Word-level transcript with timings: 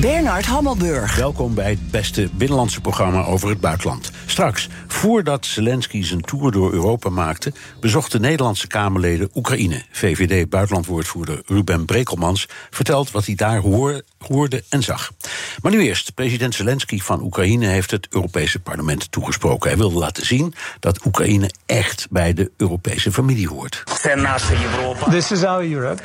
Bernard 0.00 0.46
Hammelburg. 0.46 1.16
Welkom 1.16 1.54
bij 1.54 1.70
het 1.70 1.90
beste 1.90 2.28
binnenlandse 2.32 2.80
programma 2.80 3.24
over 3.24 3.48
het 3.48 3.60
buitenland. 3.60 4.10
Straks, 4.26 4.68
voordat 4.86 5.46
Zelensky 5.46 6.04
zijn 6.04 6.20
tour 6.20 6.52
door 6.52 6.72
Europa 6.72 7.08
maakte, 7.08 7.52
bezochten 7.80 8.20
Nederlandse 8.20 8.66
Kamerleden 8.66 9.30
Oekraïne. 9.34 9.82
VVD-buitenlandwoordvoerder 9.90 11.42
Ruben 11.46 11.84
Brekelmans 11.84 12.48
vertelt 12.70 13.10
wat 13.10 13.26
hij 13.26 13.34
daar 13.34 13.58
hoorde 14.18 14.64
en 14.68 14.82
zag. 14.82 15.12
Maar 15.62 15.72
nu 15.72 15.80
eerst, 15.80 16.14
president 16.14 16.54
Zelensky 16.54 17.00
van 17.00 17.22
Oekraïne 17.22 17.66
heeft 17.66 17.90
het 17.90 18.06
Europese 18.10 18.58
parlement 18.58 19.12
toegesproken. 19.12 19.68
Hij 19.68 19.78
wilde 19.78 19.98
laten 19.98 20.26
zien 20.26 20.54
dat 20.80 21.04
Oekraïne 21.06 21.50
echt 21.66 22.06
bij 22.10 22.32
de 22.32 22.50
Europese 22.56 23.12
familie 23.12 23.48
hoort. 23.48 23.82
This 25.10 25.30
is 25.30 25.44
our 25.44 25.64
Europe. 25.64 26.02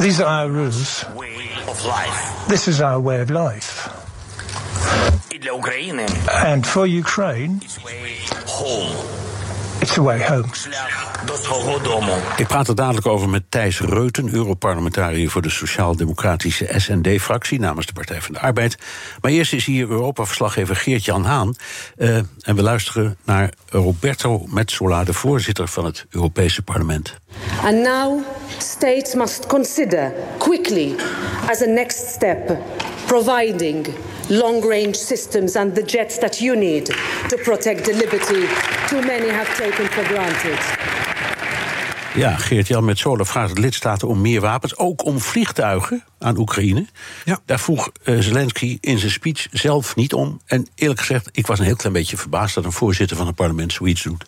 These 0.00 0.24
are 0.24 0.42
our 0.42 0.52
rules. 0.52 1.04
This 2.48 2.66
is 2.66 2.80
our 2.80 3.02
way 3.02 3.22
of 3.22 3.28
life. 3.28 4.03
And 6.44 6.66
for 6.66 6.86
Ukraine, 6.86 7.58
it's 9.80 9.98
a 9.98 10.02
way 10.02 10.26
home. 10.26 10.44
Ik 12.36 12.46
praat 12.46 12.68
er 12.68 12.74
dadelijk 12.74 13.06
over 13.06 13.28
met 13.28 13.42
Thijs 13.48 13.80
Reuten, 13.80 14.34
Europarlementariër 14.34 15.30
voor 15.30 15.42
de 15.42 15.50
Sociaal-Democratische 15.50 16.68
SND-fractie 16.76 17.60
namens 17.60 17.86
de 17.86 17.92
Partij 17.92 18.22
van 18.22 18.34
de 18.34 18.40
Arbeid. 18.40 18.76
Maar 19.20 19.30
eerst 19.30 19.52
is 19.52 19.64
hier 19.64 19.88
Europa-verslaggever 19.88 20.76
Geert-Jan 20.76 21.24
Haan. 21.24 21.54
Uh, 21.96 22.16
en 22.16 22.54
we 22.54 22.62
luisteren 22.62 23.16
naar 23.24 23.52
Roberto 23.68 24.46
Metsola, 24.48 25.04
de 25.04 25.12
voorzitter 25.12 25.68
van 25.68 25.84
het 25.84 26.06
Europese 26.10 26.62
parlement. 26.62 27.14
And 27.64 27.82
now 27.82 28.22
states 28.58 29.14
must 29.14 29.46
consider 29.46 30.12
quickly 30.38 30.94
as 31.50 31.62
a 31.62 31.66
next 31.66 32.08
step 32.08 32.58
providing 33.06 33.86
long 34.28 34.64
range 34.64 34.94
systems 34.94 35.56
and 35.56 35.74
the 35.74 35.82
jets 35.82 36.18
that 36.18 36.38
you 36.38 36.56
need 36.56 36.86
to 37.28 37.36
protect 37.36 37.84
the 37.84 37.94
liberty 37.94 38.46
too 38.86 39.00
many 39.00 39.28
have 39.28 39.54
taken 39.56 39.86
for 39.86 40.04
granted. 40.04 40.58
Ja, 42.14 42.36
Geert-Jan 42.36 42.84
met 42.84 42.98
Zolen 42.98 43.26
vraagt 43.26 43.54
de 43.54 43.60
lidstaten 43.60 44.08
om 44.08 44.20
meer 44.20 44.40
wapens, 44.40 44.76
ook 44.76 45.04
om 45.04 45.20
vliegtuigen 45.20 46.04
aan 46.18 46.38
Oekraïne. 46.38 46.86
Ja. 47.24 47.38
Daar 47.44 47.60
vroeg 47.60 47.90
uh, 48.04 48.20
Zelensky 48.20 48.78
in 48.80 48.98
zijn 48.98 49.10
speech 49.10 49.46
zelf 49.50 49.96
niet 49.96 50.12
om. 50.12 50.40
En 50.46 50.66
eerlijk 50.74 51.00
gezegd, 51.00 51.28
ik 51.32 51.46
was 51.46 51.58
een 51.58 51.64
heel 51.64 51.76
klein 51.76 51.92
beetje 51.92 52.16
verbaasd 52.16 52.54
dat 52.54 52.64
een 52.64 52.72
voorzitter 52.72 53.16
van 53.16 53.26
het 53.26 53.34
parlement 53.34 53.72
zoiets 53.72 54.02
doet. 54.02 54.24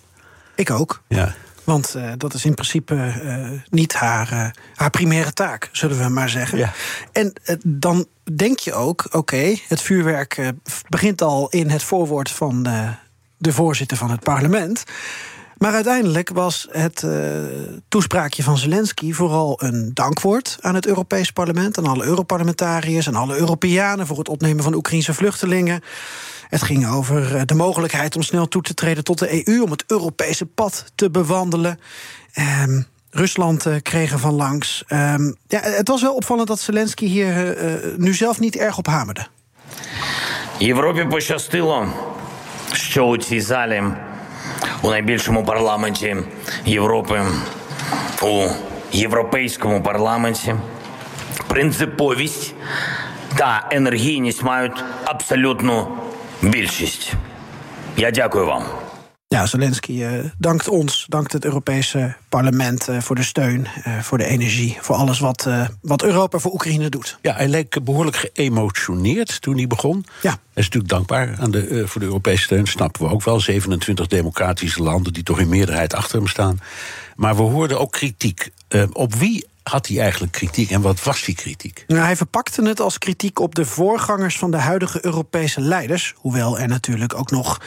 Ik 0.54 0.70
ook. 0.70 1.02
Ja. 1.08 1.34
Want 1.66 1.94
uh, 1.96 2.12
dat 2.16 2.34
is 2.34 2.44
in 2.44 2.54
principe 2.54 2.94
uh, 2.94 3.50
niet 3.70 3.94
haar, 3.94 4.32
uh, 4.32 4.48
haar 4.74 4.90
primaire 4.90 5.32
taak, 5.32 5.68
zullen 5.72 5.98
we 5.98 6.08
maar 6.08 6.28
zeggen. 6.28 6.58
Ja. 6.58 6.72
En 7.12 7.32
dan 7.64 8.06
denk 8.36 8.58
je 8.58 8.72
ook, 8.72 9.04
oké, 9.06 9.16
okay, 9.16 9.62
het 9.68 9.82
vuurwerk 9.82 10.52
begint 10.88 11.22
al 11.22 11.48
in 11.48 11.70
het 11.70 11.82
voorwoord 11.82 12.30
van 12.30 12.62
de 13.36 13.52
voorzitter 13.52 13.96
van 13.96 14.10
het 14.10 14.20
parlement. 14.20 14.84
Maar 15.56 15.72
uiteindelijk 15.72 16.28
was 16.28 16.68
het 16.70 17.02
uh, 17.02 17.12
toespraakje 17.88 18.42
van 18.42 18.58
Zelensky 18.58 19.12
vooral 19.12 19.62
een 19.62 19.90
dankwoord 19.94 20.58
aan 20.60 20.74
het 20.74 20.86
Europees 20.86 21.30
Parlement, 21.30 21.78
aan 21.78 21.86
alle 21.86 22.04
Europarlementariërs 22.04 23.06
en 23.06 23.14
alle 23.14 23.36
Europeanen 23.36 24.06
voor 24.06 24.18
het 24.18 24.28
opnemen 24.28 24.62
van 24.64 24.74
Oekraïnse 24.74 25.14
vluchtelingen. 25.14 25.82
Het 26.49 26.61
ging 26.61 26.87
over 26.87 27.35
eh, 27.35 27.41
de 27.45 27.53
mogelijkheid 27.55 28.15
om 28.15 28.21
snel 28.21 28.47
toe 28.47 28.61
te 28.61 28.73
treden 28.73 29.03
tot 29.03 29.19
de 29.19 29.47
EU, 29.47 29.61
om 29.61 29.71
het 29.71 29.83
Europese 29.87 30.45
pad 30.45 30.91
te 30.95 31.09
bewandelen. 31.09 31.79
Um, 32.63 32.85
Rusland 33.11 33.65
uh, 33.65 33.75
kreeg 33.81 34.11
er 34.11 34.19
van 34.19 34.33
langs. 34.33 34.83
Um, 34.87 35.35
ja, 35.47 35.59
het 35.59 35.87
was 35.87 36.01
wel 36.01 36.15
opvallend 36.15 36.47
dat 36.47 36.59
Zelensky 36.59 37.05
hier 37.05 37.63
uh, 37.63 37.97
nu 37.97 38.13
zelf 38.13 38.39
niet 38.39 38.55
erg 38.55 38.77
op 38.77 38.87
hamerde. 38.87 39.27
Європі 40.59 41.03
пощастило, 41.03 41.87
що 42.73 43.05
у 43.05 43.17
цій 43.17 43.41
залі, 43.41 43.83
у 44.81 44.89
найбільшому 44.89 45.43
парламенті 45.45 46.15
Європи, 46.65 47.21
у 48.21 48.47
європейському 48.91 49.81
парламенті, 49.83 50.55
принциповість 51.47 52.53
та 53.35 53.67
енергійність 53.71 54.43
мають 54.43 54.83
абсолютну 55.05 55.87
більшість. 56.41 57.13
Я 57.97 58.11
дякую 58.11 58.45
вам. 58.45 58.63
Ja, 59.33 59.45
Zelensky 59.45 59.91
uh, 59.91 60.25
dankt 60.37 60.67
ons, 60.67 61.05
dankt 61.09 61.33
het 61.33 61.45
Europese 61.45 62.15
parlement 62.29 62.89
uh, 62.89 63.01
voor 63.01 63.15
de 63.15 63.23
steun, 63.23 63.67
uh, 63.87 63.99
voor 63.99 64.17
de 64.17 64.25
energie, 64.25 64.77
voor 64.81 64.95
alles 64.95 65.19
wat, 65.19 65.47
wat 65.81 66.03
Europa 66.03 66.37
voor 66.39 66.51
Oekraïne 66.51 66.89
doet. 66.89 67.17
Ja, 67.21 67.35
hij 67.35 67.47
leek 67.47 67.83
behoorlijk 67.83 68.29
geëmotioneerd 68.33 69.41
toen 69.41 69.57
hij 69.57 69.67
begon. 69.67 70.05
Ja. 70.21 70.29
Hij 70.29 70.39
is 70.53 70.63
natuurlijk 70.65 70.93
dankbaar 70.93 71.35
aan 71.39 71.51
de, 71.51 71.87
voor 71.87 72.01
de 72.01 72.07
Europese 72.07 72.43
steun, 72.43 72.67
snappen 72.67 73.05
we 73.05 73.11
ook 73.11 73.23
wel. 73.23 73.39
27 73.39 74.07
democratische 74.07 74.83
landen 74.83 75.13
die 75.13 75.23
toch 75.23 75.39
in 75.39 75.49
meerderheid 75.49 75.93
achter 75.93 76.17
hem 76.17 76.27
staan. 76.27 76.59
Maar 77.15 77.35
we 77.35 77.41
hoorden 77.41 77.79
ook 77.79 77.91
kritiek. 77.91 78.49
op 78.93 79.15
wie 79.15 79.45
had 79.70 79.86
hij 79.86 80.00
eigenlijk 80.00 80.32
kritiek 80.32 80.70
en 80.70 80.80
wat 80.80 81.02
was 81.02 81.24
die 81.24 81.34
kritiek? 81.34 81.84
Nou, 81.86 82.00
hij 82.00 82.16
verpakte 82.16 82.62
het 82.62 82.80
als 82.80 82.98
kritiek 82.98 83.38
op 83.38 83.54
de 83.54 83.64
voorgangers 83.64 84.38
van 84.38 84.50
de 84.50 84.56
huidige 84.56 85.04
Europese 85.04 85.60
leiders. 85.60 86.14
Hoewel 86.16 86.58
er 86.58 86.68
natuurlijk 86.68 87.14
ook 87.14 87.30
nog 87.30 87.60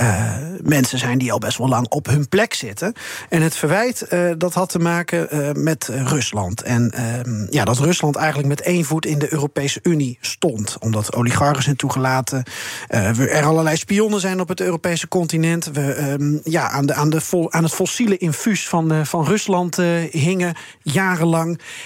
uh, 0.00 0.34
mensen 0.62 0.98
zijn 0.98 1.18
die 1.18 1.32
al 1.32 1.38
best 1.38 1.58
wel 1.58 1.68
lang 1.68 1.88
op 1.88 2.06
hun 2.06 2.28
plek 2.28 2.54
zitten. 2.54 2.92
En 3.28 3.42
het 3.42 3.56
verwijt 3.56 4.06
uh, 4.10 4.32
dat 4.38 4.54
had 4.54 4.68
te 4.68 4.78
maken 4.78 5.28
uh, 5.30 5.52
met 5.52 5.88
Rusland. 5.88 6.62
En 6.62 6.90
ehm, 6.90 7.46
ja, 7.50 7.64
dat 7.64 7.78
Rusland 7.78 8.16
eigenlijk 8.16 8.48
met 8.48 8.60
één 8.60 8.84
voet 8.84 9.06
in 9.06 9.18
de 9.18 9.32
Europese 9.32 9.80
Unie 9.82 10.18
stond. 10.20 10.76
Omdat 10.78 11.14
oligarchen 11.14 11.62
zijn 11.62 11.76
toegelaten. 11.76 12.44
er 12.88 13.44
allerlei 13.44 13.76
spionnen 13.76 14.20
zijn 14.20 14.40
op 14.40 14.48
het 14.48 14.60
Europese 14.60 15.08
continent. 15.08 15.70
We 15.72 15.92
ehm, 15.92 16.38
ja, 16.44 16.70
aan, 16.70 16.86
de, 16.86 16.94
aan, 16.94 17.10
de 17.10 17.20
vol, 17.20 17.52
aan 17.52 17.62
het 17.62 17.74
fossiele 17.74 18.16
infuus 18.16 18.68
van, 18.68 19.06
van 19.06 19.24
Rusland 19.24 19.76
hingen 20.10 20.54
jarenlang. 20.82 21.34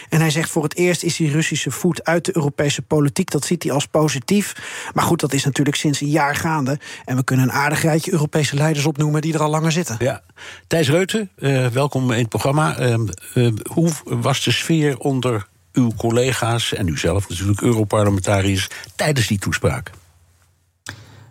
En 0.09 0.21
hij 0.21 0.31
zegt 0.31 0.51
voor 0.51 0.63
het 0.63 0.77
eerst 0.77 1.03
is 1.03 1.17
die 1.17 1.31
Russische 1.31 1.71
voet 1.71 2.05
uit 2.05 2.25
de 2.25 2.37
Europese 2.37 2.83
politiek. 2.83 3.31
Dat 3.31 3.45
ziet 3.45 3.63
hij 3.63 3.73
als 3.73 3.87
positief. 3.87 4.55
Maar 4.95 5.05
goed, 5.05 5.21
dat 5.21 5.33
is 5.33 5.45
natuurlijk 5.45 5.77
sinds 5.77 6.01
een 6.01 6.09
jaar 6.09 6.37
gaande. 6.37 6.79
En 7.05 7.17
we 7.17 7.25
kunnen 7.25 7.49
een 7.49 7.53
aardig 7.53 7.83
rijtje 7.83 8.13
Europese 8.13 8.57
leiders 8.57 8.87
opnoemen 8.87 9.21
die 9.21 9.35
er 9.35 9.43
al 9.43 9.51
langer 9.51 9.73
zitten. 9.73 9.97
Ja. 9.99 10.23
Thijs 10.67 10.89
Reuten, 10.89 11.31
uh, 11.37 11.67
welkom 11.67 12.11
in 12.11 12.19
het 12.19 12.29
programma. 12.29 12.81
Uh, 12.81 12.99
uh, 13.35 13.53
hoe 13.73 13.91
was 14.05 14.45
de 14.45 14.51
sfeer 14.51 14.99
onder 14.99 15.47
uw 15.73 15.93
collega's 15.97 16.73
en 16.73 16.89
u 16.89 16.99
zelf 16.99 17.29
natuurlijk, 17.29 17.61
Europarlementariërs, 17.61 18.69
tijdens 18.97 19.27
die 19.27 19.39
toespraak? 19.39 19.91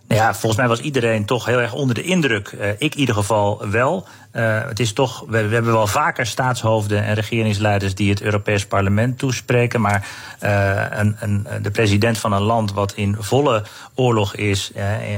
Nou 0.08 0.22
ja, 0.22 0.32
volgens 0.34 0.56
mij 0.56 0.68
was 0.68 0.80
iedereen 0.80 1.26
toch 1.26 1.46
heel 1.46 1.60
erg 1.60 1.74
onder 1.74 1.96
de 1.96 2.04
indruk. 2.04 2.52
Uh, 2.52 2.70
ik 2.70 2.94
in 2.94 3.00
ieder 3.00 3.16
geval 3.16 3.70
wel. 3.70 4.08
Uh, 4.34 4.62
het 4.68 4.80
is 4.80 4.94
toch, 4.94 5.24
we, 5.28 5.38
hebben 5.38 5.66
wel 5.66 5.88
vaker 5.88 6.26
staatshoofden 6.26 7.04
en 7.04 7.14
regeringsleiders 7.14 7.96
die 7.96 8.10
het 8.10 8.22
Europees 8.22 8.66
Parlement 8.66 9.18
toespreken. 9.18 9.82
Maar 9.82 10.08
uh, 10.44 10.84
een, 10.90 11.16
een, 11.20 11.48
de 11.62 11.72
president 11.72 12.18
van 12.18 12.34
een 12.34 12.42
land 12.42 12.74
wat 12.74 12.94
in 12.94 13.16
volle 13.20 13.64
oorlog 13.96 14.36
is, 14.36 14.72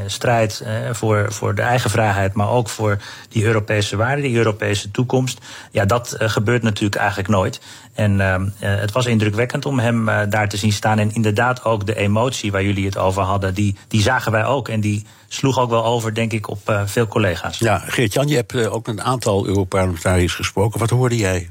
strijd 0.05 0.65
voor, 0.91 1.33
voor 1.33 1.55
de 1.55 1.61
eigen 1.61 1.89
vrijheid, 1.89 2.33
maar 2.33 2.49
ook 2.49 2.69
voor 2.69 2.97
die 3.29 3.45
Europese 3.45 3.95
waarden, 3.95 4.23
die 4.23 4.37
Europese 4.37 4.91
toekomst. 4.91 5.39
Ja, 5.71 5.85
dat 5.85 6.15
gebeurt 6.19 6.63
natuurlijk 6.63 7.01
eigenlijk 7.01 7.29
nooit. 7.29 7.61
En 7.93 8.15
uh, 8.15 8.35
het 8.59 8.91
was 8.91 9.05
indrukwekkend 9.05 9.65
om 9.65 9.79
hem 9.79 10.09
uh, 10.09 10.19
daar 10.29 10.49
te 10.49 10.57
zien 10.57 10.71
staan. 10.71 10.99
En 10.99 11.13
inderdaad 11.13 11.63
ook 11.63 11.85
de 11.85 11.95
emotie 11.95 12.51
waar 12.51 12.63
jullie 12.63 12.85
het 12.85 12.97
over 12.97 13.23
hadden, 13.23 13.53
die, 13.53 13.75
die 13.87 14.01
zagen 14.01 14.31
wij 14.31 14.45
ook. 14.45 14.67
En 14.67 14.81
die 14.81 15.05
sloeg 15.33 15.59
ook 15.59 15.69
wel 15.69 15.85
over, 15.85 16.13
denk 16.13 16.33
ik, 16.33 16.49
op 16.49 16.69
uh, 16.69 16.81
veel 16.85 17.07
collega's. 17.07 17.57
Ja, 17.57 17.77
Geert-Jan, 17.77 18.27
je 18.27 18.35
hebt 18.35 18.67
ook 18.67 18.85
met 18.85 18.97
een 18.97 19.03
aantal 19.03 19.47
Europarlementariërs 19.47 20.35
gesproken. 20.35 20.79
Wat 20.79 20.89
hoorde 20.89 21.17
jij? 21.17 21.47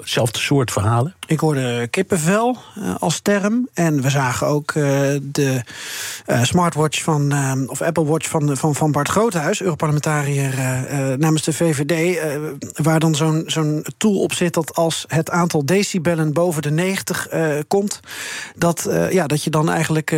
Hetzelfde 0.00 0.38
soort 0.38 0.72
verhalen? 0.72 1.14
Ik 1.26 1.40
hoorde 1.40 1.88
kippenvel 1.90 2.56
uh, 2.78 2.94
als 2.98 3.20
term. 3.20 3.68
En 3.74 4.02
we 4.02 4.10
zagen 4.10 4.46
ook 4.46 4.74
uh, 4.74 4.84
de 5.22 5.62
uh, 6.26 6.42
smartwatch 6.42 7.02
van, 7.02 7.32
of 7.68 7.82
Apple 7.82 8.04
Watch 8.04 8.28
van, 8.28 8.56
van, 8.56 8.74
van 8.74 8.92
Bart 8.92 9.08
Groothuis, 9.08 9.62
Europarlementariër 9.62 10.54
namens 11.18 11.42
de 11.42 11.52
VVD. 11.52 12.20
waar 12.82 13.00
dan 13.00 13.14
zo'n 13.14 13.42
zo'n 13.46 13.84
tool 13.96 14.20
op 14.20 14.32
zit 14.32 14.54
dat 14.54 14.74
als 14.74 15.04
het 15.08 15.30
aantal 15.30 15.66
decibellen 15.66 16.32
boven 16.32 16.62
de 16.62 16.70
90 16.70 17.28
komt, 17.68 18.00
dat, 18.56 18.88
ja, 19.10 19.26
dat 19.26 19.44
je 19.44 19.50
dan 19.50 19.70
eigenlijk 19.70 20.10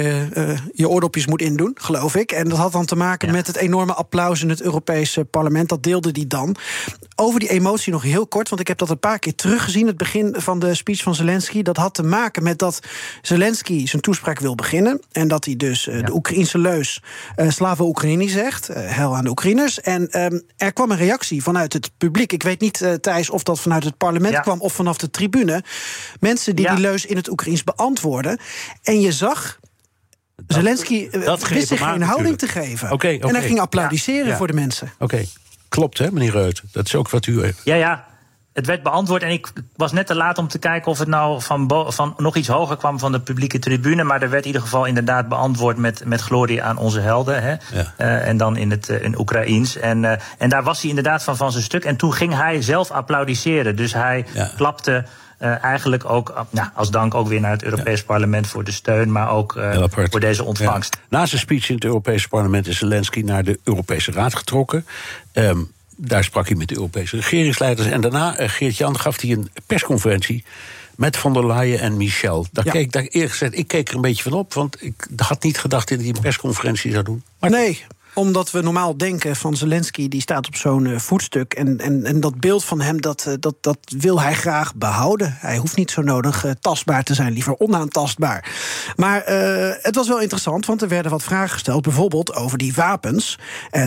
je 0.72 0.88
oordopjes 0.88 1.26
moet 1.26 1.42
indoen, 1.42 1.76
geloof 1.80 2.14
ik. 2.14 2.32
En 2.32 2.48
dat 2.48 2.58
had 2.58 2.72
dan 2.72 2.84
te 2.84 2.96
maken 2.96 3.28
ja. 3.28 3.34
met 3.34 3.46
het 3.46 3.56
enorme 3.56 3.94
applaus 3.94 4.42
in 4.42 4.48
het 4.48 4.62
Europese 4.62 5.24
parlement. 5.24 5.68
Dat 5.68 5.82
deelde 5.82 6.12
die 6.12 6.26
dan. 6.26 6.56
Over 7.16 7.40
die 7.40 7.50
emotie 7.50 7.92
nog 7.92 8.02
heel 8.02 8.26
kort, 8.26 8.48
want 8.48 8.60
ik 8.60 8.68
heb 8.68 8.78
dat 8.78 8.90
een 8.90 8.98
paar 8.98 9.18
keer 9.18 9.36
teruggezien. 9.70 9.86
Het 9.86 9.96
begin 9.96 10.42
van 10.42 10.58
de 10.58 10.74
speech 10.74 11.02
van 11.02 11.14
Zelensky. 11.14 11.62
Dat 11.62 11.76
had 11.76 11.94
te 11.94 12.02
maken 12.02 12.42
met 12.42 12.58
dat 12.58 12.80
Zelensky 13.22 13.86
zijn 13.86 14.02
toespraak 14.02 14.38
wil 14.38 14.54
beginnen. 14.54 15.00
En 15.12 15.28
dat 15.28 15.44
hij 15.44 15.56
dus 15.56 15.86
uh, 15.86 16.04
de 16.04 16.14
Oekraïnse 16.14 16.58
leus 16.58 17.02
uh, 17.36 17.50
Slava 17.50 17.84
Oekraïni 17.84 18.28
zegt. 18.28 18.70
Uh, 18.70 18.76
hel 18.76 19.16
aan 19.16 19.24
de 19.24 19.30
Oekraïners. 19.30 19.80
En 19.80 20.22
um, 20.32 20.42
er 20.56 20.72
kwam 20.72 20.90
een 20.90 20.96
reactie 20.96 21.42
vanuit 21.42 21.72
het 21.72 21.90
publiek. 21.98 22.32
Ik 22.32 22.42
weet 22.42 22.60
niet, 22.60 22.98
Thijs, 23.00 23.30
of 23.30 23.42
dat 23.42 23.60
vanuit 23.60 23.84
het 23.84 23.96
parlement 23.96 24.34
ja. 24.34 24.40
kwam 24.40 24.60
of 24.60 24.72
vanaf 24.72 24.96
de 24.96 25.10
tribune. 25.10 25.62
Mensen 26.20 26.56
die 26.56 26.64
ja. 26.64 26.74
die 26.74 26.82
leus 26.82 27.06
in 27.06 27.16
het 27.16 27.30
Oekraïens 27.30 27.64
beantwoorden. 27.64 28.38
En 28.82 29.00
je 29.00 29.12
zag 29.12 29.58
Zelensky 30.46 31.10
dat 31.10 31.48
wist 31.48 31.68
zich 31.68 31.78
geen 31.78 32.02
houding 32.02 32.38
te 32.38 32.48
geven. 32.48 32.92
Okay, 32.92 33.14
okay. 33.14 33.28
En 33.28 33.34
hij 33.34 33.46
ging 33.46 33.60
applaudisseren 33.60 34.26
ja. 34.26 34.36
voor 34.36 34.46
de 34.46 34.52
mensen. 34.52 34.92
Oké, 34.94 35.04
okay. 35.04 35.28
klopt 35.68 35.98
hè, 35.98 36.12
meneer 36.12 36.30
Reut? 36.30 36.62
Dat 36.72 36.86
is 36.86 36.94
ook 36.94 37.10
wat 37.10 37.26
u... 37.26 37.52
Ja, 37.64 37.74
ja. 37.74 38.08
Het 38.52 38.66
werd 38.66 38.82
beantwoord 38.82 39.22
en 39.22 39.30
ik 39.30 39.52
was 39.76 39.92
net 39.92 40.06
te 40.06 40.14
laat 40.14 40.38
om 40.38 40.48
te 40.48 40.58
kijken 40.58 40.90
of 40.90 40.98
het 40.98 41.08
nou 41.08 41.42
van, 41.42 41.70
van 41.88 42.14
nog 42.16 42.36
iets 42.36 42.48
hoger 42.48 42.76
kwam 42.76 42.98
van 42.98 43.12
de 43.12 43.20
publieke 43.20 43.58
tribune. 43.58 44.04
Maar 44.04 44.22
er 44.22 44.30
werd 44.30 44.42
in 44.42 44.46
ieder 44.46 44.62
geval 44.62 44.84
inderdaad 44.84 45.28
beantwoord 45.28 45.76
met, 45.76 46.04
met 46.04 46.20
glorie 46.20 46.62
aan 46.62 46.78
onze 46.78 47.00
helden. 47.00 47.42
Hè? 47.42 47.50
Ja. 47.50 47.58
Uh, 47.98 48.28
en 48.28 48.36
dan 48.36 48.56
in 48.56 48.70
het 48.70 48.88
uh, 48.88 49.02
in 49.02 49.18
Oekraïens. 49.18 49.76
En, 49.76 50.02
uh, 50.02 50.12
en 50.38 50.48
daar 50.48 50.62
was 50.62 50.80
hij 50.80 50.88
inderdaad 50.88 51.22
van 51.22 51.36
van 51.36 51.52
zijn 51.52 51.64
stuk. 51.64 51.84
En 51.84 51.96
toen 51.96 52.12
ging 52.12 52.34
hij 52.34 52.62
zelf 52.62 52.90
applaudisseren. 52.90 53.76
Dus 53.76 53.92
hij 53.92 54.26
ja. 54.32 54.50
klapte 54.56 55.04
uh, 55.38 55.64
eigenlijk 55.64 56.04
ook 56.04 56.46
nou, 56.50 56.68
als 56.74 56.90
dank 56.90 57.14
ook 57.14 57.28
weer 57.28 57.40
naar 57.40 57.50
het 57.50 57.62
Europees 57.62 57.98
ja. 57.98 58.06
Parlement 58.06 58.46
voor 58.46 58.64
de 58.64 58.72
steun, 58.72 59.12
maar 59.12 59.30
ook 59.30 59.54
uh, 59.56 59.84
voor 59.88 60.20
deze 60.20 60.44
ontvangst. 60.44 60.96
Ja. 61.00 61.18
Na 61.18 61.26
zijn 61.26 61.40
speech 61.40 61.68
in 61.68 61.74
het 61.74 61.84
Europese 61.84 62.28
parlement 62.28 62.66
is 62.66 62.78
Zelensky 62.78 63.20
naar 63.20 63.44
de 63.44 63.58
Europese 63.64 64.12
Raad 64.12 64.34
getrokken. 64.34 64.86
Um, 65.32 65.72
daar 66.00 66.24
sprak 66.24 66.48
hij 66.48 66.56
met 66.56 66.68
de 66.68 66.74
Europese 66.74 67.16
regeringsleiders. 67.16 67.88
En 67.88 68.00
daarna, 68.00 68.40
uh, 68.40 68.48
Geert-Jan, 68.48 68.98
gaf 68.98 69.20
hij 69.20 69.30
een 69.30 69.50
persconferentie 69.66 70.44
met 70.96 71.16
von 71.16 71.32
der 71.32 71.46
Leyen 71.46 71.80
en 71.80 71.96
Michel. 71.96 72.46
Daar 72.52 72.64
ja. 72.64 72.70
keek, 72.70 72.92
daar 72.92 73.02
eerlijk 73.02 73.30
gezegd, 73.30 73.58
ik 73.58 73.68
keek 73.68 73.88
er 73.88 73.94
een 73.94 74.00
beetje 74.00 74.22
van 74.22 74.32
op, 74.32 74.54
want 74.54 74.82
ik 74.82 75.06
had 75.16 75.42
niet 75.42 75.58
gedacht 75.58 75.88
dat 75.88 75.98
hij 75.98 76.08
een 76.08 76.20
persconferentie 76.20 76.92
zou 76.92 77.04
doen. 77.04 77.22
Maar 77.38 77.50
nee, 77.50 77.84
omdat 78.14 78.50
we 78.50 78.62
normaal 78.62 78.96
denken 78.96 79.36
van 79.36 79.56
Zelensky, 79.56 80.08
die 80.08 80.20
staat 80.20 80.46
op 80.46 80.56
zo'n 80.56 80.84
uh, 80.84 80.98
voetstuk. 80.98 81.54
En, 81.54 81.78
en, 81.78 82.04
en 82.04 82.20
dat 82.20 82.40
beeld 82.40 82.64
van 82.64 82.80
hem, 82.80 83.00
dat, 83.00 83.24
uh, 83.28 83.34
dat, 83.40 83.54
dat 83.60 83.78
wil 83.98 84.20
hij 84.20 84.34
graag 84.34 84.74
behouden. 84.74 85.36
Hij 85.38 85.56
hoeft 85.56 85.76
niet 85.76 85.90
zo 85.90 86.02
nodig 86.02 86.44
uh, 86.44 86.50
tastbaar 86.60 87.02
te 87.02 87.14
zijn, 87.14 87.32
liever 87.32 87.58
onaantastbaar. 87.58 88.48
Maar 88.96 89.22
het 89.82 89.94
was 89.94 90.08
wel 90.08 90.20
interessant, 90.20 90.66
want 90.66 90.82
er 90.82 90.88
werden 90.88 91.10
wat 91.10 91.22
vragen 91.22 91.50
gesteld. 91.50 91.82
Bijvoorbeeld 91.82 92.34
over 92.34 92.58
die 92.58 92.74
wapens. 92.74 93.38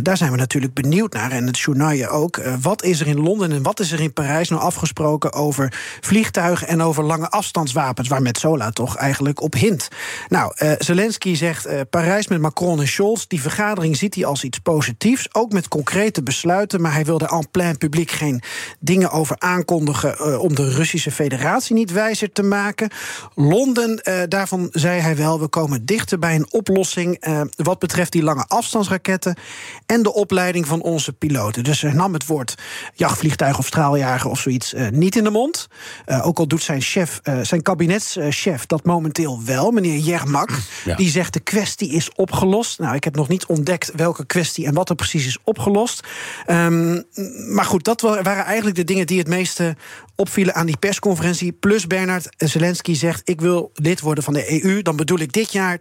daar 0.02 0.18
zijn 0.18 0.32
we 0.32 0.38
natuurlijk 0.38 0.74
benieuwd 0.74 1.14
naar. 1.14 1.32
En 1.32 1.48
het 1.48 1.60
journaal 1.60 2.08
ook. 2.08 2.42
wat 2.62 2.84
is 2.84 3.00
er 3.00 3.08
in 3.08 3.20
Londen 3.20 3.52
en 3.52 3.64
wat 3.64 3.80
is 3.80 3.92
er 3.92 4.02
in 4.02 4.14
Parijs 4.14 4.50
nou 4.50 4.62
afgesproken 4.62 5.34
over 5.34 5.74
vliegtuigen 6.02 6.68
en 6.68 6.82
over 6.82 7.04
lange 7.04 7.30
afstandswapens? 7.30 8.08
Waar 8.08 8.22
Metzola 8.22 8.72
toch 8.72 8.96
eigenlijk 8.96 9.42
op 9.42 9.54
hint. 9.54 9.88
Nou, 10.28 10.54
Zelensky 10.78 11.36
zegt 11.36 11.90
Parijs 11.90 12.28
met 12.28 12.42
Macron 12.42 12.80
en 12.80 12.88
Scholz. 12.88 13.26
Die 13.28 13.42
vergadering 13.42 13.98
ziet 13.98 14.13
hij 14.16 14.26
als 14.26 14.44
iets 14.44 14.60
positiefs, 14.60 15.28
ook 15.32 15.52
met 15.52 15.68
concrete 15.68 16.24
besluiten. 16.24 16.82
Maar 16.82 16.94
hij 16.94 17.06
wilde 17.06 17.28
en 17.28 17.48
plein 17.52 17.78
publiek 17.78 18.12
geen 18.12 18.42
dingen 18.80 19.12
over 19.12 19.36
aankondigen 19.40 20.16
uh, 20.20 20.40
om 20.40 20.56
de 20.56 20.70
Russische 20.70 21.12
Federatie 21.12 21.76
niet 21.76 21.92
wijzer 21.92 22.32
te 22.32 22.44
maken. 22.44 22.90
Londen, 23.36 24.02
uh, 24.04 24.22
daarvan 24.28 24.70
zei 24.72 25.00
hij 25.00 25.16
wel, 25.16 25.40
we 25.40 25.48
komen 25.48 25.86
dichter 25.86 26.20
bij 26.20 26.36
een 26.36 26.52
oplossing 26.52 27.28
uh, 27.28 27.42
wat 27.56 27.80
betreft 27.80 28.12
die 28.12 28.24
lange 28.24 28.46
afstandsraketten 28.48 29.38
en 29.86 30.04
de 30.04 30.14
opleiding 30.14 30.68
van 30.68 30.82
onze 30.82 31.14
piloten. 31.14 31.64
Dus 31.64 31.82
hij 31.82 31.94
nam 31.94 32.14
het 32.14 32.26
woord 32.26 32.56
jachtvliegtuig 32.94 33.58
of 33.58 33.66
straaljager 33.66 34.30
of 34.30 34.40
zoiets 34.40 34.74
niet 34.92 35.16
in 35.16 35.24
de 35.24 35.30
mond. 35.30 35.68
ook 36.06 36.40
al 36.40 36.48
doet 36.48 36.64
zijn 36.64 36.82
chef, 36.82 37.20
zijn 37.42 37.62
kabinetschef 37.62 38.66
dat 38.66 38.84
momenteel 38.86 39.42
wel, 39.46 39.72
meneer 39.72 39.98
Jermak. 39.98 40.50
Ja. 40.86 40.96
Die 40.96 41.10
zegt 41.10 41.34
de 41.34 41.40
kwestie 41.40 41.90
is 41.90 42.10
opgelost. 42.16 42.80
Nou, 42.80 42.96
ik 42.96 43.04
heb 43.04 43.16
nog 43.16 43.28
niet 43.28 43.46
ontdekt 43.46 43.92
welke 44.04 44.26
kwestie 44.26 44.66
en 44.66 44.74
wat 44.74 44.90
er 44.90 44.96
precies 44.96 45.26
is 45.26 45.38
opgelost. 45.44 46.08
Um, 46.48 47.04
maar 47.48 47.66
goed, 47.66 47.84
dat 47.84 48.02
waren 48.02 48.46
eigenlijk 48.46 48.76
de 48.76 48.84
dingen 48.84 49.08
die 49.08 49.18
het 49.18 49.28
meeste 49.28 49.76
opvielen 50.16 50.54
aan 50.54 50.66
die 50.66 50.78
persconferentie. 50.78 51.52
Plus 51.52 51.88
Bernard 51.88 52.28
Zelensky 52.38 52.94
zegt: 52.94 53.22
Ik 53.30 53.42
wil 53.42 53.72
lid 53.74 54.00
worden 54.02 54.24
van 54.24 54.34
de 54.34 54.64
EU. 54.64 54.82
Dan 54.82 54.96
bedoel 54.96 55.20
ik 55.20 55.32
dit 55.32 55.52
jaar 55.52 55.78
2-0, 55.78 55.80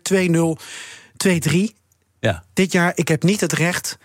2-3. 1.50 1.58
Ja. 2.20 2.44
Dit 2.52 2.72
jaar, 2.72 2.92
ik 2.94 3.08
heb 3.08 3.22
niet 3.22 3.40
het 3.40 3.52
recht. 3.52 3.98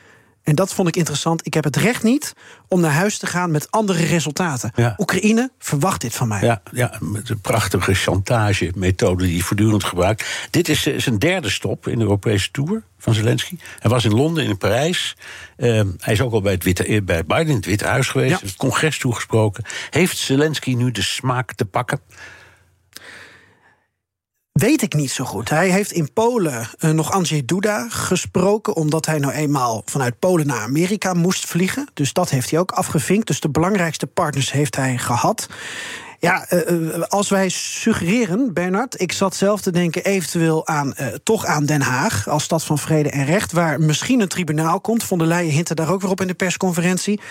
En 0.48 0.56
dat 0.56 0.74
vond 0.74 0.88
ik 0.88 0.96
interessant. 0.96 1.46
Ik 1.46 1.54
heb 1.54 1.64
het 1.64 1.76
recht 1.76 2.04
niet 2.04 2.34
om 2.68 2.80
naar 2.80 2.92
huis 2.92 3.18
te 3.18 3.26
gaan 3.26 3.52
met 3.52 3.72
andere 3.72 4.06
resultaten. 4.06 4.72
Ja. 4.76 4.96
Oekraïne 4.98 5.52
verwacht 5.60 6.02
dit 6.02 6.16
van 6.16 6.28
mij. 6.28 6.42
Ja, 6.42 6.62
ja 6.72 6.98
met 7.00 7.30
een 7.30 7.42
prachtige 7.42 7.94
chantage-methode 7.94 9.24
die 9.24 9.34
hij 9.34 9.42
voortdurend 9.42 9.84
gebruikt. 9.84 10.48
Dit 10.50 10.70
is 10.70 10.82
zijn 10.82 11.20
derde 11.20 11.50
stop 11.50 11.88
in 11.88 11.98
de 11.98 12.04
Europese 12.04 12.52
Tour 12.52 12.84
van 12.98 13.14
Zelensky. 13.14 13.58
Hij 13.80 13.92
was 13.92 14.06
in 14.06 14.14
Londen, 14.14 14.44
in 14.44 14.58
Parijs. 14.58 15.16
Uh, 15.58 15.82
hij 15.98 16.14
is 16.14 16.22
ook 16.22 16.34
al 16.34 16.42
bij, 16.42 16.54
het 16.54 16.64
Witte, 16.64 17.02
bij 17.04 17.26
Biden 17.26 17.48
in 17.48 17.56
het 17.56 17.66
Witte 17.66 17.86
Huis 17.86 18.08
geweest. 18.08 18.42
Ja. 18.42 18.48
Het 18.48 18.56
congres 18.56 18.98
toegesproken. 18.98 19.64
Heeft 19.90 20.18
Zelensky 20.18 20.74
nu 20.74 20.92
de 20.92 21.02
smaak 21.02 21.54
te 21.54 21.66
pakken? 21.66 22.00
Weet 24.58 24.82
ik 24.82 24.94
niet 24.94 25.12
zo 25.12 25.26
goed. 25.26 25.50
Hij 25.50 25.70
heeft 25.70 25.92
in 25.92 26.14
Polen 26.14 26.70
uh, 26.80 26.92
nog 26.92 27.12
Andrzej 27.12 27.42
Duda 27.46 27.88
gesproken, 27.90 28.76
omdat 28.76 29.06
hij 29.06 29.20
nou 29.20 29.34
eenmaal 29.34 29.82
vanuit 29.86 30.20
Polen 30.20 30.48
naar 30.48 30.62
Amerika 30.62 31.14
moest 31.14 31.46
vliegen. 31.46 31.88
Dus 31.94 32.14
dat 32.14 32.30
heeft 32.30 32.50
hij 32.50 32.60
ook 32.60 32.72
afgevinkt. 32.72 33.28
Dus 33.28 33.40
de 33.40 33.50
belangrijkste 33.50 34.08
partners 34.08 34.52
heeft 34.52 34.76
hij 34.76 34.98
gehad. 34.98 35.48
Ja, 36.20 36.46
uh, 36.50 37.02
als 37.08 37.30
wij 37.30 37.50
suggereren, 37.50 38.54
Bernard, 38.54 39.02
ik 39.02 39.12
zat 39.12 39.36
zelf 39.36 39.62
te 39.62 39.72
denken 39.72 40.04
eventueel 40.04 40.68
aan 40.68 40.94
uh, 41.00 41.08
toch 41.24 41.46
aan 41.46 41.66
Den 41.66 41.82
Haag 41.82 42.28
als 42.28 42.44
stad 42.44 42.64
van 42.64 42.78
vrede 42.78 43.10
en 43.10 43.26
recht, 43.26 43.52
waar 43.52 43.80
misschien 43.80 44.22
een 44.22 44.28
tribunaal 44.28 44.82
komt. 44.82 45.04
Von 45.04 45.18
der 45.18 45.28
Leyen 45.28 45.52
hintte 45.52 45.76
daar 45.76 45.92
ook 45.92 46.02
weer 46.02 46.12
op 46.12 46.22
in 46.22 46.28
de 46.28 46.34
persconferentie. 46.34 47.22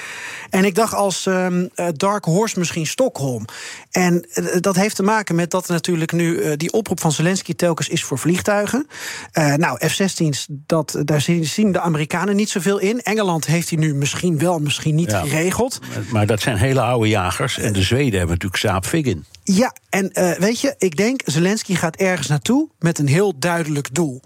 En 0.50 0.64
ik 0.64 0.74
dacht 0.74 0.94
als 0.94 1.26
um, 1.26 1.70
Dark 1.92 2.24
Horse 2.24 2.58
misschien 2.58 2.86
Stockholm. 2.86 3.44
En 3.90 4.26
dat 4.60 4.76
heeft 4.76 4.96
te 4.96 5.02
maken 5.02 5.34
met 5.34 5.50
dat 5.50 5.68
natuurlijk 5.68 6.12
nu 6.12 6.56
die 6.56 6.72
oproep 6.72 7.00
van 7.00 7.12
Zelensky 7.12 7.54
telkens 7.54 7.88
is 7.88 8.04
voor 8.04 8.18
vliegtuigen. 8.18 8.87
nou, 9.56 9.88
F-16's, 9.88 10.46
dat, 10.49 10.96
daar 11.04 11.20
zien 11.20 11.72
de 11.72 11.80
Amerikanen 11.80 12.37
niet 12.37 12.50
zoveel 12.50 12.78
in. 12.78 13.02
Engeland 13.02 13.46
heeft 13.46 13.70
hij 13.70 13.78
nu 13.78 13.94
misschien 13.94 14.38
wel, 14.38 14.58
misschien 14.58 14.94
niet 14.94 15.11
ja, 15.11 15.20
geregeld. 15.20 15.80
Maar 16.11 16.26
dat 16.26 16.40
zijn 16.40 16.56
hele 16.56 16.80
oude 16.80 17.08
jagers. 17.08 17.58
En 17.58 17.72
de 17.72 17.82
Zweden 17.82 18.18
hebben 18.18 18.28
natuurlijk 18.28 18.62
samen 18.62 18.75
ja, 19.49 19.75
en 19.88 20.11
uh, 20.12 20.33
weet 20.33 20.61
je, 20.61 20.75
ik 20.78 20.97
denk 20.97 21.21
Zelensky 21.25 21.75
gaat 21.75 21.97
ergens 21.97 22.28
naartoe 22.28 22.68
met 22.78 22.99
een 22.99 23.09
heel 23.09 23.38
duidelijk 23.38 23.95
doel. 23.95 24.23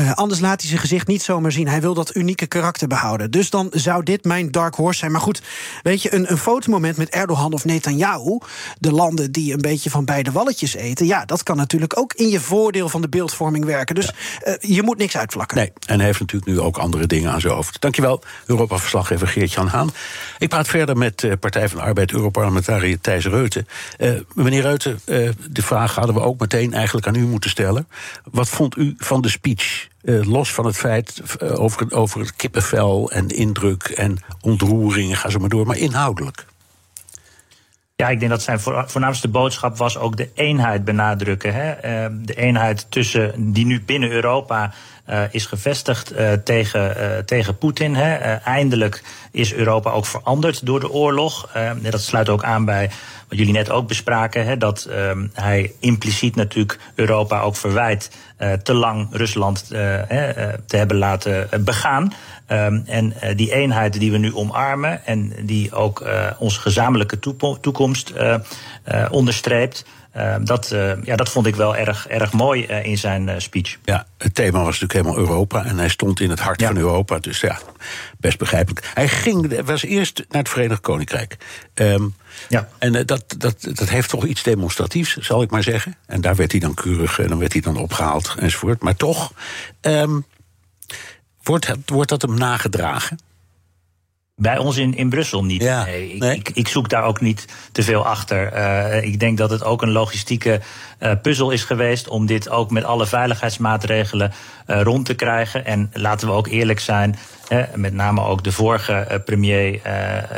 Uh, 0.00 0.12
anders 0.12 0.40
laat 0.40 0.60
hij 0.60 0.68
zijn 0.68 0.80
gezicht 0.80 1.06
niet 1.06 1.22
zomaar 1.22 1.52
zien. 1.52 1.68
Hij 1.68 1.80
wil 1.80 1.94
dat 1.94 2.14
unieke 2.14 2.46
karakter 2.46 2.88
behouden. 2.88 3.30
Dus 3.30 3.50
dan 3.50 3.68
zou 3.70 4.02
dit 4.02 4.24
mijn 4.24 4.50
dark 4.50 4.74
horse 4.74 4.98
zijn. 4.98 5.12
Maar 5.12 5.20
goed, 5.20 5.42
weet 5.82 6.02
je, 6.02 6.14
een, 6.14 6.30
een 6.30 6.38
fotomoment 6.38 6.96
met 6.96 7.08
Erdogan 7.08 7.52
of 7.52 7.64
Netanyahu... 7.64 8.38
de 8.78 8.92
landen 8.92 9.32
die 9.32 9.52
een 9.52 9.60
beetje 9.60 9.90
van 9.90 10.04
beide 10.04 10.32
walletjes 10.32 10.74
eten... 10.74 11.06
ja, 11.06 11.24
dat 11.24 11.42
kan 11.42 11.56
natuurlijk 11.56 11.98
ook 11.98 12.12
in 12.12 12.28
je 12.28 12.40
voordeel 12.40 12.88
van 12.88 13.00
de 13.00 13.08
beeldvorming 13.08 13.64
werken. 13.64 13.94
Dus 13.94 14.12
uh, 14.44 14.54
je 14.60 14.82
moet 14.82 14.98
niks 14.98 15.16
uitvlakken. 15.16 15.56
Nee, 15.56 15.72
en 15.86 15.96
hij 15.96 16.06
heeft 16.06 16.20
natuurlijk 16.20 16.52
nu 16.52 16.60
ook 16.60 16.78
andere 16.78 17.06
dingen 17.06 17.32
aan 17.32 17.40
zijn 17.40 17.54
hoofd. 17.54 17.80
Dankjewel, 17.80 18.22
Europa-verslaggever 18.46 19.28
Geert-Jan 19.28 19.68
Haan. 19.68 19.90
Ik 20.38 20.48
praat 20.48 20.68
verder 20.68 20.96
met 20.96 21.22
uh, 21.22 21.32
Partij 21.40 21.68
van 21.68 21.78
de 21.78 21.84
Arbeid... 21.84 22.12
Europarlementariër 22.12 23.00
Thijs 23.00 23.26
Reuten. 23.26 23.66
meneer 24.34 24.62
Reuten, 24.62 25.00
de 25.50 25.62
vraag 25.62 25.94
hadden 25.94 26.14
we 26.14 26.20
ook 26.20 26.40
meteen 26.40 26.74
eigenlijk 26.74 27.06
aan 27.06 27.14
u 27.14 27.26
moeten 27.26 27.50
stellen. 27.50 27.88
Wat 28.30 28.48
vond 28.48 28.76
u 28.76 28.94
van 28.98 29.20
de 29.20 29.28
speech 29.28 29.81
uh, 30.02 30.24
los 30.24 30.52
van 30.52 30.66
het 30.66 30.76
feit 30.76 31.22
uh, 31.42 31.60
over, 31.60 31.92
over 31.92 32.20
het 32.20 32.36
kippenvel 32.36 33.10
en 33.10 33.28
indruk 33.28 33.82
en 33.82 34.18
ontroering, 34.40 35.18
ga 35.18 35.28
zo 35.28 35.38
maar 35.38 35.48
door, 35.48 35.66
maar 35.66 35.76
inhoudelijk. 35.76 36.46
Ja, 37.96 38.08
ik 38.08 38.18
denk 38.18 38.30
dat 38.30 38.42
zijn 38.42 38.60
voornaamste 38.60 39.28
boodschap 39.28 39.76
was 39.76 39.98
ook 39.98 40.16
de 40.16 40.30
eenheid 40.34 40.84
benadrukken. 40.84 41.54
Hè? 41.54 41.70
Uh, 41.70 42.16
de 42.20 42.34
eenheid 42.34 42.86
tussen 42.90 43.52
die 43.52 43.66
nu 43.66 43.82
binnen 43.82 44.10
Europa 44.10 44.72
is 45.30 45.46
gevestigd 45.46 46.12
tegen, 46.44 46.94
tegen 47.26 47.58
Poetin. 47.58 47.96
eindelijk 48.44 49.02
is 49.30 49.54
Europa 49.54 49.90
ook 49.90 50.06
veranderd 50.06 50.66
door 50.66 50.80
de 50.80 50.90
oorlog. 50.90 51.48
dat 51.82 52.00
sluit 52.00 52.28
ook 52.28 52.44
aan 52.44 52.64
bij 52.64 52.90
wat 53.28 53.38
jullie 53.38 53.52
net 53.52 53.70
ook 53.70 53.88
bespraken, 53.88 54.46
hè, 54.46 54.56
dat 54.56 54.84
ehm, 54.84 55.26
hij 55.32 55.72
impliciet 55.80 56.36
natuurlijk 56.36 56.78
Europa 56.94 57.40
ook 57.40 57.56
verwijt 57.56 58.10
te 58.62 58.74
lang 58.74 59.08
Rusland 59.10 59.66
te 59.66 60.76
hebben 60.76 60.96
laten 60.96 61.48
begaan. 61.64 62.12
Um, 62.48 62.82
en 62.86 63.14
die 63.36 63.52
eenheid 63.52 64.00
die 64.00 64.10
we 64.10 64.18
nu 64.18 64.34
omarmen 64.34 65.06
en 65.06 65.32
die 65.42 65.74
ook 65.74 66.04
onze 66.38 66.60
gezamenlijke 66.60 67.18
toekomst 67.60 68.12
onderstreept. 69.10 69.84
Ehm, 70.12 70.44
dat, 70.44 70.70
uh, 70.72 71.04
ja, 71.04 71.16
dat 71.16 71.28
vond 71.28 71.46
ik 71.46 71.56
wel 71.56 71.76
erg, 71.76 72.08
erg 72.08 72.32
mooi 72.32 72.66
uh, 72.66 72.84
in 72.84 72.98
zijn 72.98 73.28
uh, 73.28 73.34
speech. 73.38 73.76
Ja, 73.84 74.06
het 74.18 74.34
thema 74.34 74.58
was 74.58 74.80
natuurlijk 74.80 74.92
helemaal 74.92 75.16
Europa. 75.16 75.64
En 75.64 75.78
hij 75.78 75.88
stond 75.88 76.20
in 76.20 76.30
het 76.30 76.40
hart 76.40 76.60
ja. 76.60 76.66
van 76.66 76.76
Europa. 76.76 77.18
Dus 77.18 77.40
ja, 77.40 77.58
best 78.18 78.38
begrijpelijk. 78.38 78.90
Hij 78.94 79.08
ging, 79.08 79.60
was 79.64 79.82
eerst 79.82 80.24
naar 80.28 80.42
het 80.42 80.48
Verenigd 80.48 80.80
Koninkrijk. 80.80 81.36
Um, 81.74 82.14
ja. 82.48 82.68
En 82.78 82.92
dat, 82.92 83.34
dat, 83.38 83.56
dat 83.60 83.88
heeft 83.88 84.08
toch 84.08 84.24
iets 84.24 84.42
demonstratiefs, 84.42 85.16
zal 85.16 85.42
ik 85.42 85.50
maar 85.50 85.62
zeggen. 85.62 85.96
En 86.06 86.20
daar 86.20 86.36
werd 86.36 86.50
hij 86.50 86.60
dan 86.60 86.74
keurig, 86.74 87.18
en 87.18 87.28
dan 87.28 87.38
werd 87.38 87.52
hij 87.52 87.62
dan 87.62 87.76
opgehaald 87.76 88.34
enzovoort. 88.38 88.82
Maar 88.82 88.96
toch, 88.96 89.32
um, 89.80 90.24
wordt, 91.42 91.72
wordt 91.86 92.08
dat 92.08 92.22
hem 92.22 92.34
nagedragen? 92.34 93.18
Bij 94.36 94.58
ons 94.58 94.76
in, 94.76 94.94
in 94.94 95.08
Brussel 95.08 95.44
niet. 95.44 95.62
Ja, 95.62 95.84
nee, 95.84 96.12
ik, 96.12 96.22
Ik, 96.22 96.50
ik, 96.54 96.68
zoek 96.68 96.88
daar 96.88 97.04
ook 97.04 97.20
niet 97.20 97.46
te 97.72 97.82
veel 97.82 98.06
achter. 98.06 98.52
Uh, 98.56 99.04
ik 99.04 99.20
denk 99.20 99.38
dat 99.38 99.50
het 99.50 99.64
ook 99.64 99.82
een 99.82 99.92
logistieke 99.92 100.60
uh, 101.00 101.12
puzzel 101.22 101.50
is 101.50 101.64
geweest 101.64 102.08
om 102.08 102.26
dit 102.26 102.48
ook 102.48 102.70
met 102.70 102.84
alle 102.84 103.06
veiligheidsmaatregelen 103.06 104.32
uh, 104.66 104.80
rond 104.82 105.06
te 105.06 105.14
krijgen. 105.14 105.64
En 105.64 105.90
laten 105.92 106.28
we 106.28 106.34
ook 106.34 106.46
eerlijk 106.46 106.80
zijn, 106.80 107.16
met 107.74 107.94
name 107.94 108.24
ook 108.24 108.44
de 108.44 108.52
vorige 108.52 109.22
premier 109.24 109.80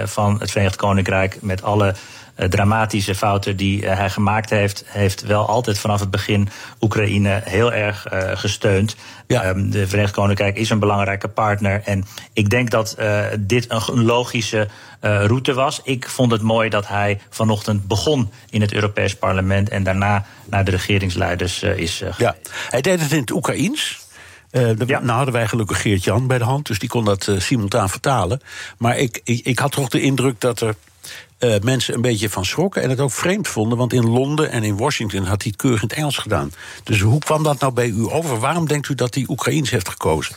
van 0.05 0.41
het 0.41 0.51
Verenigd 0.51 0.77
Koninkrijk, 0.77 1.39
met 1.41 1.63
alle 1.63 1.95
dramatische 2.35 3.15
fouten 3.15 3.57
die 3.57 3.83
uh, 3.83 3.97
hij 3.97 4.11
gemaakt 4.11 4.51
heeft, 4.51 4.85
heeft 4.87 5.23
wel 5.23 5.49
altijd 5.49 5.79
vanaf 5.79 6.01
het 6.01 6.11
begin 6.11 6.49
Oekraïne 6.81 7.41
heel 7.45 7.73
erg 7.73 8.13
uh, 8.13 8.31
gesteund. 8.35 8.97
Ja. 9.27 9.49
Um, 9.49 9.71
de 9.71 9.89
Verenigd 9.89 10.13
Koninkrijk 10.13 10.57
is 10.57 10.71
een 10.71 10.79
belangrijke 10.79 11.29
partner. 11.29 11.83
En 11.85 12.05
ik 12.33 12.51
denk 12.51 12.71
dat 12.71 12.97
dit 13.39 13.67
een 13.71 14.05
logische 14.05 14.69
route 15.01 15.55
was. 15.55 15.81
Ik 15.85 16.09
vond 16.09 16.33
het 16.33 16.43
mooi 16.43 16.69
dat 16.69 16.89
hij 16.89 17.21
vanochtend 17.31 17.87
begon 17.87 18.31
in 18.51 18.61
het 18.61 18.73
Europees 18.73 19.17
Parlement 19.17 19.69
en 19.69 19.83
daarna 19.83 20.25
naar 20.45 20.65
de 20.65 20.71
regeringsleiders 20.71 21.63
is 21.63 21.97
gegaan. 21.97 22.15
Ja, 22.19 22.37
hij 22.69 22.81
deed 22.81 23.01
het 23.01 23.13
in 23.13 23.21
het 23.21 23.31
Oekraïens. 23.31 24.05
Uh, 24.55 24.71
ja. 24.87 25.01
Nou 25.01 25.11
hadden 25.11 25.35
wij 25.35 25.49
gelukkig 25.49 25.81
Geert-Jan 25.81 26.27
bij 26.27 26.39
de 26.39 26.45
hand, 26.45 26.67
dus 26.67 26.79
die 26.79 26.89
kon 26.89 27.05
dat 27.05 27.27
uh, 27.27 27.41
simultaan 27.41 27.89
vertalen. 27.89 28.41
Maar 28.79 28.99
ik, 28.99 29.21
ik, 29.25 29.47
ik, 29.47 29.59
had 29.59 29.73
toch 29.73 29.89
de 29.89 30.01
indruk 30.01 30.41
dat 30.41 30.61
er 30.61 30.75
uh, 31.39 31.55
mensen 31.63 31.95
een 31.95 32.01
beetje 32.01 32.31
van 32.31 32.45
schrokken 32.45 32.83
en 32.83 32.91
het 32.91 33.01
ook 33.01 33.13
vreemd 33.13 33.49
vonden. 33.49 33.79
Want 33.79 33.93
in 33.93 34.11
Londen 34.11 34.51
en 34.51 34.63
in 34.63 34.77
Washington 34.77 35.25
had 35.25 35.43
hij 35.43 35.51
het 35.51 35.57
keurig 35.57 35.83
in 35.83 35.89
het 35.89 35.97
Engels 35.97 36.19
gedaan. 36.19 36.53
Dus 36.85 37.01
hoe 37.01 37.19
kwam 37.19 37.43
dat 37.43 37.61
nou 37.61 37.73
bij 37.73 37.89
u 37.89 38.11
over? 38.11 38.39
Waarom 38.39 38.69
denkt 38.69 38.89
u 38.89 38.95
dat 38.95 39.15
hij 39.15 39.25
Oekraïens 39.29 39.71
heeft 39.71 39.89
gekozen? 39.89 40.37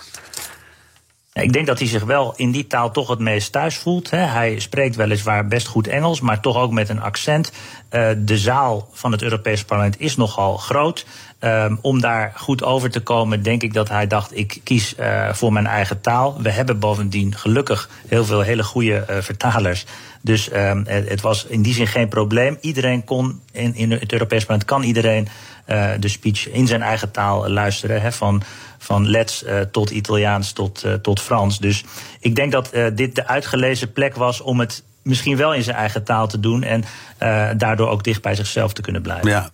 Ik 1.41 1.53
denk 1.53 1.67
dat 1.67 1.79
hij 1.79 1.87
zich 1.87 2.03
wel 2.03 2.33
in 2.35 2.51
die 2.51 2.67
taal 2.67 2.91
toch 2.91 3.07
het 3.07 3.19
meest 3.19 3.51
thuis 3.51 3.77
voelt. 3.77 4.09
Hij 4.09 4.59
spreekt 4.59 4.95
weliswaar 4.95 5.47
best 5.47 5.67
goed 5.67 5.87
Engels, 5.87 6.21
maar 6.21 6.41
toch 6.41 6.57
ook 6.57 6.71
met 6.71 6.89
een 6.89 7.01
accent. 7.01 7.51
Uh, 7.91 8.09
de 8.17 8.37
zaal 8.37 8.89
van 8.93 9.11
het 9.11 9.21
Europese 9.21 9.65
parlement 9.65 9.99
is 9.99 10.15
nogal 10.15 10.57
groot. 10.57 11.05
Um, 11.39 11.79
om 11.81 12.01
daar 12.01 12.33
goed 12.35 12.63
over 12.63 12.89
te 12.89 12.99
komen, 12.99 13.43
denk 13.43 13.63
ik 13.63 13.73
dat 13.73 13.89
hij 13.89 14.07
dacht: 14.07 14.37
ik 14.37 14.59
kies 14.63 14.95
uh, 14.99 15.33
voor 15.33 15.53
mijn 15.53 15.67
eigen 15.67 16.01
taal. 16.01 16.41
We 16.41 16.51
hebben 16.51 16.79
bovendien 16.79 17.35
gelukkig 17.35 17.89
heel 18.07 18.25
veel 18.25 18.41
hele 18.41 18.63
goede 18.63 19.05
vertalers. 19.21 19.85
Dus 20.27 20.53
um, 20.53 20.83
het, 20.87 21.09
het, 21.09 21.21
was 21.21 21.45
in 21.45 21.61
die 21.61 21.73
zin 21.73 21.87
geen 21.87 22.07
probleem. 22.07 22.57
Iedereen 22.61 23.03
kon 23.03 23.41
in, 23.51 23.75
in 23.75 23.91
het 23.91 24.11
Europees 24.11 24.45
Parlement 24.45 24.69
kan 24.69 24.83
iedereen 24.83 25.27
uh, 25.69 25.89
de 25.99 26.07
speech 26.07 26.49
in 26.49 26.67
zijn 26.67 26.81
eigen 26.81 27.11
taal 27.11 27.49
luisteren. 27.49 28.01
Hè, 28.01 28.11
van, 28.11 28.43
van 28.77 29.09
Lets 29.09 29.43
uh, 29.43 29.59
tot 29.59 29.89
Italiaans 29.89 30.51
tot, 30.51 30.83
uh, 30.85 30.93
tot 30.93 31.21
Frans. 31.21 31.59
Dus 31.59 31.83
ik 32.19 32.35
denk 32.35 32.51
dat 32.51 32.71
dit 32.93 33.15
de 33.15 33.27
uitgelezen 33.27 33.91
plek 33.91 34.15
was 34.15 34.41
om 34.41 34.59
het 34.59 34.83
misschien 35.07 35.37
wel 35.37 35.53
in 35.53 35.63
zijn 35.63 35.75
eigen 35.75 36.03
taal 36.03 36.27
te 36.27 36.39
doen 36.39 36.63
en 36.63 36.83
uh, 37.23 37.49
daardoor 37.57 37.89
ook 37.89 38.03
dicht 38.03 38.21
bij 38.21 38.35
zichzelf 38.35 38.73
te 38.73 38.81
kunnen 38.81 39.01
blijven. 39.01 39.29
Ja, 39.29 39.49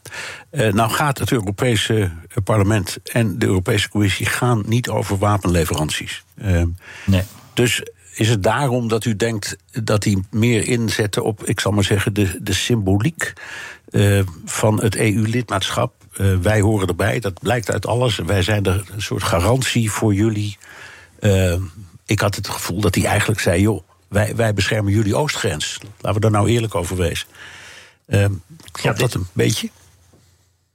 uh, 0.52 0.74
nou 0.74 0.92
gaat 0.92 1.18
het 1.18 1.32
Europese 1.32 2.12
parlement 2.44 2.98
en 3.04 3.40
de 3.40 3.46
Europese 3.46 3.90
Commissie 3.90 4.26
gaan 4.26 4.64
niet 4.66 4.90
over 4.90 5.18
wapenleveranties. 5.18 6.24
Uh, 6.44 6.62
nee. 7.06 7.24
Dus 7.54 7.82
is 8.14 8.30
het 8.30 8.44
daarom 8.44 8.88
dat 8.88 9.06
u 9.06 9.16
denkt 9.16 9.56
dat 9.84 10.02
die 10.02 10.24
meer 10.32 10.68
inzetten 10.68 11.24
op, 11.24 11.44
ik 11.44 11.60
zal 11.60 11.72
maar 11.72 11.84
zeggen, 11.84 12.14
de, 12.14 12.38
de 12.42 12.54
symboliek 12.54 13.34
van 14.46 14.82
het 14.82 14.96
EU-lidmaatschap? 14.96 15.94
wij 16.42 16.62
horen 16.62 16.88
erbij, 16.88 17.20
dat 17.20 17.40
blijkt 17.40 17.72
uit 17.72 17.86
alles. 17.86 18.18
Wij 18.18 18.42
zijn 18.42 18.66
er 18.66 18.84
een 18.94 19.02
soort 19.02 19.24
garantie 19.24 19.92
voor 19.92 20.14
jullie. 20.14 20.58
ik 22.06 22.20
had 22.20 22.36
het 22.36 22.48
gevoel 22.48 22.80
dat 22.82 22.96
hij 22.96 23.06
eigenlijk 23.06 23.40
zei: 23.40 23.62
joh 23.62 23.84
wij, 24.14 24.36
wij 24.36 24.54
beschermen 24.54 24.94
jullie 24.94 25.16
oostgrens. 25.16 25.78
Laten 25.82 26.14
we 26.14 26.20
daar 26.20 26.40
nou 26.40 26.50
eerlijk 26.50 26.76
over 26.76 26.98
wezen. 26.98 27.28
Klopt 28.72 29.00
dat 29.00 29.14
een 29.14 29.28
beetje? 29.34 29.70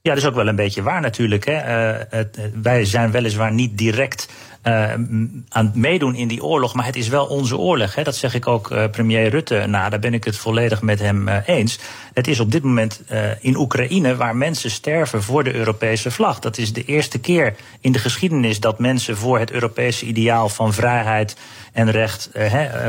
Ja, 0.01 0.09
dat 0.13 0.17
is 0.17 0.29
ook 0.29 0.35
wel 0.35 0.47
een 0.47 0.55
beetje 0.55 0.81
waar 0.81 1.01
natuurlijk. 1.01 1.45
Hè. 1.45 1.53
Uh, 1.53 2.05
het, 2.09 2.39
wij 2.61 2.85
zijn 2.85 3.11
weliswaar 3.11 3.53
niet 3.53 3.77
direct 3.77 4.29
aan 4.61 5.65
het 5.65 5.75
meedoen 5.75 6.15
in 6.15 6.27
die 6.27 6.43
oorlog. 6.43 6.73
Maar 6.73 6.85
het 6.85 6.95
is 6.95 7.07
wel 7.07 7.25
onze 7.25 7.57
oorlog. 7.57 7.95
Hè. 7.95 8.03
Dat 8.03 8.15
zeg 8.15 8.33
ik 8.33 8.47
ook 8.47 8.71
uh, 8.71 8.89
premier 8.91 9.29
Rutte 9.29 9.65
na. 9.67 9.89
Daar 9.89 9.99
ben 9.99 10.13
ik 10.13 10.23
het 10.23 10.37
volledig 10.37 10.81
met 10.81 10.99
hem 10.99 11.27
uh, 11.27 11.35
eens. 11.45 11.79
Het 12.13 12.27
is 12.27 12.39
op 12.39 12.51
dit 12.51 12.63
moment 12.63 13.01
in 13.39 13.57
Oekraïne 13.57 14.15
waar 14.15 14.35
mensen 14.35 14.71
sterven 14.71 15.23
voor 15.23 15.43
de 15.43 15.53
Europese 15.53 16.11
vlag. 16.11 16.39
Dat 16.39 16.57
is 16.57 16.73
de 16.73 16.83
eerste 16.83 17.19
keer 17.19 17.55
in 17.81 17.91
de 17.91 17.99
geschiedenis 17.99 18.59
dat 18.59 18.79
mensen 18.79 19.17
voor 19.17 19.39
het 19.39 19.51
Europese 19.51 20.05
ideaal 20.05 20.49
van 20.49 20.73
vrijheid 20.73 21.37
en 21.73 21.91
recht, 21.91 22.29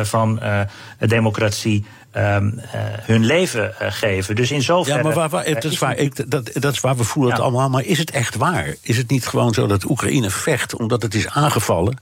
van 0.02 0.40
democratie 0.98 1.84
um, 2.16 2.54
uh, 2.56 2.62
hun 3.00 3.24
leven 3.24 3.74
uh, 3.82 3.88
geven. 3.90 4.34
Dus 4.34 4.50
in 4.50 4.62
zoverre. 4.62 4.98
Ja, 4.98 5.04
maar 5.04 5.14
waar, 5.14 5.28
waar, 5.28 5.54
dat, 5.54 5.64
is 5.64 5.78
waar, 5.78 5.96
ik, 5.96 6.30
dat, 6.30 6.50
dat 6.52 6.72
is 6.72 6.80
waar 6.80 6.96
we 6.96 7.04
voelen 7.04 7.32
het 7.32 7.42
allemaal. 7.42 7.68
Maar 7.68 7.84
is 7.84 7.98
het 7.98 8.10
echt 8.10 8.36
waar? 8.36 8.74
Is 8.80 8.96
het 8.96 9.10
niet 9.10 9.26
gewoon 9.26 9.54
zo 9.54 9.66
dat 9.66 9.84
Oekraïne 9.84 10.30
vecht 10.30 10.76
omdat 10.76 11.02
het 11.02 11.14
is 11.14 11.28
aangevallen? 11.28 11.98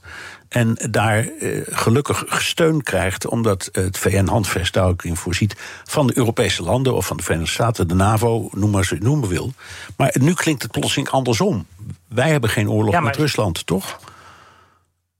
En 0.49 0.77
daar 0.89 1.25
uh, 1.39 1.61
gelukkig 1.69 2.25
steun 2.41 2.83
krijgt, 2.83 3.27
omdat 3.27 3.69
het 3.71 3.97
VN-handvest 3.97 4.73
daar 4.73 4.87
ook 4.87 5.03
in 5.03 5.15
voorziet. 5.15 5.55
van 5.83 6.07
de 6.07 6.17
Europese 6.17 6.63
landen 6.63 6.95
of 6.95 7.05
van 7.05 7.17
de 7.17 7.23
Verenigde 7.23 7.53
Staten, 7.53 7.87
de 7.87 7.93
NAVO, 7.93 8.49
noem 8.51 8.71
maar 8.71 8.85
zo 8.85 8.95
noemen 8.99 9.29
wil. 9.29 9.53
Maar 9.97 10.15
nu 10.19 10.33
klinkt 10.33 10.61
het 10.61 10.71
plotseling 10.71 11.09
andersom. 11.09 11.65
Wij 12.07 12.29
hebben 12.29 12.49
geen 12.49 12.69
oorlog 12.69 12.93
ja, 12.93 12.99
met 12.99 13.15
Rusland, 13.15 13.65
toch? 13.65 13.99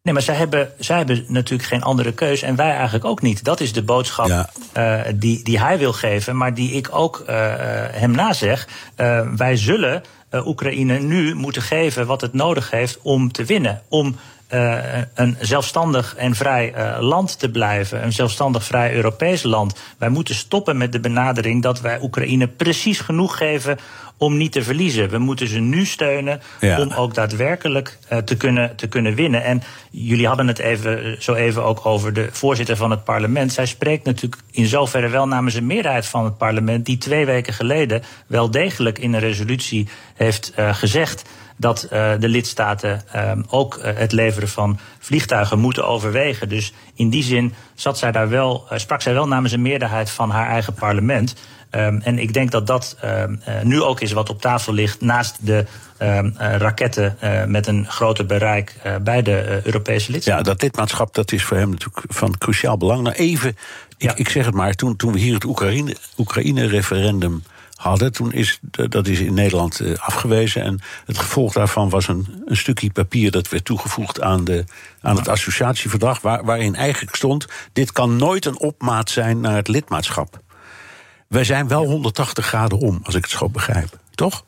Nee, 0.02 0.14
maar 0.14 0.24
zij 0.24 0.36
hebben, 0.36 0.72
zij 0.78 0.98
hebben 0.98 1.26
natuurlijk 1.28 1.70
geen 1.70 1.84
andere 1.84 2.14
keus 2.14 2.42
en 2.42 2.56
wij 2.56 2.72
eigenlijk 2.72 3.06
ook 3.06 3.22
niet. 3.22 3.44
Dat 3.44 3.60
is 3.60 3.74
de 3.74 3.84
boodschap 3.84 4.28
ja. 4.28 4.50
uh, 4.78 5.14
die, 5.16 5.44
die 5.44 5.60
hij 5.60 5.78
wil 5.78 5.94
geven, 5.94 6.38
maar 6.38 6.54
die 6.54 6.72
ik 6.72 6.88
ook 6.92 7.20
uh, 7.20 7.28
hem 7.92 8.12
nazeg. 8.12 8.68
Uh, 8.98 9.28
wij 9.36 9.56
zullen 9.56 10.04
Oekraïne 10.46 11.00
nu 11.00 11.34
moeten 11.36 11.62
geven 11.62 12.06
wat 12.06 12.22
het 12.22 12.34
nodig 12.34 12.72
heeft 12.72 13.00
om 13.02 13.32
te 13.32 13.46
winnen. 13.46 13.82
Om 13.88 14.16
een 15.14 15.38
zelfstandig 15.40 16.16
en 16.16 16.36
vrij 16.36 16.74
land 17.00 17.40
te 17.40 17.52
blijven. 17.52 18.04
Een 18.04 18.14
zelfstandig 18.14 18.64
vrij 18.64 18.94
Europees 18.94 19.44
land. 19.44 19.80
Wij 19.98 20.10
moeten 20.10 20.36
stoppen 20.36 20.78
met 20.78 20.92
de 20.92 21.00
benadering 21.00 21.62
dat 21.62 21.82
wij 21.82 22.02
Oekraïne 22.02 22.48
precies 22.48 23.00
genoeg 23.00 23.38
geven 23.38 23.78
om 24.20 24.38
niet 24.38 24.52
te 24.52 24.64
verliezen. 24.64 25.10
We 25.10 25.18
moeten 25.18 25.48
ze 25.48 25.60
nu 25.60 25.86
steunen 25.86 26.42
om 26.62 26.92
ook 26.92 27.14
daadwerkelijk 27.14 27.98
uh, 28.12 28.18
te, 28.18 28.38
kunnen, 28.38 28.76
te 28.76 28.88
kunnen 28.88 29.16
winnen. 29.16 29.44
En 29.44 29.62
jullie 29.90 30.28
hadden 30.28 30.48
het 30.48 30.60
even, 30.60 31.04
eh, 31.04 31.20
zo 31.20 31.34
even 31.34 31.64
ook 31.64 31.86
over 31.86 32.14
de 32.14 32.30
voorzitter 32.32 32.76
van 32.76 32.92
het 32.92 33.04
parlement. 33.04 33.54
Zij 33.54 33.66
spreekt 33.66 34.06
natuurlijk 34.06 34.42
in 34.52 34.66
zoverre 34.66 35.10
wel 35.10 35.28
namens 35.28 35.56
een 35.56 35.66
meerderheid 35.66 36.06
van 36.06 36.24
het 36.24 36.38
parlement... 36.38 36.86
die 36.86 36.98
twee 36.98 37.26
weken 37.26 37.54
geleden 37.54 38.04
wel 38.28 38.52
degelijk 38.52 39.00
in 39.00 39.14
een 39.14 39.20
resolutie 39.20 39.88
heeft 40.16 40.54
uh, 40.60 40.74
gezegd 40.74 41.24
dat 41.60 41.84
uh, 41.84 42.12
de 42.20 42.28
lidstaten 42.28 43.02
uh, 43.16 43.32
ook 43.50 43.78
uh, 43.78 43.92
het 43.96 44.12
leveren 44.12 44.50
van 44.50 44.80
vliegtuigen 45.00 45.60
moeten 45.60 45.88
overwegen. 45.88 46.50
Dus 46.50 46.74
in 46.94 47.10
die 47.10 47.24
zin 47.24 47.54
zat 47.76 47.98
zij 47.98 48.12
daar 48.12 48.30
wel, 48.30 48.68
sprak 48.76 49.02
zij 49.02 49.14
wel 49.14 49.28
namens 49.28 49.54
een 49.54 49.62
meerderheid 49.62 50.10
van 50.10 50.30
haar 50.30 50.48
eigen 50.48 50.74
parlement. 50.74 51.36
Um, 51.72 52.02
en 52.04 52.20
ik 52.20 52.34
denk 52.34 52.52
dat 52.52 52.68
dat 52.68 52.98
um, 53.04 53.42
uh, 53.48 53.62
nu 53.64 53.82
ook 53.82 54.00
is 54.00 54.12
wat 54.12 54.30
op 54.30 54.42
tafel 54.42 54.74
ligt 54.74 55.02
naast 55.02 55.38
de 55.40 55.66
um, 56.02 56.26
uh, 56.26 56.56
raketten 56.56 57.18
uh, 57.24 57.46
met 57.46 57.68
een 57.68 57.86
groter 57.88 58.26
bereik 58.26 58.76
bij 59.02 59.22
de 59.22 59.62
Europese 59.64 60.12
lidstaten. 60.12 60.44
Ja, 60.44 60.50
dat 60.50 60.62
lidmaatschap 60.62 61.14
dat 61.14 61.32
is 61.32 61.44
voor 61.44 61.58
hem 61.58 61.70
natuurlijk 61.70 62.06
van 62.08 62.38
cruciaal 62.38 62.78
belang. 62.78 63.02
Nou 63.02 63.16
even, 63.16 63.50
ik, 63.50 63.56
ja. 63.98 64.16
ik 64.16 64.30
zeg 64.30 64.46
het 64.46 64.54
maar, 64.54 64.74
toen, 64.74 64.96
toen 64.96 65.14
we 65.14 65.20
hier 65.20 65.34
het 65.34 65.46
Oekraïne-referendum 66.18 67.44
hadden. 67.80 68.12
Toen 68.12 68.32
is 68.32 68.60
dat 68.72 69.08
is 69.08 69.20
in 69.20 69.34
Nederland 69.34 69.80
eh, 69.80 69.98
afgewezen. 69.98 70.64
En 70.64 70.80
het 71.06 71.18
gevolg 71.18 71.54
daarvan 71.54 71.90
was 71.90 72.08
een, 72.08 72.44
een 72.46 72.58
stukje 72.58 72.92
papier 72.92 73.32
dat 73.32 73.50
werd 73.50 73.66
toegevoegd 73.66 74.22
aan, 74.22 74.44
de, 74.44 74.64
aan 75.02 75.16
het 75.16 75.28
associatieverdrag. 75.28 76.22
Waar, 76.22 76.46
waarin 76.46 76.76
eigenlijk 76.76 77.16
stond: 77.16 77.46
dit 77.74 77.92
kan 77.92 78.16
nooit 78.16 78.46
een 78.46 78.60
opmaat 78.60 79.10
zijn 79.10 79.40
naar 79.40 79.56
het 79.56 79.68
lidmaatschap. 79.68 80.40
Wij 81.28 81.44
zijn 81.44 81.68
wel 81.68 81.86
180 81.86 82.46
graden 82.46 82.78
om, 82.78 83.00
als 83.04 83.16
ik 83.16 83.22
het 83.22 83.32
zo 83.32 83.50
begrijp. 83.50 83.98
Toch? 84.16 84.44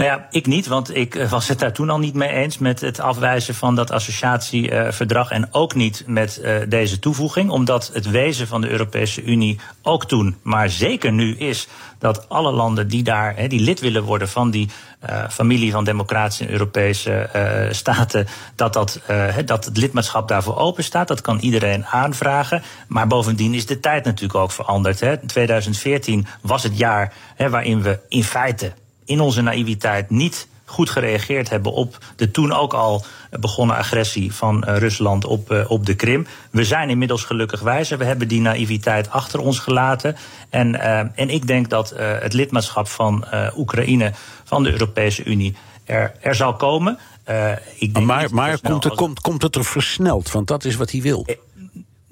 Nou 0.00 0.12
ja, 0.12 0.26
ik 0.30 0.46
niet, 0.46 0.66
want 0.66 0.96
ik 0.96 1.14
eh, 1.14 1.30
was 1.30 1.48
het 1.48 1.58
daar 1.58 1.72
toen 1.72 1.90
al 1.90 1.98
niet 1.98 2.14
mee 2.14 2.28
eens 2.28 2.58
met 2.58 2.80
het 2.80 3.00
afwijzen 3.00 3.54
van 3.54 3.74
dat 3.74 3.90
associatieverdrag 3.90 5.30
en 5.30 5.48
ook 5.50 5.74
niet 5.74 6.02
met 6.06 6.40
uh, 6.42 6.56
deze 6.68 6.98
toevoeging, 6.98 7.50
omdat 7.50 7.90
het 7.92 8.10
wezen 8.10 8.46
van 8.46 8.60
de 8.60 8.68
Europese 8.68 9.22
Unie 9.22 9.60
ook 9.82 10.04
toen, 10.04 10.36
maar 10.42 10.70
zeker 10.70 11.12
nu 11.12 11.36
is 11.36 11.68
dat 11.98 12.28
alle 12.28 12.52
landen 12.52 12.88
die 12.88 13.02
daar 13.02 13.48
die 13.48 13.60
lid 13.60 13.80
willen 13.80 14.02
worden 14.02 14.28
van 14.28 14.50
die 14.50 14.70
uh, 15.10 15.28
familie 15.28 15.72
van 15.72 15.84
democratische 15.84 16.44
en 16.44 16.50
Europese 16.50 17.28
staten, 17.70 18.26
dat, 18.54 18.72
dat, 18.72 19.00
dat 19.44 19.64
het 19.64 19.76
lidmaatschap 19.76 20.28
daarvoor 20.28 20.56
open 20.56 20.84
staat. 20.84 21.08
Dat 21.08 21.20
kan 21.20 21.38
iedereen 21.38 21.86
aanvragen. 21.86 22.62
Maar 22.88 23.06
bovendien 23.06 23.54
is 23.54 23.66
de 23.66 23.80
tijd 23.80 24.04
natuurlijk 24.04 24.38
ook 24.38 24.52
veranderd. 24.52 25.00
Hè. 25.00 25.26
2014 25.26 26.26
was 26.40 26.62
het 26.62 26.78
jaar 26.78 27.12
waarin 27.36 27.82
we 27.82 27.98
in 28.08 28.24
feite 28.24 28.72
in 29.10 29.20
onze 29.20 29.42
naïviteit 29.42 30.10
niet 30.10 30.48
goed 30.64 30.90
gereageerd 30.90 31.50
hebben 31.50 31.72
op 31.72 31.98
de 32.16 32.30
toen 32.30 32.52
ook 32.52 32.74
al 32.74 33.04
begonnen 33.40 33.76
agressie 33.76 34.34
van 34.34 34.64
uh, 34.68 34.76
Rusland 34.76 35.24
op, 35.24 35.52
uh, 35.52 35.70
op 35.70 35.86
de 35.86 35.94
Krim. 35.94 36.26
We 36.50 36.64
zijn 36.64 36.90
inmiddels 36.90 37.24
gelukkig 37.24 37.60
wijzer. 37.60 37.98
We 37.98 38.04
hebben 38.04 38.28
die 38.28 38.40
naïviteit 38.40 39.10
achter 39.10 39.40
ons 39.40 39.58
gelaten. 39.58 40.16
En, 40.50 40.74
uh, 40.74 40.98
en 40.98 41.28
ik 41.28 41.46
denk 41.46 41.68
dat 41.68 41.94
het 41.96 42.32
lidmaatschap 42.32 42.88
van 42.88 43.24
Oekraïne 43.56 44.12
van 44.44 44.62
de 44.62 44.70
Europese 44.70 45.24
Unie 45.24 45.56
er, 45.84 46.14
er 46.20 46.34
zal 46.34 46.54
komen. 46.54 46.98
ik 47.78 47.94
denk 47.94 48.06
maar 48.06 48.28
maar 48.30 48.60
komt, 48.60 48.84
er, 48.84 48.94
komt, 48.94 49.20
komt 49.20 49.42
het 49.42 49.56
er 49.56 49.64
versneld? 49.64 50.30
Want 50.30 50.46
dat 50.46 50.64
is 50.64 50.76
wat 50.76 50.90
hij 50.90 51.00
wil. 51.00 51.26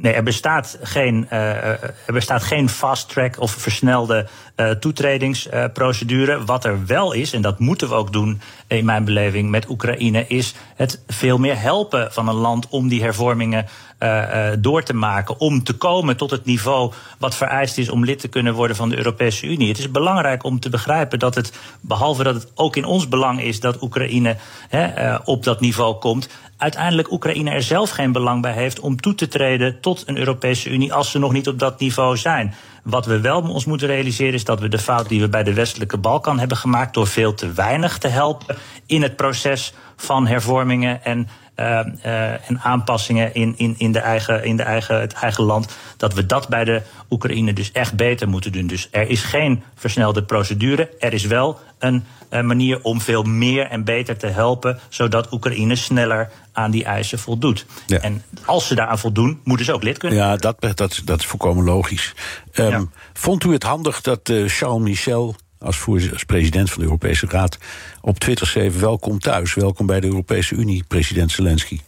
Nee, 0.00 0.12
er 0.12 0.22
bestaat 0.22 0.78
geen, 0.82 1.26
uh, 1.32 1.66
er 1.82 2.12
bestaat 2.12 2.42
geen 2.42 2.68
fast 2.68 3.08
track 3.08 3.40
of 3.40 3.50
versnelde 3.50 4.26
uh, 4.56 4.70
toetredingsprocedure. 4.70 6.44
Wat 6.44 6.64
er 6.64 6.86
wel 6.86 7.12
is, 7.12 7.32
en 7.32 7.42
dat 7.42 7.58
moeten 7.58 7.88
we 7.88 7.94
ook 7.94 8.12
doen 8.12 8.40
in 8.66 8.84
mijn 8.84 9.04
beleving 9.04 9.50
met 9.50 9.68
Oekraïne, 9.68 10.26
is 10.26 10.54
het 10.76 11.02
veel 11.06 11.38
meer 11.38 11.60
helpen 11.60 12.12
van 12.12 12.28
een 12.28 12.34
land 12.34 12.68
om 12.68 12.88
die 12.88 13.02
hervormingen 13.02 13.66
uh, 13.98 14.48
door 14.58 14.82
te 14.82 14.94
maken. 14.94 15.40
Om 15.40 15.64
te 15.64 15.72
komen 15.72 16.16
tot 16.16 16.30
het 16.30 16.44
niveau 16.44 16.92
wat 17.18 17.34
vereist 17.34 17.78
is 17.78 17.88
om 17.88 18.04
lid 18.04 18.18
te 18.18 18.28
kunnen 18.28 18.54
worden 18.54 18.76
van 18.76 18.88
de 18.88 18.96
Europese 18.96 19.46
Unie. 19.46 19.68
Het 19.68 19.78
is 19.78 19.90
belangrijk 19.90 20.44
om 20.44 20.60
te 20.60 20.70
begrijpen 20.70 21.18
dat 21.18 21.34
het, 21.34 21.52
behalve 21.80 22.22
dat 22.22 22.34
het 22.34 22.52
ook 22.54 22.76
in 22.76 22.84
ons 22.84 23.08
belang 23.08 23.40
is 23.40 23.60
dat 23.60 23.82
Oekraïne 23.82 24.36
uh, 24.70 25.18
op 25.24 25.44
dat 25.44 25.60
niveau 25.60 25.94
komt 25.94 26.28
uiteindelijk 26.58 27.10
Oekraïne 27.10 27.50
er 27.50 27.62
zelf 27.62 27.90
geen 27.90 28.12
belang 28.12 28.42
bij 28.42 28.52
heeft 28.52 28.80
om 28.80 29.00
toe 29.00 29.14
te 29.14 29.28
treden 29.28 29.80
tot 29.80 30.02
een 30.06 30.18
Europese 30.18 30.70
Unie 30.70 30.92
als 30.92 31.10
ze 31.10 31.18
nog 31.18 31.32
niet 31.32 31.48
op 31.48 31.58
dat 31.58 31.80
niveau 31.80 32.16
zijn. 32.16 32.54
Wat 32.82 33.06
we 33.06 33.20
wel 33.20 33.40
ons 33.40 33.64
moeten 33.64 33.88
realiseren 33.88 34.34
is 34.34 34.44
dat 34.44 34.60
we 34.60 34.68
de 34.68 34.78
fout 34.78 35.08
die 35.08 35.20
we 35.20 35.28
bij 35.28 35.42
de 35.42 35.52
westelijke 35.52 35.98
Balkan 35.98 36.38
hebben 36.38 36.56
gemaakt 36.56 36.94
door 36.94 37.06
veel 37.06 37.34
te 37.34 37.52
weinig 37.52 37.98
te 37.98 38.08
helpen 38.08 38.56
in 38.86 39.02
het 39.02 39.16
proces 39.16 39.74
van 39.96 40.26
hervormingen 40.26 41.04
en 41.04 41.28
en 41.58 42.60
aanpassingen 42.62 43.34
in, 43.34 43.54
in, 43.56 43.74
in, 43.78 43.92
de 43.92 43.98
eigen, 43.98 44.44
in 44.44 44.56
de 44.56 44.62
eigen, 44.62 45.00
het 45.00 45.12
eigen 45.12 45.44
land. 45.44 45.76
Dat 45.96 46.14
we 46.14 46.26
dat 46.26 46.48
bij 46.48 46.64
de 46.64 46.82
Oekraïne 47.10 47.52
dus 47.52 47.72
echt 47.72 47.94
beter 47.94 48.28
moeten 48.28 48.52
doen. 48.52 48.66
Dus 48.66 48.88
er 48.90 49.08
is 49.08 49.22
geen 49.22 49.62
versnelde 49.74 50.22
procedure. 50.22 50.90
Er 50.98 51.12
is 51.12 51.24
wel 51.24 51.58
een 51.78 52.04
uh, 52.30 52.40
manier 52.40 52.82
om 52.82 53.00
veel 53.00 53.22
meer 53.22 53.66
en 53.66 53.84
beter 53.84 54.16
te 54.16 54.26
helpen. 54.26 54.78
Zodat 54.88 55.32
Oekraïne 55.32 55.76
sneller 55.76 56.30
aan 56.52 56.70
die 56.70 56.84
eisen 56.84 57.18
voldoet. 57.18 57.66
Ja. 57.86 57.98
En 57.98 58.22
als 58.44 58.66
ze 58.66 58.74
daaraan 58.74 58.98
voldoen, 58.98 59.40
moeten 59.44 59.66
ze 59.66 59.72
ook 59.72 59.82
lid 59.82 59.98
kunnen. 59.98 60.18
Ja, 60.18 60.36
dat, 60.36 60.56
dat, 60.60 61.02
dat 61.04 61.20
is 61.20 61.26
volkomen 61.26 61.64
logisch. 61.64 62.14
Um, 62.52 62.70
ja. 62.70 62.84
Vond 63.12 63.44
u 63.44 63.52
het 63.52 63.62
handig 63.62 64.00
dat 64.00 64.32
Charles 64.46 64.82
Michel 64.82 65.36
als, 65.58 65.84
president 66.26 66.70
van 66.70 66.78
de 66.78 66.84
Europese 66.84 67.26
Raad 67.26 67.58
op 68.00 68.18
Twitter 68.18 68.46
schreef: 68.46 68.80
Welkom 68.80 69.18
thuis, 69.18 69.54
welkom 69.54 69.86
bij 69.86 70.00
de 70.00 70.06
Europese 70.06 70.54
Unie, 70.54 70.84
president 70.88 71.30
Zelensky. 71.30 71.80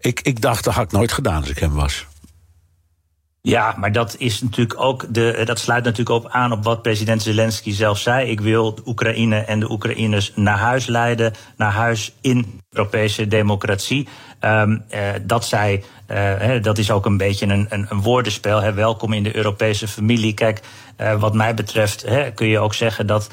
Ik, 0.00 0.20
ik 0.20 0.40
dacht, 0.40 0.64
dat 0.64 0.74
had 0.74 0.84
ik 0.84 0.92
nooit 0.92 1.12
gedaan 1.12 1.40
als 1.40 1.50
ik 1.50 1.58
hem 1.58 1.72
was. 1.72 2.06
Ja, 3.40 3.74
maar 3.78 3.92
dat 3.92 4.16
is 4.18 4.42
natuurlijk 4.42 4.80
ook 4.80 5.14
de, 5.14 5.42
dat 5.44 5.58
sluit 5.58 5.84
natuurlijk 5.84 6.24
ook 6.24 6.30
aan 6.30 6.52
op 6.52 6.64
wat 6.64 6.82
president 6.82 7.22
Zelensky 7.22 7.72
zelf 7.72 7.98
zei. 7.98 8.30
Ik 8.30 8.40
wil 8.40 8.78
Oekraïne 8.86 9.36
en 9.36 9.60
de 9.60 9.70
Oekraïners 9.70 10.32
naar 10.34 10.58
huis 10.58 10.86
leiden, 10.86 11.32
naar 11.56 11.72
huis 11.72 12.12
in 12.20 12.60
Europese 12.70 13.28
democratie. 13.28 14.08
Um, 14.40 14.84
uh, 14.90 15.00
dat 15.22 15.44
zij, 15.44 15.84
uh, 16.10 16.62
dat 16.62 16.78
is 16.78 16.90
ook 16.90 17.06
een 17.06 17.16
beetje 17.16 17.46
een, 17.46 17.66
een, 17.68 17.86
een 17.88 18.02
woordenspel. 18.02 18.72
Welkom 18.72 19.12
in 19.12 19.22
de 19.22 19.36
Europese 19.36 19.88
familie. 19.88 20.34
Kijk, 20.34 20.60
uh, 21.00 21.20
wat 21.20 21.34
mij 21.34 21.54
betreft 21.54 22.04
kun 22.34 22.46
je 22.46 22.58
ook 22.58 22.74
zeggen 22.74 23.06
dat 23.06 23.30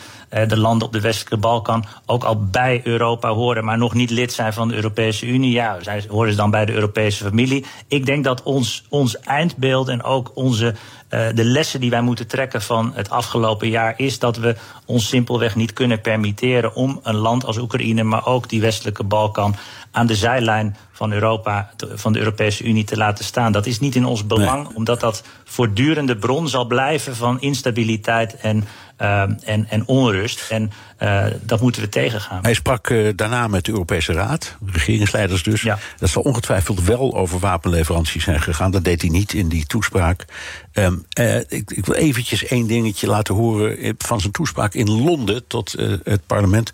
de 0.47 0.57
landen 0.57 0.87
op 0.87 0.93
de 0.93 1.01
westelijke 1.01 1.37
Balkan 1.37 1.85
ook 2.05 2.23
al 2.23 2.45
bij 2.45 2.81
Europa 2.83 3.29
horen, 3.29 3.65
maar 3.65 3.77
nog 3.77 3.93
niet 3.93 4.09
lid 4.09 4.33
zijn 4.33 4.53
van 4.53 4.67
de 4.67 4.75
Europese 4.75 5.25
Unie. 5.25 5.51
Ja, 5.51 5.77
zij 5.81 6.05
horen 6.09 6.31
ze 6.31 6.37
dan 6.37 6.51
bij 6.51 6.65
de 6.65 6.73
Europese 6.73 7.23
familie. 7.23 7.65
Ik 7.87 8.05
denk 8.05 8.23
dat 8.23 8.43
ons, 8.43 8.85
ons 8.89 9.19
eindbeeld 9.19 9.87
en 9.87 10.03
ook 10.03 10.31
onze 10.35 10.75
uh, 11.09 11.27
de 11.33 11.43
lessen 11.43 11.79
die 11.79 11.89
wij 11.89 12.01
moeten 12.01 12.27
trekken 12.27 12.61
van 12.61 12.91
het 12.95 13.09
afgelopen 13.09 13.69
jaar 13.69 13.93
is 13.97 14.19
dat 14.19 14.37
we 14.37 14.55
ons 14.85 15.07
simpelweg 15.07 15.55
niet 15.55 15.73
kunnen 15.73 16.01
permitteren 16.01 16.75
om 16.75 16.99
een 17.03 17.15
land 17.15 17.45
als 17.45 17.57
Oekraïne, 17.57 18.03
maar 18.03 18.25
ook 18.25 18.49
die 18.49 18.61
westelijke 18.61 19.03
Balkan 19.03 19.55
aan 19.91 20.07
de 20.07 20.15
zijlijn 20.15 20.75
van 20.91 21.11
Europa, 21.11 21.69
van 21.93 22.13
de 22.13 22.19
Europese 22.19 22.63
Unie 22.63 22.83
te 22.83 22.97
laten 22.97 23.25
staan. 23.25 23.51
Dat 23.51 23.65
is 23.65 23.79
niet 23.79 23.95
in 23.95 24.05
ons 24.05 24.27
belang, 24.27 24.67
nee. 24.67 24.75
omdat 24.75 24.99
dat 24.99 25.23
voortdurende 25.43 26.17
bron 26.17 26.47
zal 26.47 26.65
blijven 26.65 27.15
van 27.15 27.41
instabiliteit 27.41 28.35
en, 28.35 28.67
en, 28.97 29.65
en 29.69 29.83
onrust. 29.85 30.49
En 30.49 30.71
uh, 31.03 31.25
dat 31.41 31.61
moeten 31.61 31.81
we 31.81 31.89
tegengaan. 31.89 32.39
Hij 32.41 32.53
sprak 32.53 32.89
uh, 32.89 33.09
daarna 33.15 33.47
met 33.47 33.65
de 33.65 33.71
Europese 33.71 34.13
Raad, 34.13 34.57
regeringsleiders 34.65 35.43
dus. 35.43 35.61
Ja. 35.61 35.79
Dat 35.97 36.09
zal 36.09 36.21
ongetwijfeld 36.21 36.83
wel 36.83 37.15
over 37.15 37.39
wapenleveranties 37.39 38.23
zijn 38.23 38.41
gegaan. 38.41 38.71
Dat 38.71 38.83
deed 38.83 39.01
hij 39.01 39.09
niet 39.09 39.33
in 39.33 39.47
die 39.47 39.65
toespraak. 39.65 40.25
Um, 40.73 41.05
ik, 41.47 41.71
ik, 41.71 41.85
wil 41.85 41.95
eventjes 41.95 42.45
één 42.45 42.67
dingetje 42.67 43.07
laten 43.07 43.35
horen 43.35 43.95
van 43.97 44.19
zijn 44.19 44.31
toespraak 44.31 44.73
in 44.73 45.03
Londen 45.03 45.47
tot 45.47 45.71
het 46.03 46.25
parlement. 46.25 46.71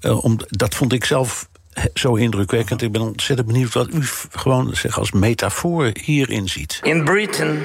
om, 0.00 0.38
dat 0.48 0.74
vond 0.74 0.92
ik 0.92 1.04
zelf 1.04 1.48
zo 1.94 2.14
indrukwekkend. 2.14 2.82
Ik 2.82 2.92
ben 2.92 3.00
ontzettend 3.00 3.48
benieuwd 3.48 3.72
wat 3.72 3.88
u 3.88 4.02
gewoon 4.30 4.74
zeg, 4.76 4.98
als 4.98 5.12
metafoor 5.12 5.90
hierin 6.02 6.48
ziet. 6.48 6.80
In 6.82 7.04
Britain, 7.04 7.62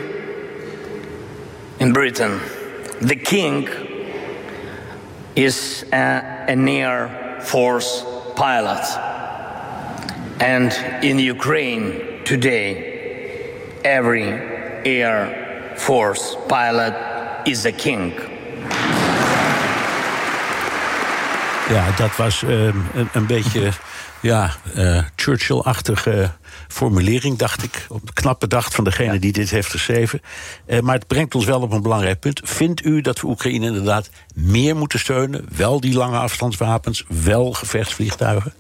in 1.77 1.91
Britain, 1.91 2.31
the 3.01 3.15
king 3.15 3.67
is 5.35 5.85
a, 5.91 5.95
an 6.47 6.67
air 6.67 7.39
force 7.41 8.03
pilot. 8.35 8.85
And 10.39 10.71
in 11.03 11.19
Ukraine 11.19 12.23
today, 12.25 13.53
every 13.83 14.29
air 14.85 15.73
force 15.77 16.35
pilot 16.47 16.93
is 17.47 17.65
a 17.65 17.71
king. 17.71 18.13
Ja, 21.69 21.91
dat 21.97 22.15
was 22.15 22.41
uh, 22.41 22.63
een, 22.93 23.09
een 23.13 23.25
beetje 23.25 23.71
ja, 24.21 24.55
uh, 24.75 25.03
Churchill-achtige 25.15 26.31
formulering, 26.67 27.37
dacht 27.37 27.63
ik. 27.63 27.85
Op 27.89 28.05
de 28.07 28.13
knappe 28.13 28.47
dag 28.47 28.71
van 28.71 28.83
degene 28.83 29.13
ja. 29.13 29.19
die 29.19 29.31
dit 29.31 29.49
heeft 29.49 29.69
geschreven. 29.69 30.21
Uh, 30.67 30.79
maar 30.79 30.95
het 30.95 31.07
brengt 31.07 31.35
ons 31.35 31.45
wel 31.45 31.61
op 31.61 31.71
een 31.71 31.81
belangrijk 31.81 32.19
punt. 32.19 32.41
Vindt 32.43 32.85
u 32.85 33.01
dat 33.01 33.21
we 33.21 33.27
Oekraïne 33.27 33.65
inderdaad 33.65 34.09
meer 34.35 34.75
moeten 34.75 34.99
steunen? 34.99 35.45
Wel 35.55 35.79
die 35.79 35.93
lange 35.93 36.17
afstandswapens, 36.17 37.05
wel 37.07 37.51
gevechtsvliegtuigen? 37.51 38.53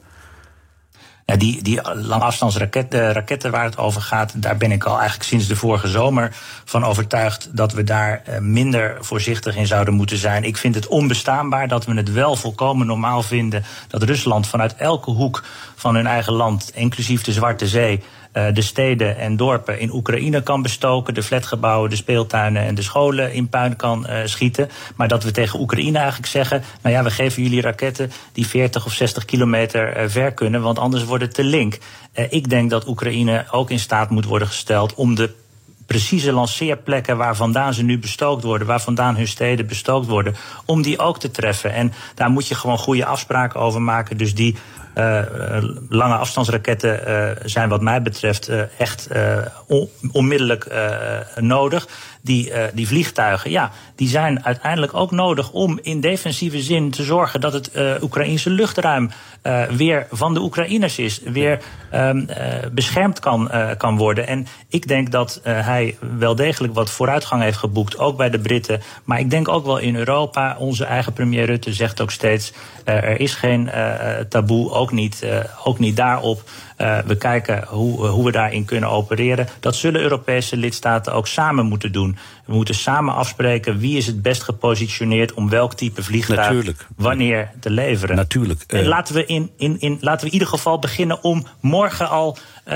Die, 1.37 1.61
die 1.61 1.79
langafstandsraketten 1.93 3.13
raketten 3.13 3.51
waar 3.51 3.63
het 3.63 3.77
over 3.77 4.01
gaat, 4.01 4.41
daar 4.41 4.57
ben 4.57 4.71
ik 4.71 4.83
al 4.83 4.97
eigenlijk 4.97 5.29
sinds 5.29 5.47
de 5.47 5.55
vorige 5.55 5.87
zomer 5.87 6.35
van 6.65 6.83
overtuigd 6.83 7.49
dat 7.51 7.73
we 7.73 7.83
daar 7.83 8.21
minder 8.39 8.97
voorzichtig 8.99 9.55
in 9.55 9.67
zouden 9.67 9.93
moeten 9.93 10.17
zijn. 10.17 10.43
Ik 10.43 10.57
vind 10.57 10.75
het 10.75 10.87
onbestaanbaar 10.87 11.67
dat 11.67 11.85
we 11.85 11.93
het 11.93 12.11
wel 12.11 12.35
volkomen 12.35 12.87
normaal 12.87 13.23
vinden 13.23 13.63
dat 13.87 14.03
Rusland 14.03 14.47
vanuit 14.47 14.75
elke 14.75 15.11
hoek 15.11 15.43
van 15.75 15.95
hun 15.95 16.07
eigen 16.07 16.33
land, 16.33 16.71
inclusief 16.73 17.23
de 17.23 17.31
Zwarte 17.31 17.67
Zee, 17.67 18.03
de 18.31 18.61
steden 18.61 19.17
en 19.17 19.35
dorpen 19.35 19.79
in 19.79 19.93
Oekraïne 19.93 20.43
kan 20.43 20.61
bestoken, 20.61 21.13
de 21.13 21.23
flatgebouwen, 21.23 21.89
de 21.89 21.95
speeltuinen 21.95 22.63
en 22.63 22.75
de 22.75 22.81
scholen 22.81 23.33
in 23.33 23.49
puin 23.49 23.75
kan 23.75 24.05
uh, 24.09 24.15
schieten. 24.25 24.69
Maar 24.95 25.07
dat 25.07 25.23
we 25.23 25.31
tegen 25.31 25.59
Oekraïne 25.59 25.97
eigenlijk 25.97 26.27
zeggen: 26.27 26.63
nou 26.81 26.95
ja, 26.95 27.03
we 27.03 27.11
geven 27.11 27.43
jullie 27.43 27.61
raketten 27.61 28.11
die 28.33 28.47
40 28.47 28.85
of 28.85 28.93
60 28.93 29.25
kilometer 29.25 29.97
uh, 29.97 30.09
ver 30.09 30.31
kunnen, 30.31 30.61
want 30.61 30.79
anders 30.79 31.03
wordt 31.03 31.23
het 31.23 31.33
te 31.33 31.43
link. 31.43 31.77
Ik 32.29 32.49
denk 32.49 32.69
dat 32.69 32.87
Oekraïne 32.87 33.45
ook 33.51 33.69
in 33.69 33.79
staat 33.79 34.09
moet 34.09 34.25
worden 34.25 34.47
gesteld 34.47 34.93
om 34.93 35.15
de 35.15 35.33
precieze 35.85 36.31
lanceerplekken 36.31 37.17
waar 37.17 37.35
vandaan 37.35 37.73
ze 37.73 37.83
nu 37.83 37.99
bestookt 37.99 38.43
worden, 38.43 38.67
waar 38.67 38.81
vandaan 38.81 39.15
hun 39.15 39.27
steden 39.27 39.67
bestookt 39.67 40.07
worden, 40.07 40.35
om 40.65 40.81
die 40.81 40.99
ook 40.99 41.19
te 41.19 41.31
treffen. 41.31 41.73
En 41.73 41.93
daar 42.15 42.29
moet 42.29 42.47
je 42.47 42.55
gewoon 42.55 42.77
goede 42.77 43.05
afspraken 43.05 43.59
over 43.59 43.81
maken. 43.81 44.17
Dus 44.17 44.35
die 44.35 44.55
uh, 44.95 45.63
lange 45.89 46.15
afstandsraketten 46.15 46.99
uh, 47.07 47.29
zijn 47.45 47.69
wat 47.69 47.81
mij 47.81 48.01
betreft 48.01 48.51
echt 48.77 49.07
on 49.67 49.89
onmiddellijk 50.11 50.67
nodig 51.35 51.87
die, 52.21 52.49
uh, 52.49 52.63
die 52.73 52.87
vliegtuigen, 52.87 53.51
ja, 53.51 53.71
die 53.95 54.07
zijn 54.07 54.45
uiteindelijk 54.45 54.93
ook 54.93 55.11
nodig 55.11 55.51
om 55.51 55.79
in 55.81 56.01
defensieve 56.01 56.61
zin 56.61 56.91
te 56.91 57.03
zorgen 57.03 57.41
dat 57.41 57.53
het 57.53 57.71
uh, 57.75 57.91
Oekraïnse 58.01 58.49
luchtruim 58.49 59.09
uh, 59.43 59.63
weer 59.63 60.07
van 60.11 60.33
de 60.33 60.41
Oekraïners 60.41 60.99
is, 60.99 61.21
weer 61.23 61.59
um, 61.93 62.27
beschermd 62.71 63.19
kan, 63.19 63.51
kan 63.77 63.97
worden. 63.97 64.27
En 64.27 64.47
ik 64.67 64.87
denk 64.87 65.11
dat 65.11 65.39
hij 65.43 65.97
wel 66.17 66.35
degelijk 66.35 66.73
wat 66.73 66.89
vooruitgang 66.89 67.41
heeft 67.41 67.57
geboekt, 67.57 67.97
ook 67.97 68.17
bij 68.17 68.29
de 68.29 68.39
Britten, 68.39 68.81
maar 69.03 69.19
ik 69.19 69.29
denk 69.29 69.47
ook 69.47 69.65
wel 69.65 69.77
in 69.77 69.95
Europa. 69.95 70.55
Onze 70.59 70.85
eigen 70.85 71.13
premier 71.13 71.45
Rutte 71.45 71.73
zegt 71.73 72.01
ook 72.01 72.11
steeds: 72.11 72.53
er 72.83 73.19
is 73.19 73.33
geen 73.33 73.69
taboe, 74.29 74.71
ook 74.71 74.91
niet, 74.91 75.25
ook 75.63 75.79
niet 75.79 75.95
daarop. 75.95 76.43
Uh, 76.81 76.99
we 76.99 77.17
kijken 77.17 77.63
hoe, 77.67 78.07
hoe 78.07 78.25
we 78.25 78.31
daarin 78.31 78.65
kunnen 78.65 78.89
opereren. 78.89 79.47
Dat 79.59 79.75
zullen 79.75 80.01
Europese 80.01 80.57
lidstaten 80.57 81.13
ook 81.13 81.27
samen 81.27 81.65
moeten 81.65 81.91
doen. 81.91 82.17
We 82.45 82.53
moeten 82.53 82.75
samen 82.75 83.13
afspreken 83.13 83.77
wie 83.77 83.97
is 83.97 84.07
het 84.07 84.21
best 84.21 84.43
gepositioneerd 84.43 85.33
om 85.33 85.49
welk 85.49 85.73
type 85.73 86.03
vliegtuig 86.03 86.39
Natuurlijk. 86.39 86.87
wanneer 86.95 87.51
te 87.59 87.69
leveren. 87.69 88.15
Natuurlijk. 88.15 88.63
En 88.67 88.85
laten 88.85 89.15
we 89.15 89.25
in, 89.25 89.51
in, 89.57 89.79
in, 89.79 89.97
laten 90.01 90.19
we 90.19 90.27
in 90.27 90.33
ieder 90.33 90.47
geval 90.47 90.79
beginnen 90.79 91.23
om 91.23 91.45
morgen 91.59 92.09
al 92.09 92.37
uh, 92.67 92.73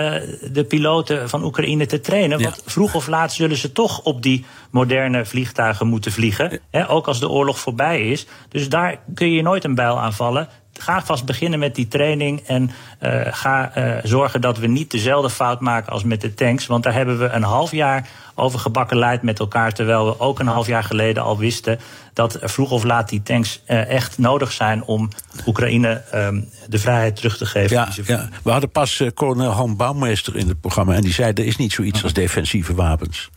de 0.51 0.65
piloten 0.67 1.29
van 1.29 1.43
Oekraïne 1.43 1.85
te 1.85 1.99
trainen. 1.99 2.41
Want 2.41 2.61
vroeg 2.65 2.95
of 2.95 3.07
laat 3.07 3.33
zullen 3.33 3.57
ze 3.57 3.71
toch 3.71 4.01
op 4.01 4.21
die 4.21 4.45
moderne 4.69 5.25
vliegtuigen 5.25 5.87
moeten 5.87 6.11
vliegen. 6.11 6.59
Hè, 6.71 6.89
ook 6.89 7.07
als 7.07 7.19
de 7.19 7.29
oorlog 7.29 7.59
voorbij 7.59 8.09
is. 8.09 8.27
Dus 8.49 8.69
daar 8.69 8.99
kun 9.13 9.31
je 9.31 9.41
nooit 9.41 9.63
een 9.63 9.75
bijl 9.75 9.99
aanvallen 9.99 10.49
ga 10.79 11.01
vast 11.05 11.25
beginnen 11.25 11.59
met 11.59 11.75
die 11.75 11.87
training. 11.87 12.41
En 12.47 12.71
uh, 13.01 13.21
ga 13.25 13.77
uh, 13.77 13.95
zorgen 14.03 14.41
dat 14.41 14.57
we 14.57 14.67
niet 14.67 14.91
dezelfde 14.91 15.29
fout 15.29 15.59
maken 15.59 15.91
als 15.91 16.03
met 16.03 16.21
de 16.21 16.33
tanks. 16.33 16.67
Want 16.67 16.83
daar 16.83 16.93
hebben 16.93 17.19
we 17.19 17.29
een 17.29 17.43
half 17.43 17.71
jaar 17.71 18.09
over 18.35 18.59
gebakken 18.59 18.97
leid 18.97 19.21
met 19.21 19.39
elkaar. 19.39 19.73
Terwijl 19.73 20.05
we 20.05 20.19
ook 20.19 20.39
een 20.39 20.47
half 20.47 20.67
jaar 20.67 20.83
geleden 20.83 21.23
al 21.23 21.37
wisten 21.37 21.79
dat 22.13 22.37
vroeg 22.41 22.71
of 22.71 22.83
laat 22.83 23.09
die 23.09 23.23
tanks 23.23 23.61
uh, 23.67 23.89
echt 23.89 24.17
nodig 24.17 24.51
zijn 24.51 24.83
om 24.83 25.09
Oekraïne 25.45 26.01
um, 26.15 26.49
de 26.67 26.79
vrijheid 26.79 27.15
terug 27.15 27.37
te 27.37 27.45
geven. 27.45 27.75
Ja, 27.75 27.87
ja. 28.05 28.29
We 28.43 28.51
hadden 28.51 28.71
pas 28.71 29.03
kolonel 29.13 29.51
Han 29.51 29.75
Bouwmeester 29.75 30.35
in 30.35 30.47
het 30.47 30.61
programma. 30.61 30.93
En 30.93 31.01
die 31.01 31.13
zei: 31.13 31.31
er 31.33 31.45
is 31.45 31.57
niet 31.57 31.73
zoiets 31.73 32.03
als 32.03 32.13
defensieve 32.13 32.73
wapens. 32.73 33.29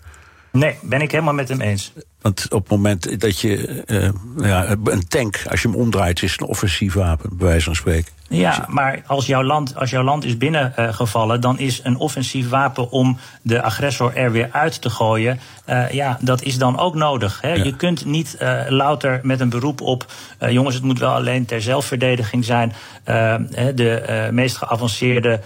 Nee, 0.59 0.77
ben 0.83 1.01
ik 1.01 1.11
helemaal 1.11 1.35
met 1.35 1.49
hem 1.49 1.61
eens. 1.61 1.93
Want 2.21 2.47
op 2.51 2.61
het 2.61 2.71
moment 2.71 3.21
dat 3.21 3.41
je 3.41 3.83
uh, 3.87 4.09
ja, 4.49 4.77
een 4.85 5.09
tank, 5.09 5.43
als 5.51 5.63
je 5.63 5.69
hem 5.69 5.77
omdraait, 5.77 6.23
is 6.23 6.37
een 6.39 6.47
offensief 6.47 6.95
wapen, 6.95 7.37
bij 7.37 7.47
wijze 7.47 7.65
van 7.65 7.75
spreken. 7.75 8.13
Ja, 8.29 8.65
maar 8.69 9.03
als 9.07 9.27
jouw 9.27 9.43
land, 9.43 9.77
als 9.77 9.91
jouw 9.91 10.03
land 10.03 10.25
is 10.25 10.37
binnengevallen, 10.37 11.37
uh, 11.37 11.43
dan 11.43 11.59
is 11.59 11.81
een 11.83 11.97
offensief 11.97 12.49
wapen 12.49 12.91
om 12.91 13.19
de 13.43 13.63
agressor 13.63 14.17
er 14.17 14.33
weer 14.33 14.49
uit 14.53 14.83
te 14.83 14.91
gooien. 14.91 15.41
Uh, 15.67 15.91
ja, 15.91 16.19
dat 16.21 16.43
is 16.43 16.59
dan 16.59 16.79
ook 16.79 16.95
nodig. 16.95 17.39
Hè? 17.41 17.53
Ja. 17.53 17.65
Je 17.65 17.77
kunt 17.77 18.05
niet 18.05 18.37
uh, 18.43 18.61
louter 18.69 19.21
met 19.23 19.41
een 19.41 19.49
beroep 19.49 19.81
op. 19.81 20.07
jongens, 20.49 20.75
het 20.75 20.85
moet 20.85 20.99
wel 20.99 21.13
alleen 21.13 21.45
ter 21.45 21.63
zelfverdediging 21.63 22.45
zijn. 22.45 22.73
de 23.05 24.29
meest 24.33 24.57
geavanceerde 24.57 25.41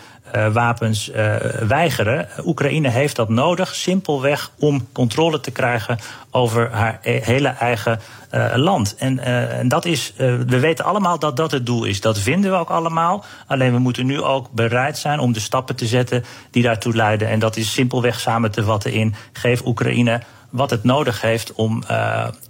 wapens 0.52 1.10
uh, 1.10 1.36
weigeren. 1.68 2.28
Oekraïne 2.44 2.88
heeft 2.88 3.16
dat 3.16 3.28
nodig, 3.28 3.74
simpelweg 3.74 4.50
om 4.58 4.88
controle 4.92 5.40
te 5.40 5.50
krijgen 5.50 5.98
over 6.30 6.70
haar 6.70 6.98
e 7.02 7.20
hele 7.22 7.48
eigen 7.48 8.00
uh, 8.34 8.52
land. 8.54 8.94
En, 8.94 9.18
en 9.18 9.68
dat 9.68 9.84
is, 9.84 10.12
we 10.16 10.58
weten 10.58 10.84
allemaal 10.84 11.18
dat 11.18 11.36
dat 11.36 11.50
het 11.50 11.66
doel 11.66 11.84
is. 11.84 12.00
Dat 12.00 12.18
vinden 12.18 12.50
we 12.50 12.56
ook 12.56 12.70
allemaal. 12.70 13.24
Alleen 13.46 13.72
we 13.72 13.78
moeten 13.78 14.06
nu 14.06 14.22
ook 14.22 14.50
bereid 14.50 14.98
zijn 14.98 15.18
om 15.18 15.32
de 15.32 15.40
stappen 15.40 15.76
te 15.76 15.86
zetten 15.86 16.24
die 16.50 16.62
daartoe 16.62 16.94
leiden. 16.94 17.28
En 17.28 17.38
dat 17.38 17.56
is 17.56 17.72
simpelweg 17.72 18.20
samen 18.20 18.50
te 18.50 18.64
vatten 18.64 18.92
in 18.92 19.14
geef 19.32 19.66
Oekraïne 19.66 20.20
wat 20.50 20.70
het 20.70 20.84
nodig 20.84 21.20
heeft 21.20 21.52
om, 21.52 21.82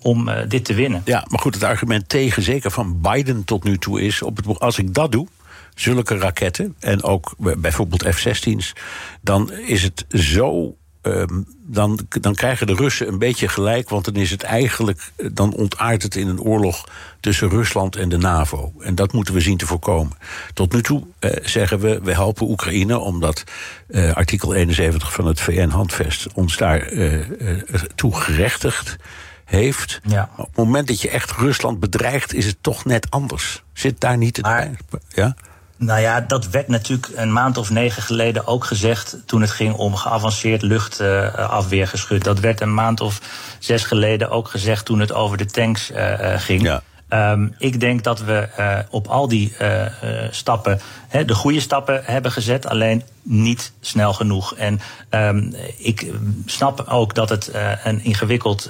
om 0.03 0.31
dit 0.49 0.65
te 0.65 0.75
winnen. 0.75 1.03
Ja, 1.05 1.25
maar 1.29 1.41
goed, 1.41 1.55
het 1.55 1.63
argument 1.63 2.09
tegen, 2.09 2.43
zeker 2.43 2.71
van 2.71 3.01
Biden 3.01 3.45
tot 3.45 3.65
nu 3.65 3.79
toe, 3.79 4.03
is: 4.03 4.23
op 4.23 4.37
het, 4.37 4.61
als 4.61 4.79
ik 4.79 4.95
dat 4.95 5.13
doe, 5.13 5.27
zulke 5.75 6.19
raketten 6.19 6.75
en 6.79 7.03
ook 7.03 7.35
bijvoorbeeld 7.39 8.15
F-16's, 8.15 8.73
dan 9.21 9.53
is 9.53 9.83
het 9.83 10.05
zo. 10.11 10.77
Um, 11.05 11.47
dan, 11.67 11.99
dan 12.09 12.35
krijgen 12.35 12.67
de 12.67 12.75
Russen 12.75 13.09
een 13.09 13.19
beetje 13.19 13.49
gelijk, 13.49 13.89
want 13.89 14.05
dan 14.05 14.15
is 14.15 14.31
het 14.31 14.43
eigenlijk. 14.43 15.13
dan 15.33 15.55
ontaart 15.55 16.03
het 16.03 16.17
in 16.17 16.29
een 16.29 16.41
oorlog 16.41 16.89
tussen 17.21 17.49
Rusland 17.49 17.97
en 17.97 18.09
de 18.09 18.17
NAVO. 18.17 18.73
En 18.81 18.95
dat 18.95 19.13
moeten 19.13 19.35
we 19.35 19.41
zien 19.41 19.57
te 19.57 19.67
voorkomen. 19.67 20.17
Tot 20.55 20.73
nu 20.73 20.83
toe 20.83 21.03
uh, 21.21 21.31
zeggen 21.43 21.79
we, 21.79 22.01
we 22.03 22.13
helpen 22.13 22.49
Oekraïne 22.49 22.99
omdat 22.99 23.45
uh, 23.89 24.13
artikel 24.13 24.55
71 24.55 25.13
van 25.13 25.27
het 25.27 25.41
VN-handvest 25.41 26.33
ons 26.35 26.57
daar 26.57 26.93
toe 27.95 28.17
gerechtigd 28.17 28.97
heeft. 29.45 30.01
Ja. 30.05 30.31
Op 30.37 30.47
het 30.47 30.57
moment 30.57 30.87
dat 30.87 31.01
je 31.01 31.11
echt 31.11 31.33
Rusland 31.33 31.81
bedreigt, 31.81 32.35
is 32.35 32.47
het 32.47 32.57
toch 32.61 32.85
net 32.85 33.11
anders. 33.11 33.63
Zit 33.73 34.01
daar 34.01 34.17
niet 34.17 34.37
het 34.37 34.47
maar, 34.47 34.71
Ja? 35.09 35.37
Nou 35.83 36.01
ja, 36.01 36.21
dat 36.21 36.49
werd 36.49 36.69
natuurlijk 36.69 37.09
een 37.15 37.33
maand 37.33 37.57
of 37.57 37.71
negen 37.71 38.03
geleden 38.03 38.47
ook 38.47 38.65
gezegd 38.65 39.17
toen 39.27 39.41
het 39.41 39.51
ging 39.51 39.75
om 39.75 39.95
geavanceerd 39.95 40.63
luchtafweergeschut. 40.63 42.25
dat 42.25 42.41
werd 42.41 42.61
een 42.61 42.75
maand 42.75 43.01
of 43.01 43.21
zes 43.59 43.85
geleden 43.85 44.31
ook 44.31 44.49
gezegd 44.49 44.85
toen 44.85 45.01
het 45.01 45.13
over 45.13 45.37
de 45.37 45.47
tanks 45.47 45.91
uh, 45.91 46.15
ging. 46.37 46.63
Ja. 46.63 46.83
Um, 47.33 47.55
ik 47.59 47.81
denk 47.81 48.03
dat 48.03 48.21
we 48.21 48.49
uh, 48.59 48.79
op 48.91 49.07
al 49.07 49.29
die 49.29 49.55
uh, 49.61 49.87
stappen 50.31 50.81
he, 51.09 51.25
de 51.25 51.35
goede 51.35 51.61
stappen 51.61 52.03
hebben 52.05 52.33
gezet, 52.33 52.67
alleen 52.67 53.03
niet 53.23 53.73
snel 53.81 54.13
genoeg. 54.13 54.55
En 54.55 54.81
um, 55.11 55.55
ik 55.77 56.13
snap 56.47 56.85
ook 56.89 57.15
dat 57.15 57.29
het 57.29 57.51
uh, 57.55 57.71
een 57.85 58.05
ingewikkeld 58.05 58.69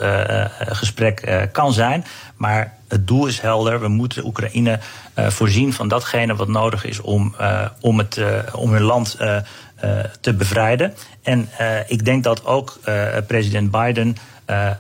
gesprek 0.59 1.49
kan 1.53 1.73
zijn, 1.73 2.05
maar 2.37 2.75
het 2.93 3.07
doel 3.07 3.27
is 3.27 3.41
helder. 3.41 3.81
We 3.81 3.89
moeten 3.89 4.25
Oekraïne 4.25 4.79
voorzien 5.15 5.73
van 5.73 5.89
datgene 5.89 6.35
wat 6.35 6.49
nodig 6.49 6.85
is 6.85 7.01
om, 7.01 7.35
om, 7.81 7.99
het, 7.99 8.21
om 8.55 8.73
hun 8.73 8.83
land 8.83 9.17
te 10.21 10.35
bevrijden. 10.35 10.95
En 11.23 11.49
ik 11.87 12.05
denk 12.05 12.25
dat 12.25 12.47
ook 12.47 12.81
president 13.27 13.71
Biden 13.71 14.17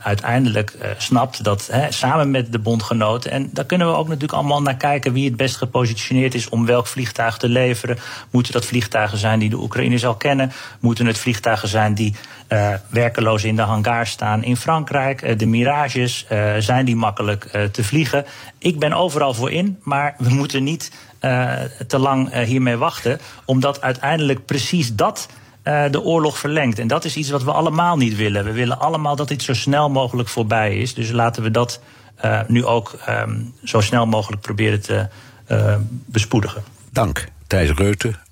uiteindelijk 0.02 0.76
snapt 0.98 1.44
dat 1.44 1.68
hè, 1.72 1.92
samen 1.92 2.30
met 2.30 2.52
de 2.52 2.58
bondgenoten. 2.58 3.30
En 3.30 3.50
daar 3.52 3.64
kunnen 3.64 3.86
we 3.86 3.94
ook 3.94 4.06
natuurlijk 4.06 4.32
allemaal 4.32 4.62
naar 4.62 4.76
kijken 4.76 5.12
wie 5.12 5.28
het 5.28 5.36
best 5.36 5.56
gepositioneerd 5.56 6.34
is 6.34 6.48
om 6.48 6.66
welk 6.66 6.86
vliegtuig 6.86 7.36
te 7.36 7.48
leveren. 7.48 7.98
Moeten 8.30 8.52
dat 8.52 8.64
vliegtuigen 8.64 9.18
zijn 9.18 9.38
die 9.38 9.50
de 9.50 9.60
Oekraïners 9.60 10.06
al 10.06 10.14
kennen? 10.14 10.52
Moeten 10.80 11.06
het 11.06 11.18
vliegtuigen 11.18 11.68
zijn 11.68 11.94
die 11.94 12.14
uh, 12.52 12.74
werkeloos 12.88 13.44
in 13.44 13.56
de 13.56 13.62
hangar 13.62 14.06
staan 14.06 14.44
in 14.44 14.56
Frankrijk? 14.56 15.38
de 15.38 15.46
Mirages, 15.46 16.26
zijn 16.58 16.84
die 16.84 16.96
makkelijk 16.96 17.44
te 17.72 17.84
vliegen? 17.84 18.24
Ik 18.58 18.78
ben 18.78 18.92
overal 18.92 19.34
voor 19.34 19.50
in, 19.50 19.78
maar 19.82 20.14
we 20.18 20.28
moeten 20.28 20.64
niet 20.64 20.92
te 21.86 21.98
lang 21.98 22.44
hiermee 22.44 22.76
wachten, 22.76 23.20
omdat 23.44 23.80
uiteindelijk 23.80 24.44
precies 24.44 24.94
dat 24.94 25.28
de 25.62 26.02
oorlog 26.02 26.38
verlengt. 26.38 26.78
En 26.78 26.86
dat 26.86 27.04
is 27.04 27.16
iets 27.16 27.30
wat 27.30 27.42
we 27.42 27.52
allemaal 27.52 27.96
niet 27.96 28.16
willen. 28.16 28.44
We 28.44 28.52
willen 28.52 28.78
allemaal 28.78 29.16
dat 29.16 29.28
dit 29.28 29.42
zo 29.42 29.54
snel 29.54 29.90
mogelijk 29.90 30.28
voorbij 30.28 30.76
is. 30.76 30.94
Dus 30.94 31.10
laten 31.10 31.42
we 31.42 31.50
dat 31.50 31.80
nu 32.46 32.64
ook 32.64 32.98
um, 33.08 33.54
zo 33.64 33.80
snel 33.80 34.06
mogelijk 34.06 34.42
proberen 34.42 34.82
te 34.82 35.08
bespoedigen. 36.06 36.62
Dank, 36.90 37.28
Thijs 37.46 37.70
Reuten, 37.70 38.16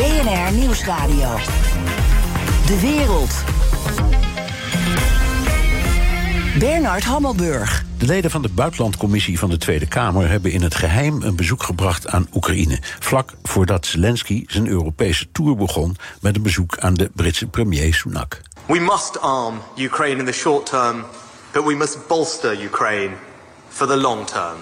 BNR 0.00 0.52
Nieuwsradio. 0.52 1.36
De 2.66 2.80
wereld. 2.80 3.30
Bernard 6.58 7.04
Hammelburg. 7.04 7.84
De 7.98 8.06
leden 8.06 8.30
van 8.30 8.42
de 8.42 8.48
Buitenlandcommissie 8.48 9.38
van 9.38 9.50
de 9.50 9.56
Tweede 9.56 9.86
Kamer 9.86 10.28
hebben 10.28 10.52
in 10.52 10.62
het 10.62 10.74
geheim 10.74 11.22
een 11.22 11.36
bezoek 11.36 11.62
gebracht 11.62 12.08
aan 12.08 12.28
Oekraïne. 12.34 12.78
Vlak 12.98 13.32
voordat 13.42 13.86
Zelensky 13.86 14.44
zijn 14.46 14.66
Europese 14.66 15.32
tour 15.32 15.56
begon 15.56 15.96
met 16.20 16.36
een 16.36 16.42
bezoek 16.42 16.78
aan 16.78 16.94
de 16.94 17.10
Britse 17.14 17.46
premier 17.46 17.94
Sunak. 17.94 18.40
We 18.66 18.78
must 18.78 19.20
arm 19.20 19.62
Ukraine 19.76 20.18
in 20.18 20.26
the 20.26 20.32
short 20.32 20.66
term, 20.66 21.04
but 21.52 21.64
we 21.64 21.74
must 21.74 22.06
bolster 22.06 22.62
Ukraine 22.62 23.14
for 23.68 23.86
the 23.86 23.96
long 23.96 24.26
term. 24.26 24.56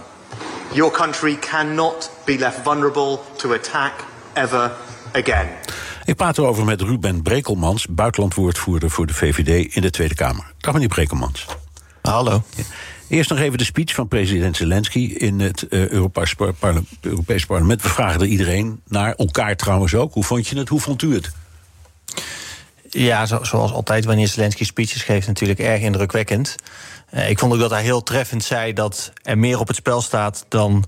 Your 0.73 0.93
country 0.93 1.37
cannot 1.37 2.11
be 2.25 2.39
left 2.39 2.59
vulnerable 2.63 3.19
to 3.37 3.53
attack 3.53 3.93
ever 4.33 4.73
again. 5.13 5.47
Ik 6.05 6.17
praat 6.17 6.39
erover 6.39 6.65
met 6.65 6.81
Ruben 6.81 7.23
Brekelmans, 7.23 7.87
buitenlandwoordvoerder 7.87 8.91
voor 8.91 9.07
de 9.07 9.15
VVD 9.15 9.75
in 9.75 9.83
de 9.83 9.91
Tweede 9.91 10.15
Kamer. 10.15 10.53
Dag 10.59 10.73
meneer 10.73 10.89
Brekelmans. 10.89 11.47
Hallo. 12.03 12.43
Eerst 13.09 13.31
nog 13.31 13.39
even 13.39 13.59
de 13.59 13.65
speech 13.65 13.95
van 13.95 14.09
president 14.09 14.57
Zelensky 14.57 14.99
in 14.99 15.41
het 15.41 15.67
uh, 15.71 15.89
Europees, 15.89 16.35
Europees 17.01 17.47
Parlement. 17.47 17.83
We 17.83 17.89
vragen 17.89 18.21
er 18.21 18.27
iedereen 18.27 18.81
naar, 18.89 19.15
elkaar 19.15 19.57
trouwens 19.57 19.95
ook. 19.95 20.15
Hoe 20.15 20.25
vond 20.25 20.49
je 20.49 20.59
het? 20.59 20.69
Hoe 20.69 20.81
vond 20.81 21.03
u 21.03 21.15
het? 21.15 21.31
Ja, 22.91 23.27
zoals 23.27 23.73
altijd 23.73 24.05
wanneer 24.05 24.29
Zelensky 24.29 24.65
speeches 24.65 25.03
geeft, 25.03 25.27
natuurlijk 25.27 25.59
erg 25.59 25.81
indrukwekkend. 25.81 26.55
Uh, 27.15 27.31
ik 27.31 27.39
vond 27.39 27.53
ook 27.53 27.59
dat 27.59 27.71
hij 27.71 27.83
heel 27.83 28.03
treffend 28.03 28.45
zei 28.45 28.73
dat 28.73 29.13
er 29.23 29.39
meer 29.39 29.59
op 29.59 29.67
het 29.67 29.77
spel 29.77 30.01
staat 30.01 30.45
dan 30.49 30.85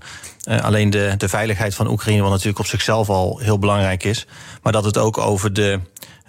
uh, 0.49 0.63
alleen 0.63 0.89
de, 0.89 1.13
de 1.17 1.29
veiligheid 1.29 1.75
van 1.75 1.87
Oekraïne, 1.87 2.21
wat 2.21 2.31
natuurlijk 2.31 2.59
op 2.59 2.65
zichzelf 2.65 3.09
al 3.09 3.37
heel 3.37 3.59
belangrijk 3.59 4.03
is. 4.03 4.27
Maar 4.61 4.71
dat 4.71 4.85
het 4.85 4.97
ook 4.97 5.17
over 5.17 5.53
de 5.53 5.79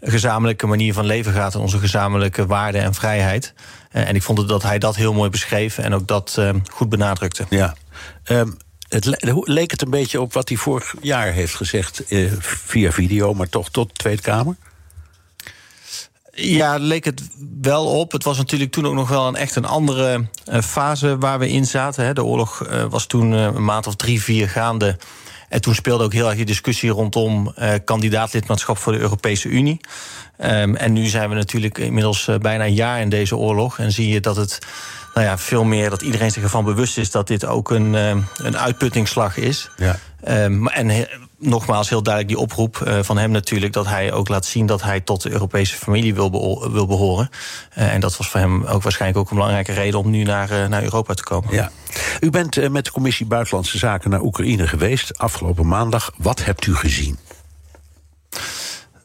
gezamenlijke 0.01 0.67
manier 0.67 0.93
van 0.93 1.05
leven 1.05 1.33
gaat 1.33 1.55
en 1.55 1.61
onze 1.61 1.79
gezamenlijke 1.79 2.47
waarden 2.47 2.83
en 2.83 2.95
vrijheid. 2.95 3.55
Uh, 3.93 4.09
en 4.09 4.15
ik 4.15 4.23
vond 4.23 4.49
dat 4.49 4.63
hij 4.63 4.79
dat 4.79 4.97
heel 4.97 5.13
mooi 5.13 5.31
beschreef 5.31 5.79
en 5.79 5.95
ook 5.95 6.07
dat 6.07 6.39
goed 6.71 6.89
benadrukte. 6.89 7.45
Ja. 7.49 7.75
Um, 8.25 8.57
het 8.89 9.17
leek 9.45 9.71
het 9.71 9.83
een 9.83 9.91
beetje 9.91 10.21
op 10.21 10.33
wat 10.33 10.49
hij 10.49 10.59
vorig 10.59 10.95
jaar 11.01 11.33
heeft 11.33 11.55
gezegd 11.55 12.03
via 12.39 12.91
video, 12.91 13.35
maar 13.35 13.49
toch 13.49 13.71
tot 13.71 13.89
de 13.89 13.95
Tweede 13.95 14.23
Kamer? 14.23 14.57
Ja, 16.35 16.77
leek 16.77 17.05
het 17.05 17.23
wel 17.61 17.87
op. 17.87 18.13
Het 18.13 18.25
was 18.25 18.37
natuurlijk 18.37 18.73
toen 18.73 18.87
ook 18.87 18.95
nog 18.95 19.09
wel 19.09 19.27
een 19.27 19.37
echt 19.37 19.57
een 19.57 19.65
andere 19.65 20.27
uh, 20.51 20.61
fase 20.61 21.19
waar 21.19 21.39
we 21.39 21.49
in 21.49 21.67
zaten. 21.67 22.15
De 22.15 22.25
oorlog 22.25 22.67
uh, 22.67 22.85
was 22.85 23.07
toen 23.07 23.33
uh, 23.33 23.43
een 23.43 23.65
maand 23.65 23.87
of 23.87 23.97
drie, 23.97 24.23
vier 24.23 24.49
gaande. 24.49 24.97
En 25.49 25.61
toen 25.61 25.75
speelde 25.75 26.05
ook 26.05 26.13
heel 26.13 26.27
erg 26.27 26.37
die 26.37 26.45
discussie 26.45 26.91
rondom 26.91 27.55
kandidaatlidmaatschap 27.85 28.79
voor 28.79 28.93
de 28.93 28.99
Europese 28.99 29.49
Unie. 29.49 29.81
Um, 30.45 30.77
en 30.77 30.93
nu 30.93 31.07
zijn 31.07 31.29
we 31.29 31.35
natuurlijk 31.35 31.79
inmiddels 31.79 32.29
bijna 32.41 32.65
een 32.65 32.75
jaar 32.75 33.01
in 33.01 33.09
deze 33.09 33.37
oorlog. 33.37 33.79
En 33.79 33.93
zie 33.93 34.09
je 34.09 34.21
dat 34.21 34.37
het 34.37 34.59
nou 35.15 35.27
ja, 35.27 35.39
veel 35.39 35.65
meer 35.65 35.91
dat 35.91 36.03
iedereen 36.03 36.31
zich 36.31 36.43
ervan 36.43 36.65
bewust 36.65 36.99
is 36.99 37.11
dat 37.11 37.27
dit 37.27 37.45
ook 37.45 37.71
een, 37.71 37.93
een 37.93 38.59
uitputtingsslag 38.59 39.37
is. 39.37 39.69
Ja. 39.77 39.99
Um, 40.45 40.69
en 40.69 41.09
nogmaals 41.43 41.89
heel 41.89 42.03
duidelijk 42.03 42.35
die 42.35 42.45
oproep 42.45 42.83
uh, 42.87 42.99
van 43.03 43.19
hem 43.19 43.31
natuurlijk... 43.31 43.73
dat 43.73 43.87
hij 43.87 44.13
ook 44.13 44.29
laat 44.29 44.45
zien 44.45 44.67
dat 44.67 44.83
hij 44.83 45.01
tot 45.01 45.23
de 45.23 45.31
Europese 45.31 45.77
familie 45.77 46.15
wil, 46.15 46.31
wil 46.73 46.87
behoren. 46.87 47.31
Uh, 47.79 47.95
en 47.95 48.01
dat 48.01 48.17
was 48.17 48.29
voor 48.29 48.41
hem 48.41 48.65
ook 48.65 48.83
waarschijnlijk 48.83 49.21
ook 49.21 49.31
een 49.31 49.37
belangrijke 49.37 49.73
reden... 49.73 50.01
om 50.01 50.11
nu 50.11 50.23
naar, 50.23 50.51
uh, 50.51 50.67
naar 50.67 50.83
Europa 50.83 51.15
te 51.15 51.23
komen. 51.23 51.55
Ja. 51.55 51.71
U 52.21 52.31
bent 52.31 52.71
met 52.71 52.85
de 52.85 52.91
Commissie 52.91 53.27
Buitenlandse 53.27 53.79
Zaken 53.79 54.11
naar 54.11 54.21
Oekraïne 54.21 54.67
geweest... 54.67 55.19
afgelopen 55.19 55.67
maandag. 55.67 56.13
Wat 56.17 56.45
hebt 56.45 56.67
u 56.67 56.75
gezien? 56.75 57.19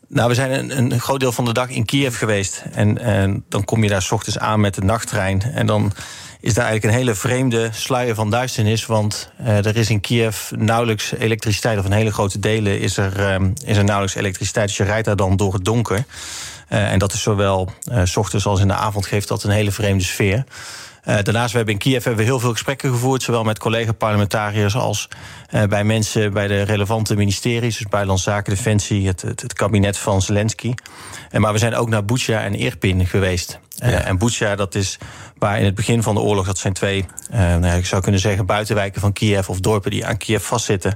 Nou, 0.07 0.29
we 0.29 0.35
zijn 0.35 0.51
een, 0.51 0.91
een 0.91 0.99
groot 0.99 1.19
deel 1.19 1.31
van 1.31 1.45
de 1.45 1.53
dag 1.53 1.69
in 1.69 1.85
Kiev 1.85 2.17
geweest. 2.17 2.63
En, 2.71 2.97
en 2.97 3.45
dan 3.49 3.63
kom 3.63 3.83
je 3.83 3.89
daar 3.89 4.01
s 4.01 4.11
ochtends 4.11 4.39
aan 4.39 4.59
met 4.59 4.75
de 4.75 4.81
nachttrein. 4.81 5.41
En 5.41 5.65
dan 5.65 5.93
is 6.39 6.53
daar 6.53 6.65
eigenlijk 6.65 6.93
een 6.93 6.99
hele 6.99 7.15
vreemde 7.15 7.69
sluier 7.71 8.15
van 8.15 8.29
duisternis. 8.29 8.85
Want 8.85 9.31
uh, 9.41 9.65
er 9.65 9.75
is 9.75 9.89
in 9.89 10.01
Kiev 10.01 10.51
nauwelijks 10.51 11.11
elektriciteit, 11.11 11.79
of 11.79 11.85
een 11.85 11.91
hele 11.91 12.13
grote 12.13 12.39
delen 12.39 12.79
is 12.79 12.97
er, 12.97 13.33
um, 13.33 13.53
is 13.65 13.77
er 13.77 13.83
nauwelijks 13.83 14.15
elektriciteit. 14.15 14.67
Dus 14.67 14.77
je 14.77 14.83
rijdt 14.83 15.05
daar 15.05 15.15
dan 15.15 15.35
door 15.35 15.53
het 15.53 15.65
donker. 15.65 16.05
Uh, 16.69 16.91
en 16.91 16.99
dat 16.99 17.13
is 17.13 17.21
zowel 17.21 17.69
uh, 17.91 18.01
s 18.03 18.17
ochtends 18.17 18.45
als 18.45 18.59
in 18.59 18.67
de 18.67 18.73
avond 18.73 19.05
geeft 19.05 19.27
dat 19.27 19.43
een 19.43 19.51
hele 19.51 19.71
vreemde 19.71 20.03
sfeer. 20.03 20.43
Uh, 21.07 21.15
daarnaast 21.21 21.51
we 21.51 21.57
hebben 21.57 21.73
in 21.75 21.79
Kiev 21.79 22.03
hebben 22.03 22.23
we 22.23 22.29
heel 22.29 22.39
veel 22.39 22.51
gesprekken 22.51 22.89
gevoerd, 22.89 23.23
zowel 23.23 23.43
met 23.43 23.59
collega-parlementariërs 23.59 24.75
als 24.75 25.07
uh, 25.51 25.63
bij 25.63 25.83
mensen 25.83 26.33
bij 26.33 26.47
de 26.47 26.61
relevante 26.61 27.15
ministeries, 27.15 27.77
dus 27.77 27.87
Buitenlandse 27.87 28.29
Zaken, 28.29 28.55
Defensie, 28.55 29.07
het, 29.07 29.21
het, 29.21 29.41
het 29.41 29.53
kabinet 29.53 29.97
van 29.97 30.21
Zelensky. 30.21 30.73
Uh, 31.31 31.39
maar 31.39 31.53
we 31.53 31.59
zijn 31.59 31.75
ook 31.75 31.89
naar 31.89 32.05
Bucha 32.05 32.41
en 32.41 32.55
Irpin 32.55 33.05
geweest. 33.05 33.59
Ja. 33.69 33.87
En 33.87 34.17
Bucha, 34.17 34.55
dat 34.55 34.75
is 34.75 34.97
waar 35.37 35.59
in 35.59 35.65
het 35.65 35.75
begin 35.75 36.03
van 36.03 36.15
de 36.15 36.21
oorlog, 36.21 36.45
dat 36.45 36.57
zijn 36.57 36.73
twee, 36.73 37.05
nou, 37.29 37.77
ik 37.77 37.85
zou 37.85 38.01
kunnen 38.01 38.21
zeggen, 38.21 38.45
buitenwijken 38.45 39.01
van 39.01 39.13
Kiev 39.13 39.49
of 39.49 39.59
dorpen 39.59 39.91
die 39.91 40.05
aan 40.05 40.17
Kiev 40.17 40.43
vastzitten. 40.43 40.95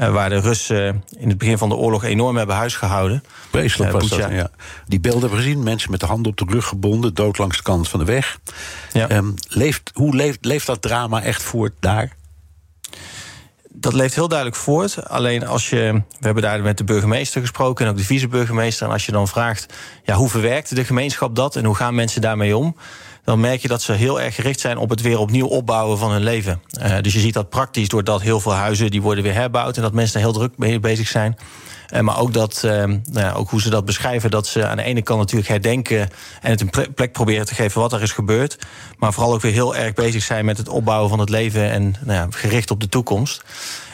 Uh, 0.00 0.12
waar 0.12 0.28
de 0.28 0.40
Russen 0.40 1.04
in 1.16 1.28
het 1.28 1.38
begin 1.38 1.58
van 1.58 1.68
de 1.68 1.74
oorlog 1.74 2.04
enorm 2.04 2.36
hebben 2.36 2.56
huisgehouden. 2.56 3.24
Vreselijk 3.50 3.92
was 3.92 4.12
uh, 4.12 4.18
dat, 4.18 4.30
ja. 4.30 4.50
Die 4.86 5.00
beelden 5.00 5.20
hebben 5.20 5.38
we 5.38 5.44
gezien, 5.44 5.62
mensen 5.62 5.90
met 5.90 6.00
de 6.00 6.06
handen 6.06 6.30
op 6.30 6.38
de 6.38 6.44
rug 6.48 6.66
gebonden... 6.66 7.14
dood 7.14 7.38
langs 7.38 7.56
de 7.56 7.62
kant 7.62 7.88
van 7.88 7.98
de 7.98 8.04
weg. 8.04 8.38
Ja. 8.92 9.10
Um, 9.10 9.34
leeft, 9.48 9.90
hoe 9.94 10.16
leeft, 10.16 10.44
leeft 10.44 10.66
dat 10.66 10.82
drama 10.82 11.22
echt 11.22 11.42
voort 11.42 11.72
daar? 11.80 12.12
Dat 13.68 13.92
leeft 13.92 14.14
heel 14.14 14.28
duidelijk 14.28 14.58
voort. 14.58 15.08
Alleen 15.08 15.46
als 15.46 15.70
je. 15.70 16.02
We 16.18 16.26
hebben 16.26 16.42
daar 16.42 16.62
met 16.62 16.78
de 16.78 16.84
burgemeester 16.84 17.40
gesproken 17.40 17.84
en 17.84 17.90
ook 17.90 17.96
de 17.96 18.04
viceburgemeester. 18.04 18.86
En 18.86 18.92
als 18.92 19.06
je 19.06 19.12
dan 19.12 19.28
vraagt: 19.28 19.74
ja, 20.04 20.14
hoe 20.14 20.28
verwerkt 20.28 20.76
de 20.76 20.84
gemeenschap 20.84 21.36
dat 21.36 21.56
en 21.56 21.64
hoe 21.64 21.74
gaan 21.74 21.94
mensen 21.94 22.20
daarmee 22.20 22.56
om? 22.56 22.76
Dan 23.24 23.40
merk 23.40 23.62
je 23.62 23.68
dat 23.68 23.82
ze 23.82 23.92
heel 23.92 24.20
erg 24.20 24.34
gericht 24.34 24.60
zijn 24.60 24.78
op 24.78 24.90
het 24.90 25.00
weer 25.00 25.18
opnieuw 25.18 25.46
opbouwen 25.46 25.98
van 25.98 26.10
hun 26.10 26.22
leven. 26.22 26.62
Uh, 26.82 26.96
dus 27.00 27.12
je 27.12 27.20
ziet 27.20 27.34
dat 27.34 27.48
praktisch 27.48 27.88
doordat 27.88 28.22
heel 28.22 28.40
veel 28.40 28.54
huizen 28.54 28.90
die 28.90 29.02
worden 29.02 29.24
weer 29.24 29.34
herbouwd 29.34 29.76
en 29.76 29.82
dat 29.82 29.92
mensen 29.92 30.14
daar 30.14 30.22
heel 30.22 30.38
druk 30.38 30.58
mee 30.58 30.80
bezig 30.80 31.08
zijn. 31.08 31.36
Uh, 31.94 32.00
maar 32.00 32.18
ook, 32.18 32.32
dat, 32.32 32.62
uh, 32.64 32.72
nou 32.72 33.00
ja, 33.12 33.32
ook 33.32 33.50
hoe 33.50 33.60
ze 33.60 33.70
dat 33.70 33.84
beschrijven, 33.84 34.30
dat 34.30 34.46
ze 34.46 34.66
aan 34.66 34.76
de 34.76 34.82
ene 34.82 35.02
kant 35.02 35.18
natuurlijk 35.18 35.48
herdenken 35.48 36.10
en 36.40 36.50
het 36.50 36.60
een 36.60 36.94
plek 36.94 37.12
proberen 37.12 37.46
te 37.46 37.54
geven 37.54 37.80
wat 37.80 37.92
er 37.92 38.02
is 38.02 38.12
gebeurd. 38.12 38.58
Maar 38.98 39.12
vooral 39.12 39.34
ook 39.34 39.40
weer 39.40 39.52
heel 39.52 39.76
erg 39.76 39.94
bezig 39.94 40.22
zijn 40.22 40.44
met 40.44 40.58
het 40.58 40.68
opbouwen 40.68 41.08
van 41.08 41.18
het 41.18 41.28
leven 41.28 41.70
en 41.70 41.94
nou 42.00 42.18
ja, 42.18 42.26
gericht 42.30 42.70
op 42.70 42.80
de 42.80 42.88
toekomst. 42.88 43.44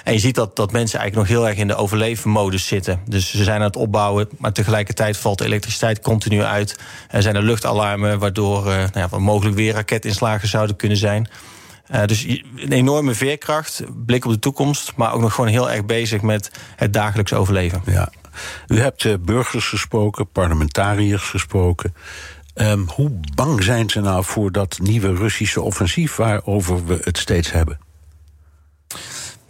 En 0.05 0.13
je 0.13 0.19
ziet 0.19 0.35
dat, 0.35 0.57
dat 0.57 0.73
mensen 0.73 0.99
eigenlijk 0.99 1.29
nog 1.29 1.39
heel 1.39 1.49
erg 1.49 1.59
in 1.59 1.67
de 1.67 1.77
overlevenmodus 1.77 2.67
zitten. 2.67 3.01
Dus 3.07 3.31
ze 3.31 3.45
zijn 3.45 3.57
aan 3.57 3.67
het 3.67 3.77
opbouwen, 3.77 4.29
maar 4.39 4.53
tegelijkertijd 4.53 5.17
valt 5.17 5.39
de 5.39 5.45
elektriciteit 5.45 6.01
continu 6.01 6.43
uit. 6.43 6.79
Er 7.09 7.23
zijn 7.23 7.37
er 7.37 7.43
luchtalarmen, 7.43 8.19
waardoor 8.19 8.67
uh, 8.67 8.75
nou 8.75 9.09
ja, 9.11 9.19
mogelijk 9.19 9.57
weer 9.57 9.75
raketinslagen 9.75 10.49
zouden 10.49 10.77
kunnen 10.77 10.99
zijn. 10.99 11.29
Uh, 11.95 12.05
dus 12.05 12.25
een 12.57 12.73
enorme 12.73 13.15
veerkracht, 13.15 13.83
blik 14.07 14.25
op 14.25 14.33
de 14.33 14.39
toekomst, 14.39 14.93
maar 14.97 15.13
ook 15.13 15.21
nog 15.21 15.35
gewoon 15.35 15.51
heel 15.51 15.71
erg 15.71 15.85
bezig 15.85 16.23
met 16.23 16.51
het 16.77 16.93
dagelijks 16.93 17.33
overleven. 17.33 17.83
Ja. 17.87 18.09
U 18.67 18.81
hebt 18.81 19.05
uh, 19.05 19.15
burgers 19.21 19.69
gesproken, 19.69 20.29
parlementariërs 20.29 21.23
gesproken. 21.23 21.95
Um, 22.55 22.89
hoe 22.95 23.11
bang 23.35 23.63
zijn 23.63 23.91
ze 23.91 24.01
nou 24.01 24.25
voor 24.25 24.53
dat 24.53 24.79
nieuwe 24.83 25.15
Russische 25.15 25.61
offensief 25.61 26.17
waarover 26.17 26.87
we 26.87 26.99
het 27.03 27.19
steeds 27.19 27.53
hebben? 27.53 27.79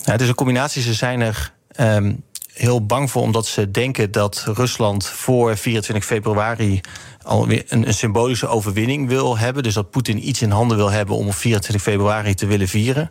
Het 0.05 0.21
is 0.21 0.29
een 0.29 0.35
combinatie. 0.35 0.83
Ze 0.83 0.95
zijn 0.95 1.21
er 1.21 1.53
um, 1.81 2.23
heel 2.53 2.87
bang 2.87 3.11
voor, 3.11 3.23
omdat 3.23 3.47
ze 3.47 3.71
denken 3.71 4.11
dat 4.11 4.45
Rusland 4.55 5.07
voor 5.07 5.57
24 5.57 6.05
februari 6.05 6.81
alweer 7.23 7.65
een, 7.69 7.87
een 7.87 7.95
symbolische 7.95 8.47
overwinning 8.47 9.09
wil 9.09 9.39
hebben. 9.39 9.63
Dus 9.63 9.75
dat 9.75 9.91
Poetin 9.91 10.29
iets 10.29 10.43
in 10.43 10.51
handen 10.51 10.77
wil 10.77 10.91
hebben 10.91 11.17
om 11.17 11.27
op 11.27 11.35
24 11.35 11.83
februari 11.83 12.35
te 12.35 12.47
willen 12.47 12.69
vieren. 12.69 13.11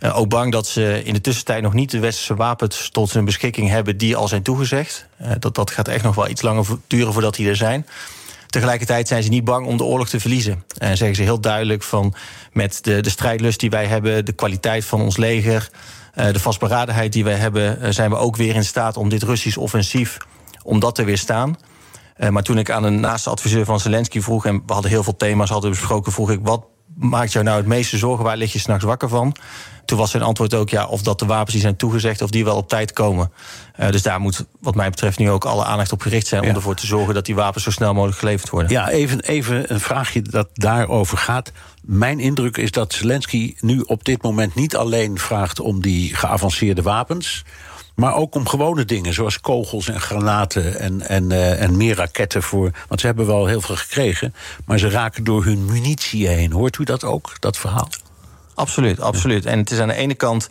Uh, 0.00 0.18
ook 0.18 0.28
bang 0.28 0.52
dat 0.52 0.66
ze 0.66 1.02
in 1.04 1.12
de 1.12 1.20
tussentijd 1.20 1.62
nog 1.62 1.72
niet 1.72 1.90
de 1.90 1.98
westerse 1.98 2.34
wapens 2.34 2.88
tot 2.90 3.12
hun 3.12 3.24
beschikking 3.24 3.68
hebben 3.68 3.96
die 3.96 4.16
al 4.16 4.28
zijn 4.28 4.42
toegezegd. 4.42 5.06
Uh, 5.22 5.30
dat, 5.38 5.54
dat 5.54 5.70
gaat 5.70 5.88
echt 5.88 6.04
nog 6.04 6.14
wel 6.14 6.28
iets 6.28 6.42
langer 6.42 6.66
duren 6.86 7.12
voordat 7.12 7.34
die 7.34 7.48
er 7.48 7.56
zijn. 7.56 7.86
Tegelijkertijd 8.46 9.08
zijn 9.08 9.22
ze 9.22 9.28
niet 9.28 9.44
bang 9.44 9.66
om 9.66 9.76
de 9.76 9.84
oorlog 9.84 10.08
te 10.08 10.20
verliezen. 10.20 10.64
En 10.78 10.96
zeggen 10.96 11.16
ze 11.16 11.22
heel 11.22 11.40
duidelijk 11.40 11.82
van 11.82 12.14
met 12.52 12.78
de, 12.82 13.00
de 13.00 13.10
strijdlust 13.10 13.60
die 13.60 13.70
wij 13.70 13.86
hebben, 13.86 14.24
de 14.24 14.32
kwaliteit 14.32 14.84
van 14.84 15.00
ons 15.00 15.16
leger, 15.16 15.70
de 16.18 16.40
vastberadenheid 16.40 17.12
die 17.12 17.24
wij 17.24 17.34
hebben, 17.34 17.78
uh, 17.82 17.88
zijn 17.90 18.10
we 18.10 18.16
ook 18.16 18.36
weer 18.36 18.54
in 18.54 18.64
staat 18.64 18.96
om 18.96 19.08
dit 19.08 19.22
Russisch 19.22 19.56
offensief 19.56 20.16
om 20.62 20.80
dat 20.80 20.94
te 20.94 21.04
weerstaan. 21.04 21.56
Uh, 22.16 22.28
maar 22.28 22.42
toen 22.42 22.58
ik 22.58 22.70
aan 22.70 22.84
een 22.84 23.00
naaste 23.00 23.30
adviseur 23.30 23.64
van 23.64 23.80
Zelensky 23.80 24.20
vroeg, 24.20 24.46
en 24.46 24.62
we 24.66 24.72
hadden 24.72 24.90
heel 24.90 25.02
veel 25.02 25.16
thema's 25.16 25.50
hadden 25.50 25.70
besproken, 25.70 26.12
vroeg 26.12 26.30
ik 26.30 26.40
wat 26.42 26.64
maakt 26.98 27.32
jou 27.32 27.44
nou 27.44 27.56
het 27.56 27.66
meeste 27.66 27.98
zorgen? 27.98 28.24
Waar 28.24 28.36
lig 28.36 28.52
je 28.52 28.58
s'nachts 28.58 28.84
wakker 28.84 29.08
van? 29.08 29.36
Toen 29.84 29.98
was 29.98 30.10
zijn 30.10 30.22
antwoord 30.22 30.54
ook 30.54 30.68
ja, 30.68 30.86
of 30.86 31.02
dat 31.02 31.18
de 31.18 31.26
wapens 31.26 31.52
die 31.52 31.60
zijn 31.60 31.76
toegezegd, 31.76 32.22
of 32.22 32.30
die 32.30 32.44
wel 32.44 32.56
op 32.56 32.68
tijd 32.68 32.92
komen. 32.92 33.32
Uh, 33.80 33.90
dus 33.90 34.02
daar 34.02 34.20
moet, 34.20 34.44
wat 34.60 34.74
mij 34.74 34.90
betreft, 34.90 35.18
nu 35.18 35.30
ook 35.30 35.44
alle 35.44 35.64
aandacht 35.64 35.92
op 35.92 36.00
gericht 36.00 36.26
zijn. 36.26 36.42
Ja. 36.42 36.48
om 36.48 36.54
ervoor 36.54 36.74
te 36.74 36.86
zorgen 36.86 37.14
dat 37.14 37.26
die 37.26 37.34
wapens 37.34 37.64
zo 37.64 37.70
snel 37.70 37.94
mogelijk 37.94 38.18
geleverd 38.18 38.50
worden. 38.50 38.70
Ja, 38.70 38.88
even, 38.88 39.20
even 39.20 39.72
een 39.72 39.80
vraagje 39.80 40.22
dat 40.22 40.48
daarover 40.52 41.18
gaat. 41.18 41.52
Mijn 41.82 42.20
indruk 42.20 42.56
is 42.56 42.70
dat 42.70 42.92
Zelensky 42.92 43.54
nu 43.60 43.80
op 43.80 44.04
dit 44.04 44.22
moment 44.22 44.54
niet 44.54 44.76
alleen 44.76 45.18
vraagt 45.18 45.60
om 45.60 45.82
die 45.82 46.14
geavanceerde 46.14 46.82
wapens. 46.82 47.44
Maar 47.98 48.14
ook 48.14 48.34
om 48.34 48.48
gewone 48.48 48.84
dingen, 48.84 49.14
zoals 49.14 49.40
kogels 49.40 49.88
en 49.88 50.00
granaten 50.00 50.78
en, 50.78 51.08
en, 51.08 51.30
uh, 51.30 51.62
en 51.62 51.76
meer 51.76 51.96
raketten 51.96 52.42
voor. 52.42 52.70
Want 52.88 53.00
ze 53.00 53.06
hebben 53.06 53.26
wel 53.26 53.46
heel 53.46 53.60
veel 53.60 53.76
gekregen, 53.76 54.34
maar 54.64 54.78
ze 54.78 54.90
raken 54.90 55.24
door 55.24 55.44
hun 55.44 55.64
munitie 55.64 56.28
heen. 56.28 56.52
Hoort 56.52 56.78
u 56.78 56.84
dat 56.84 57.04
ook, 57.04 57.32
dat 57.38 57.56
verhaal? 57.56 57.88
Absoluut, 58.54 59.00
absoluut. 59.00 59.46
En 59.46 59.58
het 59.58 59.70
is 59.70 59.78
aan 59.78 59.88
de 59.88 59.94
ene 59.94 60.14
kant 60.14 60.48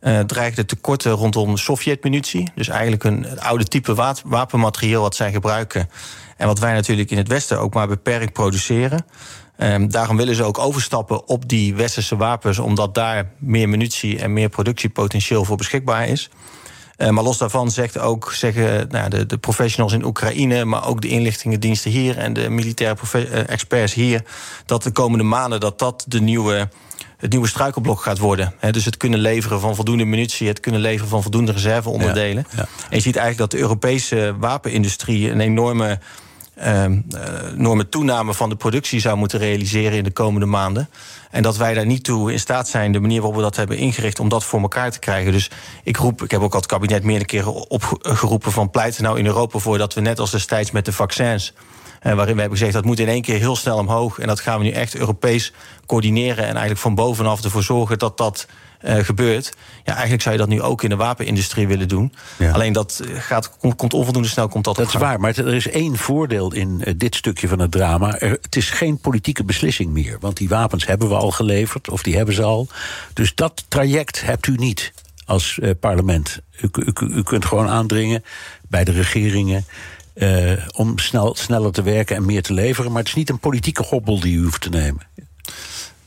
uh, 0.00 0.20
dreigden 0.20 0.66
tekorten 0.66 1.12
rondom 1.12 1.56
Sovjet-munitie. 1.56 2.50
Dus 2.54 2.68
eigenlijk 2.68 3.04
een 3.04 3.40
oude 3.40 3.64
type 3.64 4.16
wapenmateriaal 4.24 5.02
wat 5.02 5.16
zij 5.16 5.32
gebruiken. 5.32 5.90
En 6.36 6.46
wat 6.46 6.58
wij 6.58 6.72
natuurlijk 6.72 7.10
in 7.10 7.18
het 7.18 7.28
Westen 7.28 7.60
ook 7.60 7.74
maar 7.74 7.88
beperkt 7.88 8.32
produceren. 8.32 9.06
Um, 9.58 9.90
daarom 9.90 10.16
willen 10.16 10.34
ze 10.34 10.42
ook 10.42 10.58
overstappen 10.58 11.28
op 11.28 11.48
die 11.48 11.74
westerse 11.74 12.16
wapens, 12.16 12.58
omdat 12.58 12.94
daar 12.94 13.30
meer 13.38 13.68
munitie 13.68 14.18
en 14.18 14.32
meer 14.32 14.48
productiepotentieel 14.48 15.44
voor 15.44 15.56
beschikbaar 15.56 16.08
is. 16.08 16.30
Uh, 16.98 17.08
maar 17.08 17.24
los 17.24 17.38
daarvan 17.38 17.70
zegt 17.70 17.98
ook, 17.98 18.32
zeggen 18.32 18.86
nou, 18.90 19.10
de, 19.10 19.26
de, 19.26 19.38
professionals 19.38 19.92
in 19.92 20.04
Oekraïne, 20.04 20.64
maar 20.64 20.86
ook 20.86 21.00
de 21.00 21.08
inlichtingendiensten 21.08 21.90
hier 21.90 22.18
en 22.18 22.32
de 22.32 22.50
militaire 22.50 22.96
uh, 23.14 23.48
experts 23.48 23.94
hier, 23.94 24.22
dat 24.66 24.82
de 24.82 24.90
komende 24.90 25.24
maanden 25.24 25.60
dat 25.60 25.78
dat 25.78 26.04
de 26.08 26.20
nieuwe 26.20 26.68
het 27.16 27.30
nieuwe 27.30 27.48
struikelblok 27.48 28.02
gaat 28.02 28.18
worden. 28.18 28.54
dus 28.70 28.84
het 28.84 28.96
kunnen 28.96 29.18
leveren 29.18 29.60
van 29.60 29.74
voldoende 29.74 30.04
munitie, 30.04 30.48
het 30.48 30.60
kunnen 30.60 30.80
leveren 30.80 31.08
van 31.08 31.22
voldoende 31.22 31.52
reserveonderdelen. 31.52 32.46
Ja, 32.50 32.56
ja. 32.56 32.62
En 32.62 32.96
je 32.96 33.00
ziet 33.00 33.16
eigenlijk 33.16 33.38
dat 33.38 33.50
de 33.50 33.66
Europese 33.66 34.34
wapenindustrie 34.38 35.30
een 35.30 35.40
enorme 35.40 35.98
enorme 36.56 37.88
toename 37.88 38.34
van 38.34 38.48
de 38.48 38.56
productie 38.56 39.00
zou 39.00 39.16
moeten 39.16 39.38
realiseren 39.38 39.98
in 39.98 40.04
de 40.04 40.10
komende 40.10 40.46
maanden. 40.46 40.88
En 41.30 41.42
dat 41.42 41.56
wij 41.56 41.74
daar 41.74 41.86
niet 41.86 42.04
toe 42.04 42.32
in 42.32 42.38
staat 42.38 42.68
zijn, 42.68 42.92
de 42.92 43.00
manier 43.00 43.20
waarop 43.20 43.36
we 43.36 43.42
dat 43.42 43.56
hebben 43.56 43.76
ingericht, 43.76 44.20
om 44.20 44.28
dat 44.28 44.44
voor 44.44 44.60
elkaar 44.60 44.90
te 44.90 44.98
krijgen. 44.98 45.32
Dus 45.32 45.50
ik 45.82 45.96
roep, 45.96 46.22
ik 46.22 46.30
heb 46.30 46.40
ook 46.40 46.52
al 46.52 46.60
het 46.60 46.68
kabinet 46.68 47.02
meerdere 47.02 47.26
keren 47.26 47.70
opgeroepen 47.70 48.52
van 48.52 48.70
pleiten 48.70 49.02
nou 49.02 49.18
in 49.18 49.26
Europa 49.26 49.58
voor 49.58 49.78
dat 49.78 49.94
we 49.94 50.00
net 50.00 50.18
als 50.18 50.30
destijds 50.30 50.70
met 50.70 50.84
de 50.84 50.92
vaccins. 50.92 51.52
Uh, 52.02 52.12
waarin 52.12 52.34
we 52.34 52.40
hebben 52.40 52.58
gezegd 52.58 52.72
dat 52.72 52.84
moet 52.84 52.98
in 52.98 53.08
één 53.08 53.22
keer 53.22 53.38
heel 53.38 53.56
snel 53.56 53.78
omhoog. 53.78 54.18
En 54.18 54.26
dat 54.26 54.40
gaan 54.40 54.58
we 54.58 54.64
nu 54.64 54.70
echt 54.70 54.96
Europees 54.96 55.52
coördineren. 55.86 56.44
En 56.44 56.50
eigenlijk 56.50 56.78
van 56.78 56.94
bovenaf 56.94 57.44
ervoor 57.44 57.62
zorgen 57.62 57.98
dat 57.98 58.16
dat 58.16 58.46
uh, 58.84 58.96
gebeurt. 58.96 59.52
Ja, 59.84 59.92
eigenlijk 59.92 60.22
zou 60.22 60.34
je 60.34 60.40
dat 60.40 60.50
nu 60.50 60.62
ook 60.62 60.82
in 60.82 60.88
de 60.88 60.96
wapenindustrie 60.96 61.66
willen 61.66 61.88
doen. 61.88 62.12
Alleen 62.52 62.72
dat 62.72 63.02
gaat, 63.14 63.56
komt, 63.76 63.94
onvoldoende 63.94 64.28
snel. 64.28 64.48
Komt 64.48 64.64
dat 64.64 64.76
dat 64.76 64.86
is 64.86 64.94
waar, 64.94 65.20
maar 65.20 65.38
er 65.38 65.54
is 65.54 65.68
één 65.68 65.96
voordeel 65.96 66.52
in 66.52 66.82
uh, 66.84 66.94
dit 66.96 67.14
stukje 67.14 67.48
van 67.48 67.58
het 67.58 67.70
drama. 67.70 68.18
Er, 68.18 68.38
het 68.42 68.56
is 68.56 68.70
geen 68.70 68.98
politieke 68.98 69.44
beslissing 69.44 69.92
meer. 69.92 70.16
Want 70.20 70.36
die 70.36 70.48
wapens 70.48 70.86
hebben 70.86 71.08
we 71.08 71.14
al 71.14 71.30
geleverd, 71.30 71.90
of 71.90 72.02
die 72.02 72.16
hebben 72.16 72.34
ze 72.34 72.42
al. 72.42 72.68
Dus 73.12 73.34
dat 73.34 73.64
traject 73.68 74.22
hebt 74.24 74.46
u 74.46 74.54
niet 74.54 74.92
als 75.24 75.58
uh, 75.62 75.70
parlement. 75.80 76.38
U, 76.60 76.68
u, 76.72 76.92
u, 77.16 77.22
kunt 77.22 77.44
gewoon 77.44 77.68
aandringen 77.68 78.24
bij 78.68 78.84
de 78.84 78.92
regeringen. 78.92 79.64
Uh, 80.14 80.52
om 80.76 80.98
snel, 80.98 81.34
sneller 81.34 81.72
te 81.72 81.82
werken 81.82 82.16
en 82.16 82.26
meer 82.26 82.42
te 82.42 82.52
leveren. 82.52 82.90
Maar 82.90 83.00
het 83.00 83.08
is 83.08 83.14
niet 83.14 83.30
een 83.30 83.38
politieke 83.38 83.82
hobbel 83.82 84.20
die 84.20 84.36
u 84.36 84.42
hoeft 84.42 84.60
te 84.60 84.68
nemen. 84.68 85.06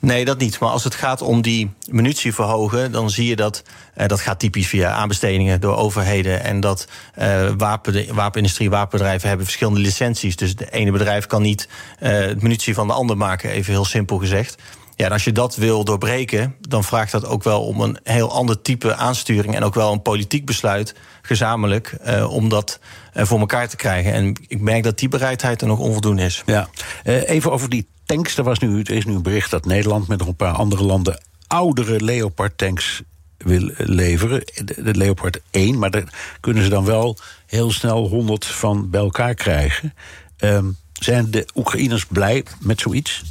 Nee, 0.07 0.25
dat 0.25 0.37
niet. 0.37 0.59
Maar 0.59 0.69
als 0.69 0.83
het 0.83 0.95
gaat 0.95 1.21
om 1.21 1.41
die 1.41 1.71
munitie 1.89 2.33
verhogen, 2.33 2.91
dan 2.91 3.09
zie 3.09 3.27
je 3.27 3.35
dat 3.35 3.63
uh, 3.97 4.07
dat 4.07 4.19
gaat 4.19 4.39
typisch 4.39 4.67
via 4.67 4.91
aanbestedingen 4.91 5.61
door 5.61 5.75
overheden. 5.75 6.43
En 6.43 6.59
dat 6.59 6.87
uh, 7.19 7.49
wapen, 7.57 7.93
de 7.93 8.13
wapenindustrie, 8.13 8.69
wapenbedrijven 8.69 9.27
hebben 9.27 9.45
verschillende 9.45 9.79
licenties. 9.79 10.35
Dus 10.35 10.55
de 10.55 10.71
ene 10.71 10.91
bedrijf 10.91 11.25
kan 11.25 11.41
niet 11.41 11.67
uh, 11.99 12.09
het 12.09 12.41
munitie 12.41 12.73
van 12.73 12.87
de 12.87 12.93
ander 12.93 13.17
maken, 13.17 13.49
even 13.49 13.73
heel 13.73 13.85
simpel 13.85 14.17
gezegd. 14.17 14.61
Ja, 14.95 15.05
en 15.05 15.11
als 15.11 15.23
je 15.23 15.31
dat 15.31 15.55
wil 15.55 15.83
doorbreken, 15.83 16.55
dan 16.59 16.83
vraagt 16.83 17.11
dat 17.11 17.25
ook 17.25 17.43
wel 17.43 17.63
om 17.63 17.81
een 17.81 17.99
heel 18.03 18.31
ander 18.31 18.61
type 18.61 18.95
aansturing 18.95 19.55
en 19.55 19.63
ook 19.63 19.75
wel 19.75 19.91
een 19.91 20.01
politiek 20.01 20.45
besluit 20.45 20.95
gezamenlijk 21.21 21.97
om 22.29 22.49
dat 22.49 22.79
voor 23.13 23.39
elkaar 23.39 23.67
te 23.67 23.75
krijgen. 23.75 24.13
En 24.13 24.33
ik 24.47 24.61
merk 24.61 24.83
dat 24.83 24.99
die 24.99 25.09
bereidheid 25.09 25.61
er 25.61 25.67
nog 25.67 25.79
onvoldoende 25.79 26.23
is. 26.23 26.43
Ja, 26.45 26.67
even 27.03 27.51
over 27.51 27.69
die 27.69 27.87
tanks. 28.07 28.37
Er, 28.37 28.43
was 28.43 28.59
nu, 28.59 28.81
er 28.81 28.95
is 28.95 29.05
nu 29.05 29.13
een 29.13 29.21
bericht 29.21 29.51
dat 29.51 29.65
Nederland 29.65 30.07
met 30.07 30.19
nog 30.19 30.27
een 30.27 30.35
paar 30.35 30.53
andere 30.53 30.83
landen 30.83 31.21
oudere 31.47 32.01
Leopard 32.01 32.57
tanks 32.57 33.01
wil 33.37 33.69
leveren. 33.77 34.43
De 34.65 34.95
Leopard 34.95 35.39
1, 35.51 35.79
maar 35.79 35.91
daar 35.91 36.37
kunnen 36.39 36.63
ze 36.63 36.69
dan 36.69 36.85
wel 36.85 37.17
heel 37.45 37.71
snel 37.71 38.07
100 38.07 38.45
van 38.45 38.89
bij 38.89 39.01
elkaar 39.01 39.33
krijgen. 39.33 39.93
Um, 40.39 40.77
zijn 40.93 41.31
de 41.31 41.47
Oekraïners 41.55 42.05
blij 42.05 42.43
met 42.59 42.79
zoiets? 42.79 43.23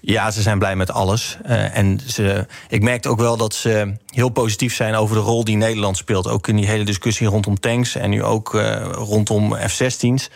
Ja, 0.00 0.30
ze 0.30 0.42
zijn 0.42 0.58
blij 0.58 0.76
met 0.76 0.90
alles. 0.90 1.38
Uh, 1.46 1.76
en 1.76 2.00
ze, 2.06 2.46
ik 2.68 2.82
merkte 2.82 3.08
ook 3.08 3.18
wel 3.18 3.36
dat 3.36 3.54
ze 3.54 3.94
heel 4.06 4.28
positief 4.28 4.74
zijn 4.74 4.94
over 4.94 5.16
de 5.16 5.22
rol 5.22 5.44
die 5.44 5.56
Nederland 5.56 5.96
speelt. 5.96 6.28
Ook 6.28 6.48
in 6.48 6.56
die 6.56 6.66
hele 6.66 6.84
discussie 6.84 7.26
rondom 7.26 7.60
tanks 7.60 7.94
en 7.94 8.10
nu 8.10 8.22
ook 8.22 8.54
uh, 8.54 8.86
rondom 8.92 9.54
F-16's. 9.54 10.30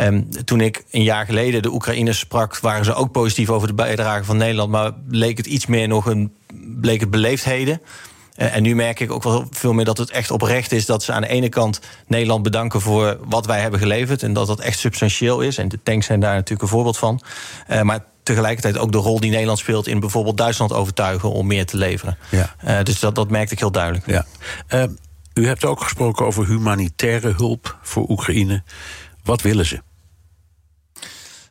Um, 0.00 0.28
toen 0.44 0.60
ik 0.60 0.84
een 0.90 1.02
jaar 1.02 1.24
geleden 1.24 1.62
de 1.62 1.72
Oekraïners 1.72 2.18
sprak, 2.18 2.58
waren 2.58 2.84
ze 2.84 2.94
ook 2.94 3.12
positief 3.12 3.50
over 3.50 3.68
de 3.68 3.74
bijdrage 3.74 4.24
van 4.24 4.36
Nederland. 4.36 4.70
Maar 4.70 4.92
bleek 5.08 5.36
het 5.36 5.46
iets 5.46 5.66
meer 5.66 5.88
nog 5.88 6.06
een 6.06 6.32
bleek 6.80 7.00
het 7.00 7.10
beleefdheden. 7.10 7.80
Uh, 8.36 8.56
en 8.56 8.62
nu 8.62 8.74
merk 8.74 9.00
ik 9.00 9.12
ook 9.12 9.22
wel 9.22 9.46
veel 9.50 9.72
meer 9.72 9.84
dat 9.84 9.98
het 9.98 10.10
echt 10.10 10.30
oprecht 10.30 10.72
is 10.72 10.86
dat 10.86 11.02
ze 11.02 11.12
aan 11.12 11.22
de 11.22 11.28
ene 11.28 11.48
kant 11.48 11.80
Nederland 12.06 12.42
bedanken 12.42 12.80
voor 12.80 13.18
wat 13.24 13.46
wij 13.46 13.60
hebben 13.60 13.80
geleverd. 13.80 14.22
En 14.22 14.32
dat 14.32 14.46
dat 14.46 14.60
echt 14.60 14.78
substantieel 14.78 15.40
is. 15.40 15.58
En 15.58 15.68
de 15.68 15.82
tanks 15.82 16.06
zijn 16.06 16.20
daar 16.20 16.34
natuurlijk 16.34 16.62
een 16.62 16.68
voorbeeld 16.68 16.98
van. 16.98 17.20
Uh, 17.70 17.82
maar 17.82 18.04
tegelijkertijd 18.22 18.78
ook 18.78 18.92
de 18.92 18.98
rol 18.98 19.20
die 19.20 19.30
Nederland 19.30 19.58
speelt 19.58 19.86
in 19.86 20.00
bijvoorbeeld 20.00 20.36
Duitsland 20.36 20.72
overtuigen 20.72 21.32
om 21.32 21.46
meer 21.46 21.66
te 21.66 21.76
leveren. 21.76 22.18
Ja. 22.30 22.54
Uh, 22.64 22.82
dus 22.82 23.00
dat, 23.00 23.14
dat 23.14 23.30
merkte 23.30 23.52
ik 23.52 23.60
heel 23.60 23.72
duidelijk. 23.72 24.06
Ja. 24.06 24.26
u 25.34 25.46
hebt 25.46 25.64
ook 25.64 25.82
gesproken 25.82 26.26
over 26.26 26.46
humanitaire 26.46 27.34
hulp 27.36 27.78
voor 27.82 28.08
Oekraïne. 28.08 28.62
Wat 29.30 29.42
willen 29.42 29.66
ze? 29.66 29.80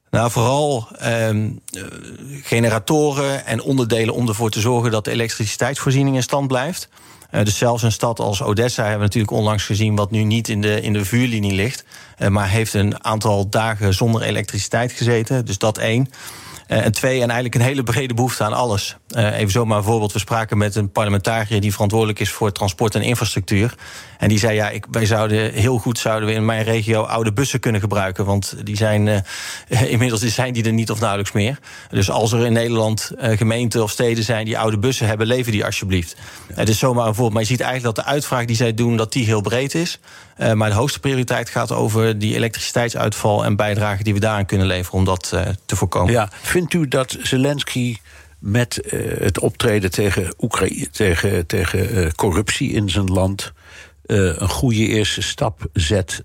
Nou, 0.10 0.32
vooral 0.32 0.88
ehm, 0.98 1.50
generatoren 2.44 3.46
en 3.46 3.62
onderdelen 3.62 4.14
om 4.14 4.28
ervoor 4.28 4.50
te 4.50 4.60
zorgen 4.60 4.92
dat 4.92 5.06
de 5.06 5.12
elektriciteitsvoorziening 5.12 6.16
in 6.16 6.24
stand 6.24 6.48
blijft. 6.48 6.90
Uh, 7.32 7.44
dus 7.44 7.58
zelfs 7.58 7.84
een 7.84 7.92
stad 7.92 8.20
als 8.20 8.42
Odessa 8.42 8.82
hebben 8.82 9.00
we 9.00 9.06
natuurlijk 9.06 9.34
onlangs 9.34 9.66
gezien, 9.66 9.96
wat 9.96 10.12
nu 10.12 10.24
niet 10.24 10.50
in 10.50 10.62
de, 10.62 10.82
in 10.82 10.94
de 10.94 11.06
vuurlinie 11.06 11.54
ligt, 11.54 11.84
uh, 12.18 12.28
maar 12.28 12.50
heeft 12.50 12.74
een 12.74 13.04
aantal 13.04 13.50
dagen 13.50 13.94
zonder 13.94 14.22
elektriciteit 14.22 14.92
gezeten. 14.92 15.46
Dus 15.46 15.58
dat 15.58 15.78
één. 15.78 16.10
Uh, 16.70 16.86
en 16.86 16.92
twee, 16.92 17.14
en 17.14 17.30
eigenlijk 17.30 17.56
een 17.56 17.62
hele 17.62 17.84
brede 17.84 18.14
behoefte 18.14 18.44
aan 18.44 18.54
alles. 18.54 18.98
Uh, 19.18 19.38
even 19.38 19.52
zomaar 19.52 19.78
een 19.78 19.84
voorbeeld. 19.84 20.14
We 20.14 20.20
spraken 20.20 20.58
met 20.58 20.76
een 20.76 20.92
parlementariër 20.92 21.62
die 21.62 21.72
verantwoordelijk 21.72 22.20
is 22.20 22.30
voor 22.30 22.52
transport 22.52 22.96
en 22.96 23.02
infrastructuur. 23.02 23.76
En 24.18 24.30
die 24.30 24.40
zei: 24.40 24.56
Ja, 24.56 24.70
ik, 24.70 24.86
wij 24.92 25.06
zouden 25.06 25.52
heel 25.54 25.78
goed 25.78 26.00
zouden 26.00 26.30
we 26.30 26.36
in 26.36 26.46
mijn 26.46 26.64
regio 26.64 27.02
oude 27.02 27.34
bussen 27.34 27.60
kunnen 27.60 27.82
gebruiken. 27.82 28.26
Want 28.26 28.56
die 28.64 28.76
zijn 28.76 29.08
uh, 29.08 29.22
inmiddels 29.92 30.22
zijn 30.22 30.54
die 30.54 30.64
er 30.64 30.74
niet 30.74 30.92
of 30.92 31.00
nauwelijks 31.00 31.32
meer. 31.32 31.60
Dus 31.90 32.10
als 32.10 32.32
er 32.32 32.46
in 32.46 32.54
Nederland 32.54 33.12
gemeenten 33.18 33.84
of 33.84 33.92
steden 33.92 34.24
zijn 34.24 34.46
die 34.46 34.58
oude 34.58 34.78
bussen 34.78 35.08
hebben, 35.08 35.28
lever 35.28 35.52
die 35.52 35.66
alsjeblieft. 35.66 36.16
Het 36.54 36.70
is 36.70 36.80
zomaar 36.80 37.08
een 37.08 37.14
voorbeeld. 37.14 37.34
Maar 37.34 37.42
je 37.42 37.48
ziet 37.48 37.62
eigenlijk 37.62 37.96
dat 37.96 38.06
de 38.06 38.12
uitvraag 38.12 38.46
die 38.46 38.56
zij 38.56 38.74
doen, 38.74 38.98
dat 38.98 39.12
die 39.12 39.26
heel 39.26 39.42
breed 39.42 39.76
is. 39.76 40.00
Uh, 40.40 40.54
maar 40.54 40.70
de 40.70 40.76
hoogste 40.76 41.00
prioriteit 41.00 41.50
gaat 41.50 41.72
over 41.72 42.20
die 42.20 42.36
elektriciteitsuitval 42.36 43.46
en 43.46 43.56
bijdragen 43.56 44.04
die 44.04 44.14
we 44.14 44.20
daaraan 44.20 44.46
kunnen 44.46 44.68
leveren 44.68 45.00
om 45.00 45.06
dat 45.06 45.32
uh, 45.34 45.42
te 45.66 45.76
voorkomen. 45.76 46.14
Ja, 46.14 46.30
vindt 46.42 46.74
u 46.74 46.88
dat 46.88 47.18
Zelensky 47.22 47.98
met 48.40 48.94
uh, 48.94 49.20
het 49.20 49.40
optreden 49.40 49.92
tegen, 49.92 50.34
Oekraïne, 50.40 50.90
tegen, 50.90 51.46
tegen 51.46 52.16
corruptie 52.16 52.72
in 52.72 52.90
zijn 52.90 53.06
land 53.06 53.54
een 54.06 54.50
goede 54.50 54.88
eerste 54.88 55.22
stap 55.22 55.66
zet 55.74 56.24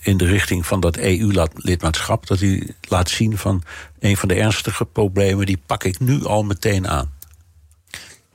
in 0.00 0.16
de 0.16 0.24
richting 0.24 0.66
van 0.66 0.80
dat 0.80 0.96
EU-lidmaatschap? 0.96 2.26
Dat 2.26 2.40
hij 2.40 2.68
laat 2.88 3.10
zien 3.10 3.38
van 3.38 3.62
een 4.00 4.16
van 4.16 4.28
de 4.28 4.34
ernstige 4.34 4.84
problemen, 4.84 5.46
die 5.46 5.60
pak 5.66 5.84
ik 5.84 6.00
nu 6.00 6.24
al 6.24 6.42
meteen 6.42 6.88
aan. 6.88 7.12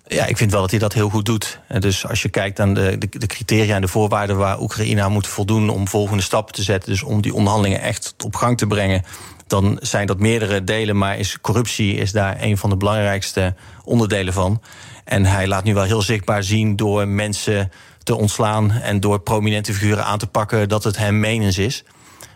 Ja, 0.08 0.26
ik 0.26 0.38
vind 0.38 0.52
wel 0.52 0.62
dat 0.62 0.70
hij 0.70 0.80
dat 0.80 0.94
heel 0.94 1.10
goed 1.10 1.26
doet. 1.26 1.60
Dus 1.80 2.08
als 2.08 2.22
je 2.22 2.30
kijkt 2.30 2.58
de, 2.58 2.74
de, 2.74 3.10
de, 3.10 3.28
criteria 3.28 3.76
en 3.76 3.82
de 3.82 3.88
voorwaarden 3.88 4.38
waar 4.38 4.62
Oekraïne 4.62 5.02
aan 5.02 5.12
moet 5.12 5.28
voldoen 5.28 5.70
om 5.70 5.88
volgende 5.88 6.24
stappen 6.24 6.54
te 6.54 6.64
zetten, 6.64 6.92
dus 6.92 7.04
om 7.04 7.22
die 7.22 7.34
onderhandelingen 7.34 7.82
echt 7.82 8.16
op 8.26 8.36
gang 8.36 8.58
te 8.58 8.68
brengen, 8.68 9.04
dan 9.48 9.78
zijn 9.82 10.08
dat 10.08 10.20
meerdere 10.20 10.64
delen, 10.64 10.98
maar 10.98 11.18
is 11.18 11.42
corruptie 11.42 11.96
is 11.96 12.12
daar 12.12 12.42
een 12.42 12.58
van 12.58 12.70
de 12.70 12.78
belangrijkste 12.78 13.56
onderdelen 13.84 14.34
van. 14.34 14.62
En 15.04 15.26
hij 15.26 15.48
laat 15.48 15.64
nu 15.64 15.74
wel 15.74 15.84
heel 15.84 16.02
zichtbaar 16.02 16.44
zien 16.44 16.76
door 16.76 17.08
mensen 17.08 17.72
te 18.04 18.16
ontslaan 18.16 18.72
en 18.72 19.00
door 19.00 19.20
prominente 19.20 19.74
figuren 19.74 20.06
aan 20.06 20.20
te 20.20 20.28
pakken 20.28 20.70
dat 20.70 20.84
het 20.84 20.98
hem 20.98 21.20
menens 21.20 21.58
is. 21.58 21.84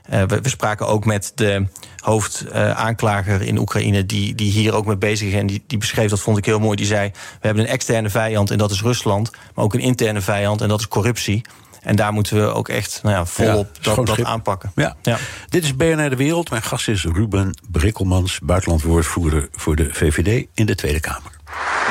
Uh, 0.09 0.23
we, 0.23 0.41
we, 0.41 0.49
spraken 0.49 0.87
ook 0.87 1.05
met 1.05 1.31
de 1.35 1.65
hoofdaanklager 1.99 3.41
uh, 3.41 3.47
in 3.47 3.57
Oekraïne, 3.57 4.05
die, 4.05 4.35
die 4.35 4.51
hier 4.51 4.73
ook 4.73 4.85
mee 4.85 4.97
bezig 4.97 5.27
is. 5.27 5.33
En 5.33 5.47
die, 5.47 5.63
die 5.67 5.77
beschreef, 5.77 6.09
dat 6.09 6.19
vond 6.19 6.37
ik 6.37 6.45
heel 6.45 6.59
mooi, 6.59 6.75
die 6.75 6.85
zei: 6.85 7.11
We 7.13 7.47
hebben 7.47 7.63
een 7.63 7.69
externe 7.69 8.09
vijand 8.09 8.51
en 8.51 8.57
dat 8.57 8.71
is 8.71 8.81
Rusland, 8.81 9.31
maar 9.55 9.65
ook 9.65 9.73
een 9.73 9.79
interne 9.79 10.21
vijand 10.21 10.61
en 10.61 10.67
dat 10.67 10.79
is 10.79 10.87
corruptie. 10.87 11.41
En 11.81 11.95
daar 11.95 12.13
moeten 12.13 12.35
we 12.35 12.53
ook 12.53 12.69
echt 12.69 12.99
nou 13.03 13.15
ja, 13.15 13.25
volop 13.25 13.69
ja, 13.81 13.95
dat, 13.95 14.05
dat, 14.05 14.23
aanpakken. 14.23 14.71
Ja. 14.75 14.95
ja. 15.01 15.17
Dit 15.49 15.63
is 15.63 15.75
BNR 15.75 16.09
De 16.09 16.15
Wereld. 16.15 16.49
Mijn 16.49 16.61
gast 16.61 16.87
is 16.87 17.03
Ruben 17.03 17.57
Brikkelmans, 17.71 18.39
buitenlandwoordvoerder 18.39 19.49
voor 19.51 19.75
de 19.75 19.89
VVD 19.91 20.47
in 20.53 20.65
de 20.65 20.75
Tweede 20.75 20.99
Kamer. 20.99 21.31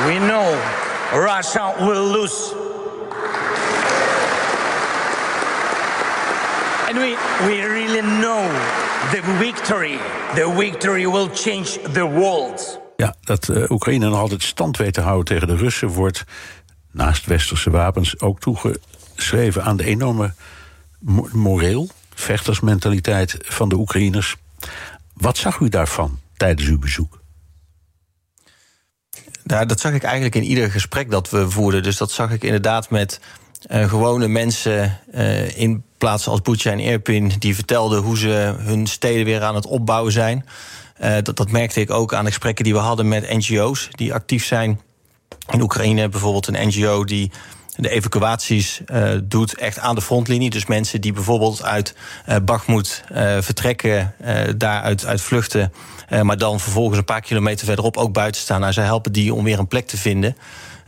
We 0.05 0.17
know 0.19 0.45
Russia 1.25 1.73
will 1.77 2.11
lose. 2.11 2.70
And 6.91 6.99
we, 6.99 7.15
we 7.45 7.61
really 7.61 8.01
know 8.01 8.49
the 9.11 9.21
victory. 9.39 9.97
The 10.35 10.53
victory 10.57 11.07
will 11.07 11.29
change 11.33 11.91
the 11.93 12.03
world. 12.03 12.79
Ja, 12.95 13.15
dat 13.23 13.47
uh, 13.47 13.69
Oekraïne 13.69 14.09
nog 14.09 14.19
altijd 14.19 14.43
stand 14.43 14.77
weet 14.77 14.93
te 14.93 15.01
houden 15.01 15.25
tegen 15.25 15.47
de 15.47 15.55
Russen 15.55 15.87
wordt 15.87 16.23
naast 16.91 17.25
westerse 17.25 17.69
wapens 17.69 18.19
ook 18.19 18.39
toegeschreven 18.39 19.63
aan 19.63 19.77
de 19.77 19.83
enorme 19.83 20.33
moreel, 21.31 21.89
vechtersmentaliteit 22.13 23.37
van 23.39 23.69
de 23.69 23.75
Oekraïners. 23.75 24.35
Wat 25.13 25.37
zag 25.37 25.59
u 25.59 25.69
daarvan 25.69 26.19
tijdens 26.37 26.67
uw 26.67 26.79
bezoek? 26.79 27.21
Nou, 29.43 29.65
dat 29.65 29.79
zag 29.79 29.93
ik 29.93 30.03
eigenlijk 30.03 30.35
in 30.35 30.43
ieder 30.43 30.71
gesprek 30.71 31.11
dat 31.11 31.29
we 31.29 31.49
voerden. 31.49 31.83
Dus 31.83 31.97
dat 31.97 32.11
zag 32.11 32.31
ik 32.31 32.43
inderdaad 32.43 32.89
met 32.89 33.19
uh, 33.71 33.89
gewone 33.89 34.27
mensen 34.27 34.99
uh, 35.13 35.57
in 35.57 35.83
plaatsen 36.01 36.31
als 36.31 36.41
Bucha 36.41 36.71
en 36.71 36.79
Irpin... 36.79 37.31
die 37.39 37.55
vertelden 37.55 38.01
hoe 38.01 38.17
ze 38.17 38.55
hun 38.57 38.87
steden 38.87 39.25
weer 39.25 39.43
aan 39.43 39.55
het 39.55 39.65
opbouwen 39.65 40.11
zijn. 40.11 40.45
Uh, 41.01 41.13
dat, 41.23 41.35
dat 41.35 41.51
merkte 41.51 41.79
ik 41.79 41.91
ook 41.91 42.13
aan 42.13 42.23
de 42.23 42.29
gesprekken 42.29 42.63
die 42.63 42.73
we 42.73 42.79
hadden 42.79 43.07
met 43.07 43.29
NGO's... 43.29 43.87
die 43.91 44.13
actief 44.13 44.45
zijn 44.45 44.81
in 45.49 45.61
Oekraïne. 45.61 46.09
Bijvoorbeeld 46.09 46.47
een 46.47 46.67
NGO 46.67 47.03
die 47.03 47.31
de 47.75 47.89
evacuaties 47.89 48.81
uh, 48.85 49.09
doet 49.23 49.57
echt 49.57 49.79
aan 49.79 49.95
de 49.95 50.01
frontlinie. 50.01 50.49
Dus 50.49 50.65
mensen 50.65 51.01
die 51.01 51.13
bijvoorbeeld 51.13 51.63
uit 51.63 51.95
uh, 52.29 52.35
Bakhmut 52.45 53.03
vertrekken, 53.39 54.15
daaruit 54.57 55.05
uit 55.05 55.21
vluchten... 55.21 55.73
maar 56.21 56.37
dan 56.37 56.59
vervolgens 56.59 56.97
een 56.97 57.05
paar 57.05 57.21
kilometer 57.21 57.65
verderop 57.65 57.97
ook 57.97 58.13
buiten 58.13 58.41
staan. 58.41 58.59
Nou, 58.59 58.73
zij 58.73 58.83
helpen 58.83 59.11
die 59.11 59.33
om 59.33 59.43
weer 59.43 59.59
een 59.59 59.67
plek 59.67 59.87
te 59.87 59.97
vinden... 59.97 60.35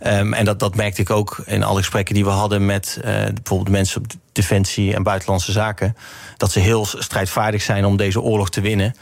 Um, 0.07 0.33
en 0.33 0.45
dat, 0.45 0.59
dat 0.59 0.75
merkte 0.75 1.01
ik 1.01 1.09
ook 1.09 1.41
in 1.45 1.63
alle 1.63 1.79
gesprekken 1.79 2.15
die 2.15 2.23
we 2.23 2.29
hadden 2.29 2.65
met 2.65 2.97
uh, 2.97 3.03
bijvoorbeeld 3.05 3.69
mensen 3.69 4.01
op 4.01 4.11
Defensie 4.31 4.93
en 4.93 5.03
Buitenlandse 5.03 5.51
Zaken. 5.51 5.95
Dat 6.37 6.51
ze 6.51 6.59
heel 6.59 6.85
strijdvaardig 6.85 7.61
zijn 7.61 7.85
om 7.85 7.97
deze 7.97 8.21
oorlog 8.21 8.49
te 8.49 8.61
winnen. 8.61 8.95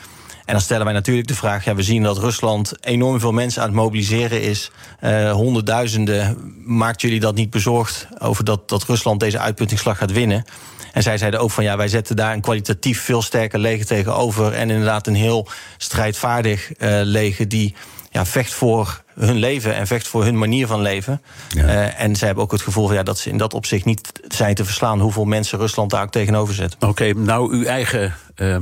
En 0.46 0.54
dan 0.54 0.62
stellen 0.62 0.86
wij 0.86 0.94
natuurlijk 0.94 1.28
de 1.28 1.36
vraag: 1.36 1.66
ja, 1.66 1.76
we 1.76 1.84
zien 1.84 2.04
dat 2.04 2.18
Rusland 2.18 2.74
enorm 2.86 3.20
veel 3.20 3.32
mensen 3.32 3.62
aan 3.62 3.68
het 3.68 3.78
mobiliseren 3.78 4.42
is. 4.42 4.72
Uh, 5.04 5.32
honderdduizenden. 5.32 6.38
Maakt 6.66 7.02
jullie 7.02 7.20
dat 7.20 7.36
niet 7.36 7.50
bezorgd 7.50 8.08
over 8.20 8.44
dat, 8.44 8.70
dat 8.70 8.84
Rusland 8.84 9.20
deze 9.20 9.40
uitputtingsslag 9.40 9.98
gaat 9.98 10.12
winnen? 10.12 10.46
En 10.94 11.04
zij 11.04 11.18
zeiden 11.18 11.40
ook 11.40 11.52
van 11.52 11.64
ja, 11.64 11.78
wij 11.78 11.88
zetten 11.88 12.16
daar 12.16 12.34
een 12.34 12.42
kwalitatief 12.42 13.02
veel 13.02 13.22
sterker 13.22 13.60
leger 13.60 13.86
tegenover. 13.86 14.54
En 14.54 14.70
inderdaad 14.70 15.08
een 15.08 15.16
heel 15.16 15.48
strijdvaardig 15.78 16.70
uh, 16.70 17.00
leger 17.04 17.48
die 17.48 17.76
ja, 18.12 18.26
vecht 18.26 18.54
voor 18.54 19.04
hun 19.14 19.36
leven 19.36 19.76
en 19.76 19.88
vecht 19.88 20.08
voor 20.08 20.24
hun 20.24 20.38
manier 20.38 20.68
van 20.68 20.82
leven. 20.82 21.22
Ja. 21.50 21.64
Uh, 21.64 22.02
en 22.02 22.16
ze 22.16 22.26
hebben 22.26 22.44
ook 22.44 22.52
het 22.52 22.62
gevoel 22.62 22.88
van, 22.88 22.96
ja, 22.96 23.04
dat 23.04 23.20
ze 23.20 23.30
in 23.30 23.38
dat 23.38 23.54
opzicht 23.54 23.86
niet 23.86 24.12
zijn 24.28 24.56
te 24.56 24.66
verslaan 24.66 25.00
hoeveel 25.00 25.26
mensen 25.26 25.60
Rusland 25.60 25.90
daar 25.90 26.04
ook 26.04 26.12
tegenover 26.12 26.54
zet. 26.54 26.76
Oké, 26.76 26.86
okay, 26.86 27.12
nou 27.12 27.54
uw 27.54 27.64
eigen 27.64 28.16
uh, 28.36 28.58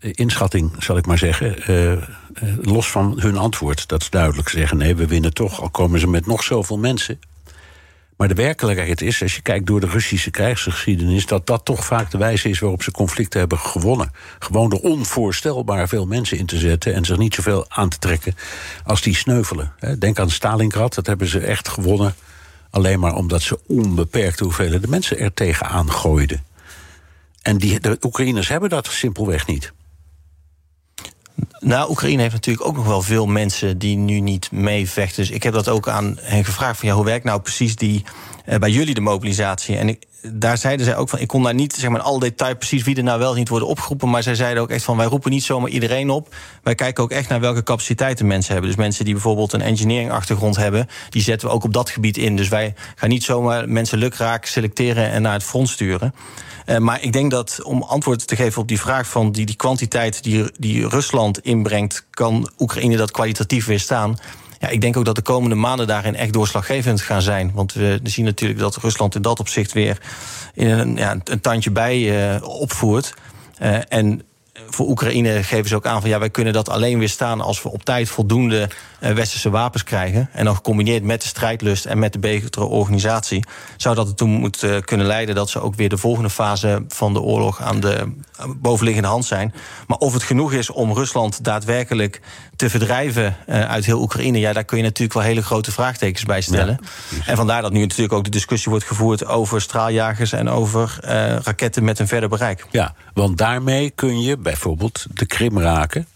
inschatting, 0.00 0.72
zal 0.78 0.96
ik 0.96 1.06
maar 1.06 1.18
zeggen. 1.18 1.70
Uh, 1.70 2.02
los 2.60 2.90
van 2.90 3.20
hun 3.20 3.36
antwoord, 3.36 3.88
dat 3.88 4.02
ze 4.02 4.10
duidelijk 4.10 4.48
zeggen: 4.48 4.76
nee, 4.76 4.96
we 4.96 5.06
winnen 5.06 5.34
toch, 5.34 5.62
al 5.62 5.70
komen 5.70 6.00
ze 6.00 6.06
met 6.06 6.26
nog 6.26 6.42
zoveel 6.42 6.78
mensen. 6.78 7.20
Maar 8.20 8.28
de 8.28 8.34
werkelijkheid 8.34 9.00
is, 9.00 9.22
als 9.22 9.34
je 9.34 9.42
kijkt 9.42 9.66
door 9.66 9.80
de 9.80 9.86
Russische 9.86 10.30
krijgsgeschiedenis, 10.30 11.26
dat 11.26 11.46
dat 11.46 11.64
toch 11.64 11.84
vaak 11.84 12.10
de 12.10 12.18
wijze 12.18 12.48
is 12.48 12.58
waarop 12.58 12.82
ze 12.82 12.90
conflicten 12.90 13.40
hebben 13.40 13.58
gewonnen. 13.58 14.12
Gewoon 14.38 14.70
door 14.70 14.80
onvoorstelbaar 14.80 15.88
veel 15.88 16.06
mensen 16.06 16.38
in 16.38 16.46
te 16.46 16.58
zetten 16.58 16.94
en 16.94 17.04
zich 17.04 17.16
niet 17.16 17.34
zoveel 17.34 17.64
aan 17.68 17.88
te 17.88 17.98
trekken 17.98 18.34
als 18.84 19.02
die 19.02 19.16
sneuvelen. 19.16 19.72
Denk 19.98 20.18
aan 20.18 20.30
Stalingrad, 20.30 20.94
dat 20.94 21.06
hebben 21.06 21.26
ze 21.26 21.38
echt 21.38 21.68
gewonnen. 21.68 22.14
Alleen 22.70 23.00
maar 23.00 23.14
omdat 23.14 23.42
ze 23.42 23.58
onbeperkte 23.66 24.44
hoeveelheden 24.44 24.90
mensen 24.90 25.18
er 25.18 25.34
tegenaan 25.34 25.92
gooiden. 25.92 26.44
En 27.42 27.58
die, 27.58 27.80
de 27.80 27.98
Oekraïners 28.00 28.48
hebben 28.48 28.68
dat 28.68 28.86
simpelweg 28.86 29.46
niet. 29.46 29.72
Nou, 31.58 31.90
Oekraïne 31.90 32.22
heeft 32.22 32.34
natuurlijk 32.34 32.66
ook 32.66 32.76
nog 32.76 32.86
wel 32.86 33.02
veel 33.02 33.26
mensen 33.26 33.78
die 33.78 33.96
nu 33.96 34.20
niet 34.20 34.52
meevechten. 34.52 35.22
Dus 35.22 35.30
ik 35.30 35.42
heb 35.42 35.52
dat 35.52 35.68
ook 35.68 35.88
aan 35.88 36.18
hen 36.20 36.44
gevraagd: 36.44 36.78
van 36.78 36.88
ja, 36.88 36.94
hoe 36.94 37.04
werkt 37.04 37.24
nou 37.24 37.40
precies 37.40 37.76
die, 37.76 38.04
uh, 38.48 38.56
bij 38.56 38.70
jullie 38.70 38.94
de 38.94 39.00
mobilisatie? 39.00 39.76
En 39.76 39.88
ik, 39.88 40.04
daar 40.22 40.58
zeiden 40.58 40.86
zij 40.86 40.96
ook 40.96 41.08
van: 41.08 41.18
ik 41.18 41.28
kon 41.28 41.42
daar 41.42 41.54
niet 41.54 41.74
zeg 41.74 41.90
maar, 41.90 42.00
in 42.00 42.06
alle 42.06 42.20
detail 42.20 42.56
precies 42.56 42.82
wie 42.82 42.96
er 42.96 43.02
nou 43.02 43.18
wel 43.18 43.34
niet 43.34 43.48
worden 43.48 43.68
opgeroepen. 43.68 44.10
Maar 44.10 44.22
zij 44.22 44.34
zeiden 44.34 44.62
ook 44.62 44.70
echt 44.70 44.84
van: 44.84 44.96
wij 44.96 45.06
roepen 45.06 45.30
niet 45.30 45.44
zomaar 45.44 45.70
iedereen 45.70 46.10
op. 46.10 46.34
Wij 46.62 46.74
kijken 46.74 47.04
ook 47.04 47.10
echt 47.10 47.28
naar 47.28 47.40
welke 47.40 47.62
capaciteiten 47.62 48.26
mensen 48.26 48.52
hebben. 48.52 48.70
Dus 48.70 48.80
mensen 48.80 49.04
die 49.04 49.14
bijvoorbeeld 49.14 49.52
een 49.52 49.62
engineering-achtergrond 49.62 50.56
hebben, 50.56 50.88
die 51.08 51.22
zetten 51.22 51.48
we 51.48 51.54
ook 51.54 51.64
op 51.64 51.72
dat 51.72 51.90
gebied 51.90 52.16
in. 52.16 52.36
Dus 52.36 52.48
wij 52.48 52.74
gaan 52.94 53.08
niet 53.08 53.24
zomaar 53.24 53.68
mensen 53.68 53.98
lukraak 53.98 54.44
selecteren 54.44 55.10
en 55.10 55.22
naar 55.22 55.32
het 55.32 55.44
front 55.44 55.68
sturen. 55.68 56.14
Uh, 56.66 56.76
maar 56.76 57.02
ik 57.02 57.12
denk 57.12 57.30
dat 57.30 57.60
om 57.62 57.82
antwoord 57.82 58.26
te 58.26 58.36
geven 58.36 58.62
op 58.62 58.68
die 58.68 58.80
vraag 58.80 59.08
van 59.08 59.32
die, 59.32 59.46
die 59.46 59.56
kwantiteit 59.56 60.22
die, 60.22 60.44
die 60.58 60.88
Rusland 60.88 61.38
inbrengt, 61.38 62.06
kan 62.10 62.50
Oekraïne 62.58 62.96
dat 62.96 63.10
kwalitatief 63.10 63.66
weerstaan? 63.66 64.18
Ja, 64.60 64.68
ik 64.68 64.80
denk 64.80 64.96
ook 64.96 65.04
dat 65.04 65.14
de 65.14 65.22
komende 65.22 65.54
maanden 65.54 65.86
daarin 65.86 66.16
echt 66.16 66.32
doorslaggevend 66.32 67.00
gaan 67.00 67.22
zijn. 67.22 67.50
Want 67.54 67.72
we 67.72 68.00
zien 68.02 68.24
natuurlijk 68.24 68.60
dat 68.60 68.76
Rusland 68.76 69.14
in 69.14 69.22
dat 69.22 69.40
opzicht 69.40 69.72
weer 69.72 69.98
in 70.54 70.68
een, 70.68 70.96
ja, 70.96 71.16
een 71.24 71.40
tandje 71.40 71.70
bij 71.70 71.98
uh, 72.34 72.42
opvoert. 72.42 73.14
Uh, 73.62 73.78
en 73.88 74.22
voor 74.68 74.88
Oekraïne 74.88 75.42
geven 75.42 75.68
ze 75.68 75.76
ook 75.76 75.86
aan 75.86 76.00
van 76.00 76.10
ja, 76.10 76.18
wij 76.18 76.30
kunnen 76.30 76.52
dat 76.52 76.68
alleen 76.68 76.98
weer 76.98 77.08
staan 77.08 77.40
als 77.40 77.62
we 77.62 77.70
op 77.70 77.84
tijd 77.84 78.08
voldoende 78.08 78.68
westerse 79.00 79.50
wapens 79.50 79.84
krijgen. 79.84 80.28
En 80.32 80.44
dan 80.44 80.54
gecombineerd 80.54 81.02
met 81.02 81.22
de 81.22 81.28
strijdlust 81.28 81.84
en 81.84 81.98
met 81.98 82.12
de 82.12 82.18
betere 82.18 82.64
organisatie, 82.64 83.44
zou 83.76 83.94
dat 83.94 84.08
ertoe 84.08 84.28
moeten 84.28 84.74
uh, 84.74 84.80
kunnen 84.80 85.06
leiden 85.06 85.34
dat 85.34 85.50
ze 85.50 85.60
ook 85.60 85.74
weer 85.74 85.88
de 85.88 85.98
volgende 85.98 86.30
fase 86.30 86.84
van 86.88 87.12
de 87.12 87.20
oorlog 87.20 87.60
aan 87.60 87.80
de 87.80 88.12
bovenliggende 88.56 89.08
hand 89.08 89.24
zijn. 89.24 89.54
Maar 89.86 89.98
of 89.98 90.12
het 90.12 90.22
genoeg 90.22 90.52
is 90.52 90.70
om 90.70 90.92
Rusland 90.92 91.44
daadwerkelijk 91.44 92.20
te 92.56 92.70
verdrijven 92.70 93.36
uit 93.46 93.84
heel 93.84 94.00
Oekraïne, 94.00 94.38
ja, 94.38 94.52
daar 94.52 94.64
kun 94.64 94.76
je 94.76 94.82
natuurlijk 94.82 95.12
wel 95.12 95.22
hele 95.22 95.42
grote 95.42 95.72
vraagtekens 95.72 96.24
bij 96.24 96.40
stellen. 96.40 96.78
Ja, 97.08 97.26
en 97.26 97.36
vandaar 97.36 97.62
dat 97.62 97.72
nu 97.72 97.80
natuurlijk 97.80 98.12
ook 98.12 98.24
de 98.24 98.30
discussie 98.30 98.70
wordt 98.70 98.86
gevoerd 98.86 99.26
over 99.26 99.60
straaljagers 99.60 100.32
en 100.32 100.48
over 100.48 100.98
raketten 101.42 101.84
met 101.84 101.98
een 101.98 102.08
verder 102.08 102.28
bereik. 102.28 102.66
Ja, 102.70 102.94
want 103.14 103.38
daarmee 103.38 103.90
kun 103.90 104.20
je 104.20 104.36
bijvoorbeeld 104.36 105.06
de 105.14 105.26
Krim 105.26 105.58
raken. 105.58 106.06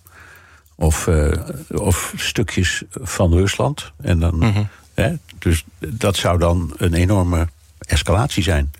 Of, 0.77 1.07
uh, 1.07 1.33
of 1.68 2.12
stukjes 2.16 2.83
van 2.91 3.33
Rusland. 3.33 3.93
En 4.01 4.18
dan, 4.20 4.35
mm 4.35 4.53
-hmm. 4.53 4.68
hè, 4.95 5.14
dus 5.39 5.64
dat 5.79 6.16
zou 6.16 6.39
dan 6.39 6.75
een 6.77 6.95
enorme 6.95 7.49
escalatie 7.79 8.43
zijn. 8.43 8.72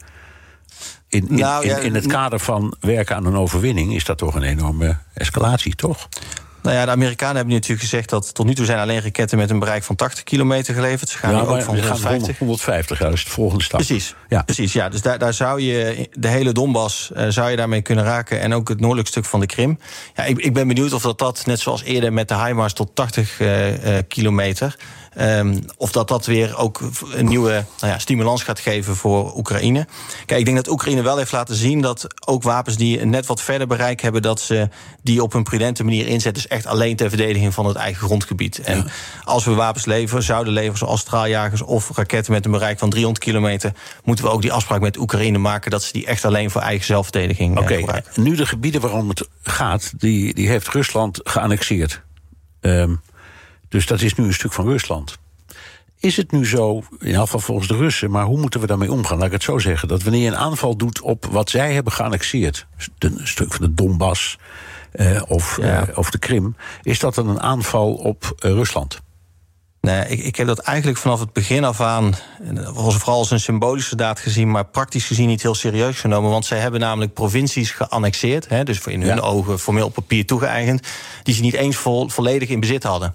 In, 1.09 1.28
in, 1.28 1.34
nou, 1.34 1.66
ja, 1.66 1.76
in, 1.76 1.84
in 1.84 1.95
het 1.95 2.07
kader 2.07 2.38
van 2.38 2.74
werken 2.80 3.16
aan 3.16 3.26
een 3.26 3.36
overwinning 3.36 3.95
is 3.95 4.05
dat 4.05 4.18
toch 4.18 4.34
een 4.34 4.42
enorme 4.42 4.97
escalatie, 5.12 5.74
toch? 5.74 6.09
Nou 6.65 6.77
ja, 6.77 6.85
de 6.85 6.91
Amerikanen 6.91 7.37
hebben 7.37 7.55
natuurlijk 7.55 7.83
gezegd 7.83 8.09
dat 8.09 8.35
tot 8.35 8.47
nu 8.47 8.55
toe 8.55 8.65
zijn 8.65 8.79
alleen 8.79 9.03
raketten 9.03 9.39
met 9.39 9.51
een 9.51 9.59
bereik 9.59 9.83
van 9.83 9.97
80 9.97 10.25
kilometer 10.25 10.75
geleverd. 10.75 11.09
Ze 11.09 11.19
gaan 11.19 11.31
ja, 11.31 11.41
nu 11.41 11.47
ook 11.47 11.62
van 11.62 11.77
150. 11.77 12.39
150, 12.39 12.99
ja, 12.99 13.05
dat 13.05 13.15
is 13.15 13.25
de 13.25 13.31
volgende 13.31 13.65
stap. 13.65 13.79
Precies, 13.79 14.15
ja. 14.29 14.43
precies 14.43 14.73
ja. 14.73 14.89
Dus 14.89 15.03
daar, 15.03 15.19
daar 15.19 15.35
zou 15.35 15.61
je 15.61 16.09
de 16.12 16.29
hele 16.29 16.53
Donbass 16.53 17.11
uh, 17.17 17.27
zou 17.29 17.51
je 17.51 17.57
daarmee 17.57 17.83
kunnen 17.83 18.05
raken. 18.05 18.41
En 18.41 18.55
ook 18.55 18.69
het 18.69 18.81
noordelijk 18.81 19.09
stuk 19.09 19.25
van 19.25 19.41
de 19.41 19.47
Krim. 19.47 19.79
Ja, 20.15 20.25
ik, 20.25 20.39
ik 20.39 20.53
ben 20.53 20.69
benieuwd 20.69 20.93
of 20.93 21.03
dat, 21.03 21.19
dat, 21.19 21.47
net 21.47 21.61
zoals 21.61 21.83
eerder 21.83 22.12
met 22.12 22.29
de 22.29 22.45
HIMARS 22.45 22.73
tot 22.73 22.91
80 22.95 23.41
uh, 23.41 23.69
uh, 23.71 23.99
kilometer. 24.09 24.77
Um, 25.21 25.65
of 25.77 25.93
dat 25.93 26.09
dat 26.09 26.27
weer 26.27 26.57
ook 26.57 26.81
een 27.12 27.27
nieuwe 27.27 27.65
nou 27.81 27.93
ja, 27.93 27.99
stimulans 27.99 28.43
gaat 28.43 28.61
geven 28.61 28.97
voor 28.97 29.37
Oekraïne. 29.37 29.87
Kijk, 30.27 30.41
ik 30.41 30.45
denk 30.45 30.57
dat 30.57 30.69
Oekraïne 30.69 31.03
wel 31.03 31.17
heeft 31.17 31.33
laten 31.33 31.55
zien 31.55 31.81
dat 31.81 32.07
ook 32.27 32.43
wapens 32.43 32.77
die 32.77 33.01
een 33.01 33.11
net 33.11 33.27
wat 33.27 33.41
verder 33.41 33.67
bereik 33.67 34.01
hebben, 34.01 34.23
dat 34.23 34.41
ze 34.41 34.69
die 35.03 35.23
op 35.23 35.35
een 35.35 35.43
prudente 35.43 35.85
manier 35.85 36.07
inzetten. 36.07 36.43
Dus 36.43 36.51
echt 36.51 36.67
alleen 36.67 36.97
ter 36.97 37.09
verdediging 37.09 37.55
van 37.55 37.67
het 37.67 37.77
eigen 37.77 38.07
grondgebied. 38.07 38.59
En 38.59 38.77
ja. 38.77 38.85
als 39.25 39.45
we 39.45 39.55
wapens 39.55 39.85
leveren, 39.85 40.23
zouden 40.23 40.53
leveren 40.53 40.79
zoals 40.79 41.01
straaljagers 41.01 41.62
of 41.62 41.97
raketten 41.97 42.33
met 42.33 42.45
een 42.45 42.51
bereik 42.51 42.79
van 42.79 42.91
300 42.91 43.25
kilometer, 43.25 43.73
moeten 44.05 44.25
we 44.25 44.31
ook 44.31 44.43
die 44.43 44.53
afspraak 44.53 44.81
met 44.81 44.97
Oekraïne 44.97 45.39
maken 45.39 45.71
dat 45.71 45.83
ze 45.83 45.93
die 45.93 46.07
echt 46.07 46.25
alleen 46.25 46.51
voor 46.51 46.61
eigen 46.61 46.87
zelfverdediging 46.87 47.59
okay, 47.59 47.79
gebruiken. 47.79 48.23
Nu 48.23 48.37
de 48.37 48.47
gebieden 48.47 48.81
waarom 48.81 49.09
het 49.09 49.29
gaat, 49.43 49.93
die, 49.97 50.35
die 50.35 50.49
heeft 50.49 50.69
Rusland 50.69 51.21
geannexeerd. 51.23 52.03
Um, 52.61 53.01
dus 53.75 53.87
dat 53.87 54.01
is 54.01 54.14
nu 54.14 54.25
een 54.25 54.33
stuk 54.33 54.53
van 54.53 54.66
Rusland. 54.66 55.18
Is 55.99 56.16
het 56.16 56.33
nu 56.33 56.47
zo, 56.47 56.83
in 56.99 57.07
ieder 57.07 57.20
geval 57.20 57.41
volgens 57.41 57.68
de 57.68 57.77
Russen, 57.77 58.11
maar 58.11 58.25
hoe 58.25 58.41
moeten 58.41 58.61
we 58.61 58.66
daarmee 58.66 58.93
omgaan? 58.93 59.16
Laat 59.16 59.27
ik 59.27 59.33
het 59.33 59.43
zo 59.43 59.59
zeggen. 59.59 59.89
Dat 59.89 60.03
wanneer 60.03 60.22
je 60.22 60.29
een 60.29 60.37
aanval 60.37 60.77
doet 60.77 61.01
op 61.01 61.27
wat 61.31 61.51
zij 61.51 61.72
hebben 61.72 61.93
geannexeerd, 61.93 62.66
een 62.99 63.20
stuk 63.22 63.53
van 63.53 63.66
de 63.66 63.75
Donbass 63.75 64.39
uh, 64.93 65.22
of, 65.29 65.59
ja. 65.61 65.89
uh, 65.89 65.99
of 65.99 66.11
de 66.11 66.18
Krim, 66.18 66.57
is 66.83 66.99
dat 66.99 67.14
dan 67.14 67.29
een 67.29 67.41
aanval 67.41 67.95
op 67.95 68.25
uh, 68.25 68.51
Rusland? 68.51 69.01
Nee, 69.81 70.09
ik, 70.09 70.20
ik 70.20 70.37
heb 70.37 70.47
dat 70.47 70.59
eigenlijk 70.59 70.99
vanaf 70.99 71.20
het 71.20 71.33
begin 71.33 71.64
af 71.64 71.81
aan, 71.81 72.14
vooral 72.64 73.18
als 73.18 73.31
een 73.31 73.41
symbolische 73.41 73.97
daad 73.97 74.20
gezien, 74.20 74.51
maar 74.51 74.64
praktisch 74.64 75.07
gezien 75.07 75.29
niet 75.29 75.43
heel 75.43 75.55
serieus 75.55 76.01
genomen. 76.01 76.31
Want 76.31 76.47
zij 76.47 76.59
hebben 76.59 76.81
namelijk 76.81 77.14
provincies 77.14 77.70
geannexeerd, 77.70 78.49
hè, 78.49 78.64
dus 78.64 78.87
in 78.87 79.03
hun 79.03 79.16
ja. 79.16 79.22
ogen 79.22 79.59
formeel 79.59 79.87
op 79.87 79.95
papier 79.95 80.27
toegeëigend, 80.27 80.87
die 81.22 81.35
ze 81.35 81.41
niet 81.41 81.55
eens 81.55 81.77
vol, 81.77 82.09
volledig 82.09 82.49
in 82.49 82.61
bezit 82.61 82.83
hadden. 82.83 83.14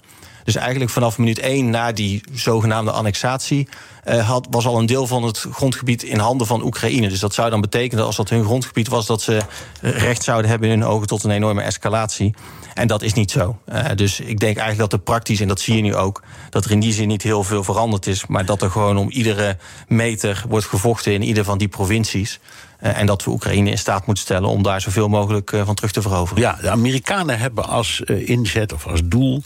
Dus 0.50 0.58
eigenlijk 0.58 0.92
vanaf 0.92 1.18
minuut 1.18 1.40
één 1.40 1.70
na 1.70 1.92
die 1.92 2.22
zogenaamde 2.34 2.92
annexatie. 2.92 3.68
had, 4.06 4.48
was 4.50 4.66
al 4.66 4.80
een 4.80 4.86
deel 4.86 5.08
van 5.08 5.24
het 5.24 5.46
grondgebied 5.52 6.04
in 6.04 6.20
handen 6.20 6.48
van 6.48 6.64
Oekraïne. 6.64 7.10
Dus 7.10 7.20
dat 7.20 7.34
zou 7.34 7.50
dan 7.50 7.62
betekenen, 7.62 8.06
als 8.06 8.16
dat 8.16 8.30
hun 8.30 8.44
grondgebied 8.44 8.88
was, 8.88 9.06
dat 9.06 9.22
ze 9.22 9.42
recht 9.82 10.24
zouden 10.24 10.50
hebben 10.50 10.70
in 10.70 10.80
hun 10.80 10.90
ogen 10.90 11.08
tot 11.08 11.24
een 11.24 11.32
enorme 11.32 11.62
escalatie. 11.62 12.34
En 12.74 12.88
dat 12.88 13.02
is 13.02 13.14
niet 13.14 13.32
zo. 13.32 13.58
Uh, 13.72 13.86
dus 13.96 14.20
ik 14.20 14.40
denk 14.40 14.58
eigenlijk 14.58 14.90
dat 14.90 14.94
er 14.94 15.06
praktisch, 15.06 15.40
en 15.40 15.48
dat 15.48 15.60
zie 15.60 15.76
je 15.76 15.82
nu 15.82 15.96
ook, 15.96 16.24
dat 16.50 16.66
er 16.66 16.72
in 16.72 16.80
die 16.80 16.94
zin 16.94 17.08
niet 17.08 17.24
heel 17.24 17.44
veel 17.44 17.64
veranderd 17.64 18.08
is. 18.08 18.26
Maar 18.28 18.46
dat 18.46 18.62
er 18.62 18.72
gewoon 18.72 18.98
om 18.98 19.10
iedere 19.10 19.58
meter 19.88 20.44
wordt 20.48 20.66
gevochten 20.66 21.14
in 21.14 21.22
ieder 21.22 21.44
van 21.44 21.58
die 21.58 21.68
provincies. 21.68 22.40
Uh, 22.84 22.98
en 23.00 23.06
dat 23.06 23.24
we 23.24 23.32
Oekraïne 23.32 23.70
in 23.70 23.78
staat 23.78 24.06
moeten 24.06 24.24
stellen 24.24 24.50
om 24.50 24.64
daar 24.64 24.82
zoveel 24.82 25.08
mogelijk 25.08 25.52
uh, 25.52 25.66
van 25.66 25.76
terug 25.76 25.92
te 25.92 26.02
veroveren. 26.02 26.44
Ja, 26.44 26.58
de 26.62 26.70
Amerikanen 26.70 27.40
hebben 27.40 27.68
als 27.68 28.02
inzet 28.02 28.74
of 28.74 28.88
als 28.88 29.02
doel 29.04 29.44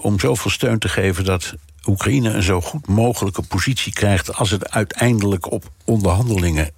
om 0.00 0.20
zoveel 0.20 0.50
steun 0.50 0.78
te 0.78 0.88
geven 0.88 1.24
dat 1.24 1.54
Oekraïne 1.86 2.30
een 2.30 2.42
zo 2.42 2.60
goed 2.60 2.86
mogelijke 2.86 3.42
positie 3.42 3.92
krijgt 3.92 4.34
als 4.34 4.50
het 4.50 4.70
uiteindelijk 4.70 5.50
op 5.50 5.64
onderhandelingen, 5.84 6.70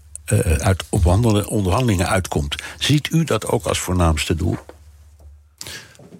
uit, 0.58 0.84
op 0.88 1.06
onderhandelingen 1.46 2.08
uitkomt. 2.08 2.62
Ziet 2.78 3.10
u 3.10 3.24
dat 3.24 3.46
ook 3.46 3.64
als 3.64 3.78
voornaamste 3.78 4.34
doel? 4.34 4.56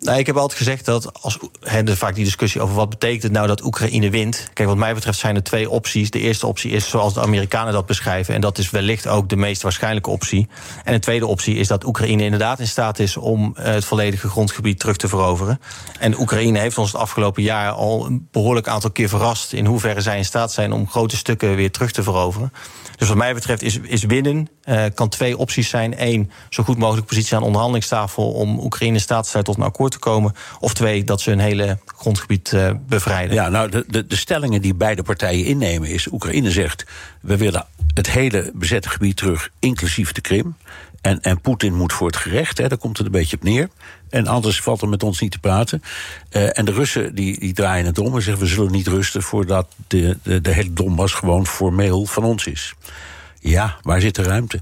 Nou, 0.05 0.19
ik 0.19 0.27
heb 0.27 0.37
altijd 0.37 0.59
gezegd 0.59 0.85
dat 0.85 1.23
als 1.23 1.39
he, 1.61 1.97
vaak 1.97 2.15
die 2.15 2.25
discussie 2.25 2.61
over 2.61 2.75
wat 2.75 2.89
betekent 2.89 3.23
het 3.23 3.33
nou 3.33 3.47
dat 3.47 3.65
Oekraïne 3.65 4.11
wint. 4.11 4.49
Kijk, 4.53 4.69
wat 4.69 4.77
mij 4.77 4.95
betreft 4.95 5.19
zijn 5.19 5.37
er 5.37 5.43
twee 5.43 5.71
opties. 5.71 6.11
De 6.11 6.19
eerste 6.19 6.47
optie 6.47 6.71
is 6.71 6.89
zoals 6.89 7.15
de 7.15 7.21
Amerikanen 7.21 7.73
dat 7.73 7.87
beschrijven. 7.87 8.35
En 8.35 8.41
dat 8.41 8.59
is 8.59 8.71
wellicht 8.71 9.07
ook 9.07 9.29
de 9.29 9.37
meest 9.37 9.63
waarschijnlijke 9.63 10.11
optie. 10.11 10.49
En 10.85 10.93
de 10.93 10.99
tweede 10.99 11.27
optie 11.27 11.57
is 11.57 11.69
dat 11.69 11.85
Oekraïne 11.85 12.23
inderdaad 12.23 12.61
in 12.61 12.67
staat 12.67 12.99
is 12.99 13.17
om 13.17 13.53
eh, 13.57 13.65
het 13.65 13.85
volledige 13.85 14.29
grondgebied 14.29 14.79
terug 14.79 14.97
te 14.97 15.09
veroveren. 15.09 15.61
En 15.99 16.21
Oekraïne 16.21 16.59
heeft 16.59 16.79
ons 16.79 16.93
het 16.93 17.01
afgelopen 17.01 17.43
jaar 17.43 17.71
al 17.71 18.07
een 18.07 18.29
behoorlijk 18.31 18.69
aantal 18.69 18.91
keer 18.91 19.09
verrast 19.09 19.53
in 19.53 19.67
hoeverre 19.67 20.01
zij 20.01 20.17
in 20.17 20.25
staat 20.25 20.53
zijn 20.53 20.73
om 20.73 20.89
grote 20.89 21.17
stukken 21.17 21.57
weer 21.57 21.71
terug 21.71 21.91
te 21.91 22.03
veroveren. 22.03 22.53
Dus 22.97 23.09
wat 23.09 23.17
mij 23.17 23.35
betreft 23.35 23.63
is, 23.63 23.79
is 23.79 24.05
winnen. 24.05 24.49
Uh, 24.65 24.85
kan 24.95 25.09
twee 25.09 25.39
opties 25.39 25.69
zijn. 25.69 25.95
Eén, 25.97 26.31
zo 26.51 26.63
goed 26.63 26.79
mogelijk 26.79 27.07
positie 27.07 27.35
aan 27.35 27.41
de 27.41 27.47
onderhandelingstafel 27.47 28.33
om 28.33 28.59
Oekraïne 28.59 28.99
staat 28.99 29.33
tot 29.43 29.57
een 29.57 29.63
akkoord 29.63 29.93
te 29.93 29.99
komen. 29.99 30.35
Of 30.61 30.75
twee, 30.75 31.05
dat 31.05 31.21
ze 31.21 31.31
hun 31.31 31.39
hele 31.39 31.79
grondgebied 31.87 32.53
uh, 32.53 32.71
bevrijden. 32.89 33.35
Ja, 33.35 33.49
nou, 33.49 33.71
de, 33.71 33.85
de, 33.89 34.07
de 34.07 34.17
stellingen 34.17 34.63
die 34.63 34.75
beide 34.75 35.03
partijen 35.03 35.45
innemen 35.45 35.89
is: 35.89 36.13
Oekraïne 36.13 36.51
zegt 36.51 36.85
we 37.21 37.37
willen 37.37 37.67
het 37.95 38.11
hele 38.11 38.51
bezette 38.55 38.89
gebied 38.89 39.17
terug, 39.17 39.51
inclusief 39.59 40.13
de 40.13 40.21
Krim. 40.21 40.57
En, 41.05 41.21
en 41.21 41.41
Poetin 41.41 41.75
moet 41.75 41.93
voor 41.93 42.07
het 42.07 42.17
gerecht, 42.17 42.59
hè, 42.59 42.69
daar 42.69 42.79
komt 42.79 42.97
het 42.97 43.07
een 43.07 43.13
beetje 43.13 43.37
op 43.37 43.43
neer. 43.43 43.69
En 44.11 44.27
anders 44.27 44.61
valt 44.61 44.83
er 44.83 44.89
met 44.89 45.03
ons 45.03 45.21
niet 45.21 45.31
te 45.31 45.39
praten. 45.39 45.83
Uh, 46.31 46.59
en 46.59 46.65
de 46.65 46.73
Russen 46.73 47.15
die, 47.15 47.41
die 47.41 47.53
draaien 47.53 47.87
het 47.87 47.99
om 47.99 48.15
en 48.15 48.23
zeggen: 48.23 48.43
we 48.43 48.49
zullen 48.49 48.73
niet 48.73 48.87
rusten 48.87 49.23
voordat 49.23 49.69
de, 49.87 50.19
de, 50.23 50.41
de 50.41 50.51
hele 50.51 50.73
Donbass 50.73 51.15
gewoon 51.15 51.47
formeel 51.47 52.05
van 52.05 52.25
ons 52.25 52.47
is. 52.47 52.75
Ja, 53.41 53.77
waar 53.83 54.01
zit 54.01 54.15
de 54.15 54.23
ruimte? 54.23 54.61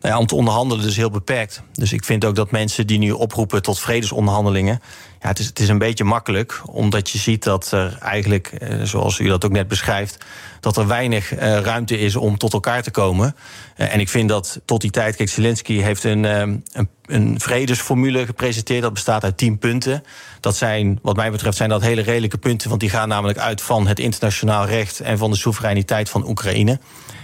Nou 0.00 0.14
ja, 0.14 0.18
om 0.18 0.26
te 0.26 0.34
onderhandelen 0.34 0.86
is 0.86 0.96
heel 0.96 1.10
beperkt. 1.10 1.62
Dus 1.72 1.92
ik 1.92 2.04
vind 2.04 2.24
ook 2.24 2.34
dat 2.34 2.50
mensen 2.50 2.86
die 2.86 2.98
nu 2.98 3.10
oproepen 3.10 3.62
tot 3.62 3.78
vredesonderhandelingen. 3.78 4.80
Het, 5.26 5.38
is, 5.38 5.46
het 5.46 5.58
is 5.58 5.68
een 5.68 5.78
beetje 5.78 6.04
makkelijk, 6.04 6.62
omdat 6.66 7.10
je 7.10 7.18
ziet 7.18 7.42
dat 7.42 7.72
er 7.72 7.98
eigenlijk, 8.00 8.46
eh, 8.46 8.82
zoals 8.82 9.18
u 9.18 9.28
dat 9.28 9.44
ook 9.44 9.52
net 9.52 9.68
beschrijft, 9.68 10.24
dat 10.60 10.76
er 10.76 10.86
weinig 10.86 11.32
uh, 11.32 11.58
ruimte 11.58 11.98
is 11.98 12.16
om 12.16 12.38
tot 12.38 12.52
elkaar 12.52 12.82
te 12.82 12.90
komen. 12.90 13.36
Uh, 13.76 13.94
en 13.94 14.00
ik 14.00 14.08
vind 14.08 14.28
dat 14.28 14.60
tot 14.64 14.80
die 14.80 14.90
tijd, 14.90 15.16
kijk, 15.16 15.66
heeft 15.66 16.04
een, 16.04 16.24
um, 16.24 16.62
een, 16.72 16.88
een 17.06 17.40
vredesformule 17.40 18.26
gepresenteerd. 18.26 18.82
Dat 18.82 18.92
bestaat 18.92 19.24
uit 19.24 19.36
tien 19.36 19.58
punten. 19.58 20.02
Dat 20.40 20.56
zijn, 20.56 20.98
wat 21.02 21.16
mij 21.16 21.30
betreft, 21.30 21.56
zijn 21.56 21.68
dat 21.68 21.82
hele 21.82 22.02
redelijke 22.02 22.38
punten, 22.38 22.68
want 22.68 22.80
die 22.80 22.90
gaan 22.90 23.08
namelijk 23.08 23.38
uit 23.38 23.60
van 23.60 23.86
het 23.86 23.98
internationaal 23.98 24.66
recht 24.66 25.00
en 25.00 25.18
van 25.18 25.30
de 25.30 25.36
soevereiniteit 25.36 26.08
van 26.08 26.28
Oekraïne. 26.28 26.78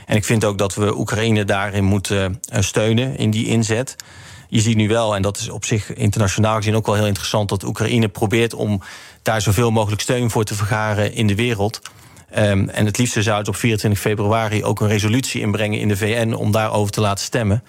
En 0.06 0.16
ik 0.16 0.24
vind 0.24 0.44
ook 0.44 0.58
dat 0.58 0.74
we 0.74 0.98
Oekraïne 0.98 1.44
daarin 1.44 1.84
moeten 1.84 2.40
eh, 2.48 2.62
steunen, 2.62 3.16
in 3.16 3.30
die 3.30 3.46
inzet. 3.46 3.96
Je 4.52 4.60
ziet 4.60 4.76
nu 4.76 4.88
wel, 4.88 5.14
en 5.14 5.22
dat 5.22 5.38
is 5.38 5.48
op 5.48 5.64
zich 5.64 5.94
internationaal 5.94 6.56
gezien 6.56 6.74
ook 6.74 6.86
wel 6.86 6.94
heel 6.94 7.06
interessant, 7.06 7.48
dat 7.48 7.64
Oekraïne 7.64 8.08
probeert 8.08 8.54
om 8.54 8.82
daar 9.22 9.40
zoveel 9.40 9.70
mogelijk 9.70 10.00
steun 10.00 10.30
voor 10.30 10.44
te 10.44 10.54
vergaren 10.54 11.14
in 11.14 11.26
de 11.26 11.34
wereld. 11.34 11.80
Um, 12.38 12.68
en 12.68 12.86
het 12.86 12.98
liefste 12.98 13.22
zou 13.22 13.38
het 13.38 13.48
op 13.48 13.56
24 13.56 14.00
februari 14.00 14.64
ook 14.64 14.80
een 14.80 14.88
resolutie 14.88 15.40
inbrengen 15.40 15.78
in 15.78 15.88
de 15.88 15.96
VN 15.96 16.32
om 16.32 16.50
daarover 16.50 16.92
te 16.92 17.00
laten 17.00 17.24
stemmen. 17.24 17.62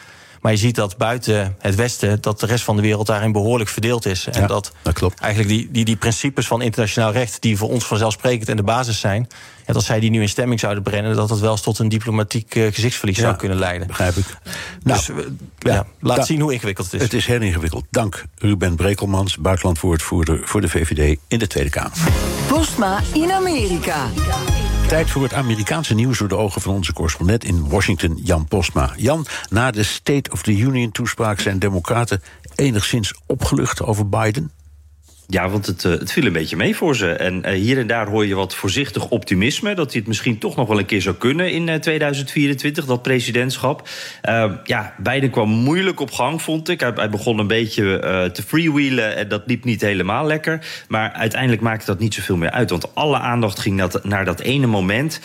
Maar 0.43 0.51
je 0.51 0.57
ziet 0.57 0.75
dat 0.75 0.97
buiten 0.97 1.55
het 1.59 1.75
Westen, 1.75 2.21
dat 2.21 2.39
de 2.39 2.45
rest 2.45 2.63
van 2.63 2.75
de 2.75 2.81
wereld 2.81 3.07
daarin 3.07 3.31
behoorlijk 3.31 3.69
verdeeld 3.69 4.05
is. 4.05 4.27
En 4.27 4.41
ja, 4.41 4.47
dat, 4.47 4.71
dat 4.81 4.93
klopt. 4.93 5.19
eigenlijk 5.19 5.53
die, 5.53 5.69
die, 5.71 5.85
die 5.85 5.95
principes 5.95 6.47
van 6.47 6.61
internationaal 6.61 7.11
recht, 7.11 7.41
die 7.41 7.57
voor 7.57 7.69
ons 7.69 7.85
vanzelfsprekend 7.85 8.49
en 8.49 8.55
de 8.55 8.63
basis 8.63 8.99
zijn, 8.99 9.27
ja, 9.65 9.73
als 9.73 9.85
zij 9.85 9.99
die 9.99 10.09
nu 10.09 10.21
in 10.21 10.29
stemming 10.29 10.59
zouden 10.59 10.83
brengen, 10.83 11.15
dat 11.15 11.29
dat 11.29 11.39
wel 11.39 11.51
eens 11.51 11.61
tot 11.61 11.79
een 11.79 11.89
diplomatiek 11.89 12.55
uh, 12.55 12.73
gezichtsverlies 12.73 13.17
ja, 13.17 13.23
zou 13.23 13.35
kunnen 13.35 13.57
leiden. 13.57 13.87
Begrijp 13.87 14.15
ik. 14.15 14.25
Dus 14.83 15.07
nou, 15.07 15.21
ja, 15.59 15.73
ja, 15.73 15.85
laat 15.99 16.17
da, 16.17 16.23
zien 16.23 16.39
hoe 16.39 16.53
ingewikkeld 16.53 16.91
het 16.91 16.95
is. 16.95 17.01
Het 17.01 17.13
is 17.13 17.25
heel 17.25 17.41
ingewikkeld. 17.41 17.85
Dank 17.89 18.23
Ruben 18.37 18.75
Brekelmans, 18.75 19.37
buitenlandwoordvoerder 19.37 20.39
voor 20.43 20.61
de 20.61 20.69
VVD 20.69 21.19
in 21.27 21.39
de 21.39 21.47
Tweede 21.47 21.69
Kamer. 21.69 21.97
Postma 22.47 22.99
in 23.13 23.31
Amerika. 23.31 24.07
Tijd 24.88 25.09
voor 25.09 25.23
het 25.23 25.34
Amerikaanse 25.34 25.93
nieuws 25.93 26.17
door 26.17 26.27
de 26.27 26.38
ogen 26.38 26.61
van 26.61 26.73
onze 26.73 26.93
correspondent 26.93 27.43
in 27.43 27.69
Washington, 27.69 28.19
Jan 28.23 28.45
Postma. 28.45 28.93
Jan, 28.97 29.25
na 29.49 29.71
de 29.71 29.84
State 29.84 30.31
of 30.31 30.41
the 30.41 30.57
Union 30.57 30.91
toespraak 30.91 31.39
zijn 31.39 31.59
Democraten 31.59 32.21
enigszins 32.55 33.13
opgelucht 33.25 33.81
over 33.81 34.09
Biden? 34.09 34.51
Ja, 35.28 35.49
want 35.49 35.65
het, 35.65 35.84
het 35.84 36.11
viel 36.11 36.26
een 36.26 36.34
beetje 36.34 36.55
mee 36.55 36.76
voor 36.76 36.95
ze. 36.95 37.11
En 37.11 37.43
uh, 37.45 37.51
hier 37.51 37.78
en 37.78 37.88
daar 37.88 38.07
hoor 38.07 38.26
je 38.26 38.36
wat 38.36 38.55
voorzichtig 38.55 39.09
optimisme. 39.09 39.76
Dat 39.76 39.91
hij 39.91 39.99
het 39.99 40.07
misschien 40.07 40.38
toch 40.38 40.55
nog 40.55 40.67
wel 40.67 40.80
een 40.80 40.86
keer 40.86 41.01
zou 41.01 41.15
kunnen 41.15 41.51
in 41.51 41.67
uh, 41.67 41.76
2024, 41.76 42.86
dat 42.86 43.01
presidentschap. 43.01 43.89
Uh, 44.30 44.51
ja, 44.63 44.93
Biden 44.97 45.30
kwam 45.30 45.49
moeilijk 45.49 45.99
op 45.99 46.11
gang, 46.11 46.41
vond 46.41 46.69
ik. 46.69 46.80
Hij, 46.80 46.91
hij 46.95 47.09
begon 47.09 47.39
een 47.39 47.47
beetje 47.47 48.30
te 48.34 48.43
freewheelen 48.43 49.15
en 49.15 49.28
dat 49.28 49.41
liep 49.45 49.63
niet 49.63 49.82
helemaal 49.82 50.26
lekker. 50.26 50.65
Maar 50.88 51.11
uiteindelijk 51.11 51.61
maakte 51.61 51.86
dat 51.86 51.99
niet 51.99 52.13
zoveel 52.13 52.38
meer 52.38 52.51
uit. 52.51 52.69
Want 52.69 52.95
alle 52.95 53.17
aandacht 53.17 53.59
ging 53.59 53.76
naar, 53.76 53.89
naar 54.03 54.26
dat 54.26 54.39
ene 54.39 54.67
moment. 54.67 55.19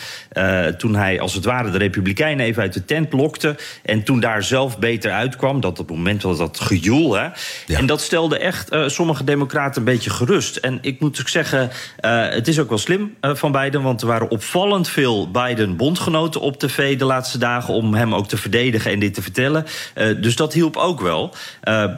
toen 0.77 0.95
hij 0.95 1.19
als 1.19 1.33
het 1.33 1.45
ware 1.45 1.71
de 1.71 1.77
Republikeinen 1.77 2.45
even 2.45 2.61
uit 2.61 2.73
de 2.73 2.85
tent 2.85 3.13
lokte. 3.13 3.55
En 3.83 4.03
toen 4.03 4.19
daar 4.19 4.43
zelf 4.43 4.79
beter 4.79 5.11
uitkwam. 5.11 5.61
Dat 5.61 5.79
op 5.79 5.87
het 5.87 5.97
moment 5.97 6.21
was 6.21 6.37
dat 6.37 6.59
gejoel. 6.59 7.13
Hè? 7.13 7.27
Ja. 7.65 7.77
En 7.77 7.85
dat 7.85 8.01
stelde 8.01 8.37
echt 8.37 8.75
sommige 8.85 9.23
democraten 9.23 9.83
beetje 9.91 10.09
gerust. 10.09 10.55
En 10.55 10.77
ik 10.81 10.99
moet 10.99 11.19
ook 11.19 11.27
zeggen, 11.27 11.69
uh, 12.01 12.29
het 12.29 12.47
is 12.47 12.59
ook 12.59 12.69
wel 12.69 12.77
slim 12.77 13.15
uh, 13.21 13.35
van 13.35 13.51
Biden. 13.51 13.81
Want 13.81 14.01
er 14.01 14.07
waren 14.07 14.29
opvallend 14.29 14.89
veel 14.89 15.31
Biden-bondgenoten 15.31 16.41
op 16.41 16.59
tv 16.59 16.97
de 16.97 17.05
laatste 17.05 17.37
dagen. 17.37 17.73
om 17.73 17.93
hem 17.93 18.15
ook 18.15 18.27
te 18.27 18.37
verdedigen 18.37 18.91
en 18.91 18.99
dit 18.99 19.13
te 19.13 19.21
vertellen. 19.21 19.65
Uh, 19.95 20.21
dus 20.21 20.35
dat 20.35 20.53
hielp 20.53 20.75
ook 20.75 21.01
wel. 21.01 21.33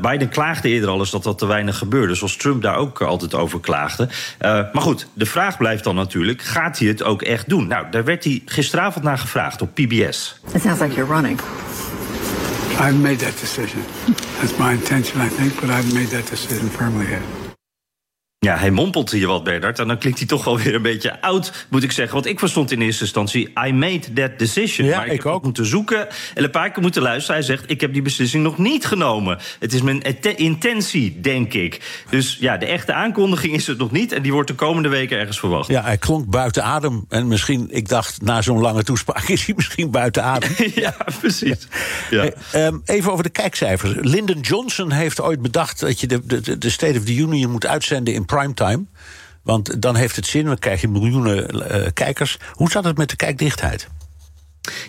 Biden 0.01 0.29
klaagde 0.29 0.69
eerder 0.69 0.89
al 0.89 0.99
eens 0.99 1.11
dat 1.11 1.23
dat 1.23 1.37
te 1.37 1.45
weinig 1.45 1.77
gebeurde. 1.77 2.15
Zoals 2.15 2.35
Trump 2.35 2.61
daar 2.61 2.75
ook 2.75 3.01
altijd 3.01 3.35
over 3.35 3.59
klaagde. 3.59 4.07
maar 4.39 4.71
goed, 4.73 5.07
de 5.13 5.25
vraag 5.25 5.57
blijft 5.57 5.83
dan 5.83 5.95
natuurlijk: 5.95 6.41
gaat 6.41 6.79
hij 6.79 6.87
het 6.87 7.03
ook 7.03 7.21
echt 7.21 7.49
doen? 7.49 7.67
Nou, 7.67 7.85
daar 7.91 8.03
werd 8.03 8.23
hij 8.23 8.41
gisteravond 8.45 9.03
naar 9.03 9.17
gevraagd 9.17 9.61
op 9.61 9.73
PBS. 9.73 10.39
It 10.53 10.61
sounds 10.61 10.81
like 10.81 10.95
you're 10.95 11.13
running. 11.13 11.39
I've 12.79 12.95
made 12.95 13.19
that 13.19 13.37
decision. 13.39 13.83
That's 14.39 14.57
my 14.57 14.71
intention, 14.73 15.21
I 15.21 15.29
think, 15.29 15.61
but 15.61 15.69
I've 15.69 15.93
made 15.93 16.07
that 16.07 16.27
decision 16.29 16.69
firmly. 16.69 17.50
Ja, 18.45 18.57
hij 18.57 18.71
mompelt 18.71 19.11
hier 19.11 19.27
wat, 19.27 19.43
Bernard. 19.43 19.79
En 19.79 19.87
dan 19.87 19.97
klinkt 19.97 20.17
hij 20.17 20.27
toch 20.27 20.43
wel 20.43 20.57
weer 20.57 20.75
een 20.75 20.81
beetje 20.81 21.21
oud, 21.21 21.65
moet 21.69 21.83
ik 21.83 21.91
zeggen. 21.91 22.13
Want 22.13 22.25
ik 22.25 22.39
verstond 22.39 22.71
in 22.71 22.81
eerste 22.81 23.03
instantie, 23.03 23.53
I 23.67 23.71
made 23.71 24.13
that 24.13 24.39
decision. 24.39 24.87
Ja, 24.87 24.97
maar 24.97 25.05
ik, 25.05 25.11
ik 25.11 25.23
heb 25.23 25.31
ook. 25.31 25.43
moeten 25.43 25.65
zoeken 25.65 26.07
en 26.33 26.43
een 26.43 26.51
paar 26.51 26.71
keer 26.71 26.81
moeten 26.81 27.01
luisteren. 27.01 27.35
Hij 27.35 27.45
zegt, 27.45 27.69
ik 27.69 27.81
heb 27.81 27.93
die 27.93 28.01
beslissing 28.01 28.43
nog 28.43 28.57
niet 28.57 28.85
genomen. 28.85 29.39
Het 29.59 29.73
is 29.73 29.81
mijn 29.81 30.01
intentie, 30.35 31.19
denk 31.19 31.53
ik. 31.53 32.03
Dus 32.09 32.37
ja, 32.39 32.57
de 32.57 32.65
echte 32.65 32.93
aankondiging 32.93 33.53
is 33.53 33.67
het 33.67 33.77
nog 33.77 33.91
niet. 33.91 34.11
En 34.11 34.21
die 34.21 34.33
wordt 34.33 34.47
de 34.47 34.55
komende 34.55 34.89
weken 34.89 35.17
ergens 35.17 35.39
verwacht. 35.39 35.67
Ja, 35.67 35.83
hij 35.83 35.97
klonk 35.97 36.29
buiten 36.29 36.63
adem. 36.63 37.05
En 37.09 37.27
misschien, 37.27 37.67
ik 37.69 37.87
dacht, 37.87 38.21
na 38.21 38.41
zo'n 38.41 38.59
lange 38.59 38.83
toespraak 38.83 39.27
is 39.27 39.45
hij 39.45 39.55
misschien 39.61 39.91
buiten 39.91 40.23
adem. 40.23 40.51
ja, 40.75 40.95
precies. 41.19 41.67
Ja. 42.09 42.29
Hey, 42.51 42.65
um, 42.65 42.81
even 42.85 43.11
over 43.11 43.23
de 43.23 43.29
kijkcijfers. 43.29 43.93
Lyndon 43.99 44.39
Johnson 44.39 44.91
heeft 44.91 45.21
ooit 45.21 45.41
bedacht 45.41 45.79
dat 45.79 45.99
je 45.99 46.07
de, 46.07 46.25
de, 46.25 46.57
de 46.57 46.69
State 46.69 46.97
of 46.97 47.03
the 47.03 47.15
Union 47.15 47.51
moet 47.51 47.65
uitzenden 47.65 48.13
in 48.13 48.29
primetime. 48.35 48.85
Want 49.41 49.81
dan 49.81 49.95
heeft 49.95 50.15
het 50.15 50.25
zin, 50.25 50.45
dan 50.45 50.59
krijg 50.59 50.81
je 50.81 50.87
miljoenen 50.87 51.55
uh, 51.55 51.87
kijkers. 51.93 52.37
Hoe 52.51 52.71
zat 52.71 52.83
het 52.83 52.97
met 52.97 53.09
de 53.09 53.15
kijkdichtheid? 53.15 53.87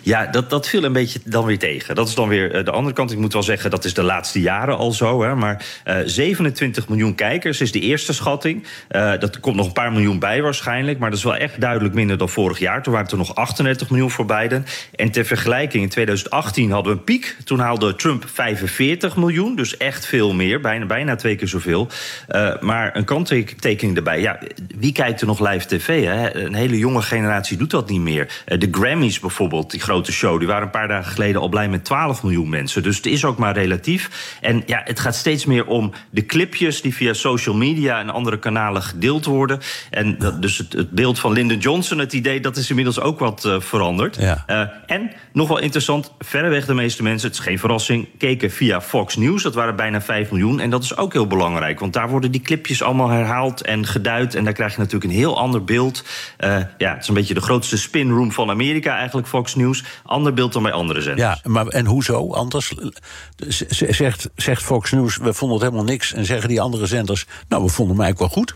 Ja, 0.01 0.25
dat, 0.25 0.49
dat 0.49 0.67
viel 0.67 0.83
een 0.83 0.93
beetje 0.93 1.19
dan 1.25 1.45
weer 1.45 1.59
tegen. 1.59 1.95
Dat 1.95 2.07
is 2.07 2.15
dan 2.15 2.27
weer 2.27 2.51
eh, 2.51 2.65
de 2.65 2.71
andere 2.71 2.95
kant. 2.95 3.11
Ik 3.11 3.17
moet 3.17 3.33
wel 3.33 3.43
zeggen, 3.43 3.69
dat 3.69 3.85
is 3.85 3.93
de 3.93 4.03
laatste 4.03 4.41
jaren 4.41 4.77
al 4.77 4.91
zo. 4.91 5.23
Hè, 5.23 5.35
maar 5.35 5.65
uh, 5.85 5.99
eh, 5.99 6.07
27 6.07 6.87
miljoen 6.87 7.15
kijkers 7.15 7.61
is 7.61 7.71
de 7.71 7.79
eerste 7.79 8.13
schatting. 8.13 8.63
Uh, 8.91 9.19
dat 9.19 9.39
komt 9.39 9.55
nog 9.55 9.65
een 9.65 9.73
paar 9.73 9.91
miljoen 9.91 10.19
bij 10.19 10.41
waarschijnlijk. 10.41 10.99
Maar 10.99 11.09
dat 11.09 11.17
is 11.17 11.25
wel 11.25 11.35
echt 11.35 11.61
duidelijk 11.61 11.93
minder 11.93 12.17
dan 12.17 12.29
vorig 12.29 12.59
jaar. 12.59 12.83
Toen 12.83 12.93
waren 12.93 13.09
er 13.09 13.17
nog 13.17 13.35
38 13.35 13.89
miljoen 13.89 14.11
voor 14.11 14.25
Biden. 14.25 14.65
En 14.95 15.11
ter 15.11 15.25
vergelijking, 15.25 15.83
in 15.83 15.89
2018 15.89 16.71
hadden 16.71 16.93
we 16.93 16.97
een 16.97 17.03
piek. 17.03 17.37
Toen 17.43 17.59
haalde 17.59 17.95
Trump 17.95 18.25
45 18.27 19.15
miljoen. 19.15 19.55
Dus 19.55 19.77
echt 19.77 20.05
veel 20.05 20.33
meer. 20.33 20.61
Bijna, 20.61 20.85
bijna 20.85 21.15
twee 21.15 21.35
keer 21.35 21.47
zoveel. 21.47 21.87
Maar 22.59 22.95
een 22.95 23.05
kanttekening 23.05 23.97
erbij. 23.97 24.21
Ja, 24.21 24.39
wie 24.77 24.91
kijkt 24.91 25.21
er 25.21 25.27
nog 25.27 25.49
live 25.49 25.67
tv? 25.67 26.03
Hè? 26.03 26.35
Een 26.35 26.53
hele 26.53 26.77
jonge 26.77 27.01
generatie 27.01 27.57
doet 27.57 27.71
dat 27.71 27.89
niet 27.89 28.01
meer. 28.01 28.43
de 28.45 28.67
Grammys 28.71 29.19
bijvoorbeeld 29.19 29.62
die 29.71 29.79
grote 29.79 30.11
show, 30.11 30.39
die 30.39 30.47
waren 30.47 30.63
een 30.63 30.69
paar 30.69 30.87
dagen 30.87 31.11
geleden 31.11 31.41
al 31.41 31.49
blij 31.49 31.69
met 31.69 31.85
12 31.85 32.23
miljoen 32.23 32.49
mensen. 32.49 32.83
Dus 32.83 32.95
het 32.95 33.05
is 33.05 33.25
ook 33.25 33.37
maar 33.37 33.53
relatief. 33.53 34.37
En 34.41 34.63
ja, 34.65 34.81
het 34.83 34.99
gaat 34.99 35.15
steeds 35.15 35.45
meer 35.45 35.65
om 35.65 35.91
de 36.09 36.25
clipjes 36.25 36.81
die 36.81 36.95
via 36.95 37.13
social 37.13 37.55
media 37.55 37.99
en 37.99 38.09
andere 38.09 38.39
kanalen 38.39 38.81
gedeeld 38.81 39.25
worden. 39.25 39.59
En 39.89 40.17
dat, 40.17 40.41
dus 40.41 40.57
het, 40.57 40.73
het, 40.73 40.89
beeld 40.89 41.19
van 41.19 41.31
Lyndon 41.31 41.57
Johnson, 41.57 41.97
het 41.97 42.13
idee, 42.13 42.39
dat 42.39 42.57
is 42.57 42.69
inmiddels 42.69 42.99
ook 42.99 43.19
wat 43.19 43.43
uh, 43.45 43.59
veranderd. 43.59 44.15
Ja. 44.15 44.43
Uh, 44.47 44.67
en 44.85 45.11
nog 45.33 45.47
wel 45.47 45.59
interessant, 45.59 46.11
verreweg 46.19 46.65
de 46.65 46.73
meeste 46.73 47.03
mensen, 47.03 47.27
het 47.27 47.37
is 47.37 47.43
geen 47.43 47.59
verrassing, 47.59 48.07
keken 48.17 48.51
via 48.51 48.81
Fox 48.81 49.15
News. 49.15 49.43
Dat 49.43 49.53
waren 49.53 49.75
bijna 49.75 50.01
5 50.01 50.31
miljoen. 50.31 50.59
En 50.59 50.69
dat 50.69 50.83
is 50.83 50.97
ook 50.97 51.13
heel 51.13 51.27
belangrijk, 51.27 51.79
want 51.79 51.93
daar 51.93 52.09
worden 52.09 52.31
die 52.31 52.41
clipjes 52.41 52.81
allemaal 52.81 53.09
herhaald 53.09 53.61
en 53.61 53.85
geduid. 53.85 54.35
En 54.35 54.43
daar 54.43 54.53
krijg 54.53 54.71
je 54.73 54.77
natuurlijk 54.77 55.11
een 55.11 55.17
heel 55.17 55.37
ander 55.37 55.63
beeld. 55.63 56.03
Uh, 56.39 56.57
ja, 56.77 56.93
het 56.93 57.01
is 57.01 57.07
een 57.07 57.13
beetje 57.13 57.33
de 57.33 57.41
grootste 57.41 57.77
spinroom 57.77 58.31
van 58.31 58.49
Amerika, 58.49 58.97
eigenlijk 58.97 59.27
Fox 59.27 59.52
Nieuws. 59.55 59.83
Ander 60.03 60.33
beeld 60.33 60.53
dan 60.53 60.63
bij 60.63 60.71
andere 60.71 61.01
zenders. 61.01 61.39
Ja, 61.43 61.49
maar 61.49 61.67
en 61.67 61.85
hoezo 61.85 62.31
anders? 62.33 62.73
Zegt, 63.69 64.29
zegt 64.35 64.63
Fox 64.63 64.91
News, 64.91 65.17
we 65.17 65.33
vonden 65.33 65.57
het 65.57 65.65
helemaal 65.65 65.91
niks. 65.91 66.13
En 66.13 66.25
zeggen 66.25 66.49
die 66.49 66.61
andere 66.61 66.85
zenders, 66.85 67.25
nou, 67.47 67.63
we 67.63 67.69
vonden 67.69 67.95
hem 67.95 68.03
eigenlijk 68.03 68.33
wel 68.33 68.43
goed. 68.43 68.55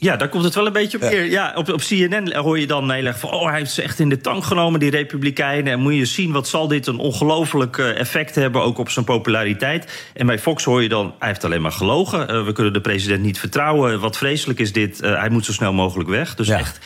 Ja, 0.00 0.16
daar 0.16 0.28
komt 0.28 0.44
het 0.44 0.54
wel 0.54 0.66
een 0.66 0.72
beetje 0.72 1.02
op 1.02 1.10
neer. 1.10 1.24
Ja. 1.24 1.52
op, 1.56 1.68
op 1.68 1.80
CNN 1.80 2.34
hoor 2.34 2.58
je 2.58 2.66
dan 2.66 2.90
heel 2.90 3.04
erg 3.04 3.18
van... 3.18 3.30
oh, 3.30 3.48
hij 3.48 3.58
heeft 3.58 3.70
ze 3.70 3.82
echt 3.82 3.98
in 3.98 4.08
de 4.08 4.20
tank 4.20 4.44
genomen, 4.44 4.80
die 4.80 4.90
republikeinen. 4.90 5.72
En 5.72 5.80
moet 5.80 5.94
je 5.94 6.04
zien, 6.04 6.32
wat 6.32 6.48
zal 6.48 6.68
dit 6.68 6.86
een 6.86 6.98
ongelooflijk 6.98 7.78
eh, 7.78 7.98
effect 7.98 8.34
hebben... 8.34 8.62
ook 8.62 8.78
op 8.78 8.90
zijn 8.90 9.04
populariteit. 9.04 10.10
En 10.14 10.26
bij 10.26 10.38
Fox 10.38 10.64
hoor 10.64 10.82
je 10.82 10.88
dan, 10.88 11.14
hij 11.18 11.28
heeft 11.28 11.44
alleen 11.44 11.62
maar 11.62 11.72
gelogen. 11.72 12.34
Uh, 12.34 12.44
we 12.44 12.52
kunnen 12.52 12.72
de 12.72 12.80
president 12.80 13.22
niet 13.22 13.38
vertrouwen. 13.38 14.00
Wat 14.00 14.16
vreselijk 14.16 14.58
is 14.58 14.72
dit. 14.72 15.02
Uh, 15.02 15.18
hij 15.18 15.28
moet 15.28 15.44
zo 15.44 15.52
snel 15.52 15.72
mogelijk 15.72 16.08
weg. 16.08 16.34
Dus 16.34 16.46
ja. 16.46 16.58
echt 16.58 16.78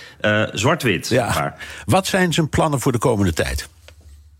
zwart-wit. 0.52 1.08
Ja. 1.08 1.56
Wat 1.84 2.06
zijn 2.06 2.32
zijn 2.32 2.48
plannen 2.48 2.80
voor 2.80 2.92
de 2.92 2.98
komende 2.98 3.32
tijd? 3.32 3.68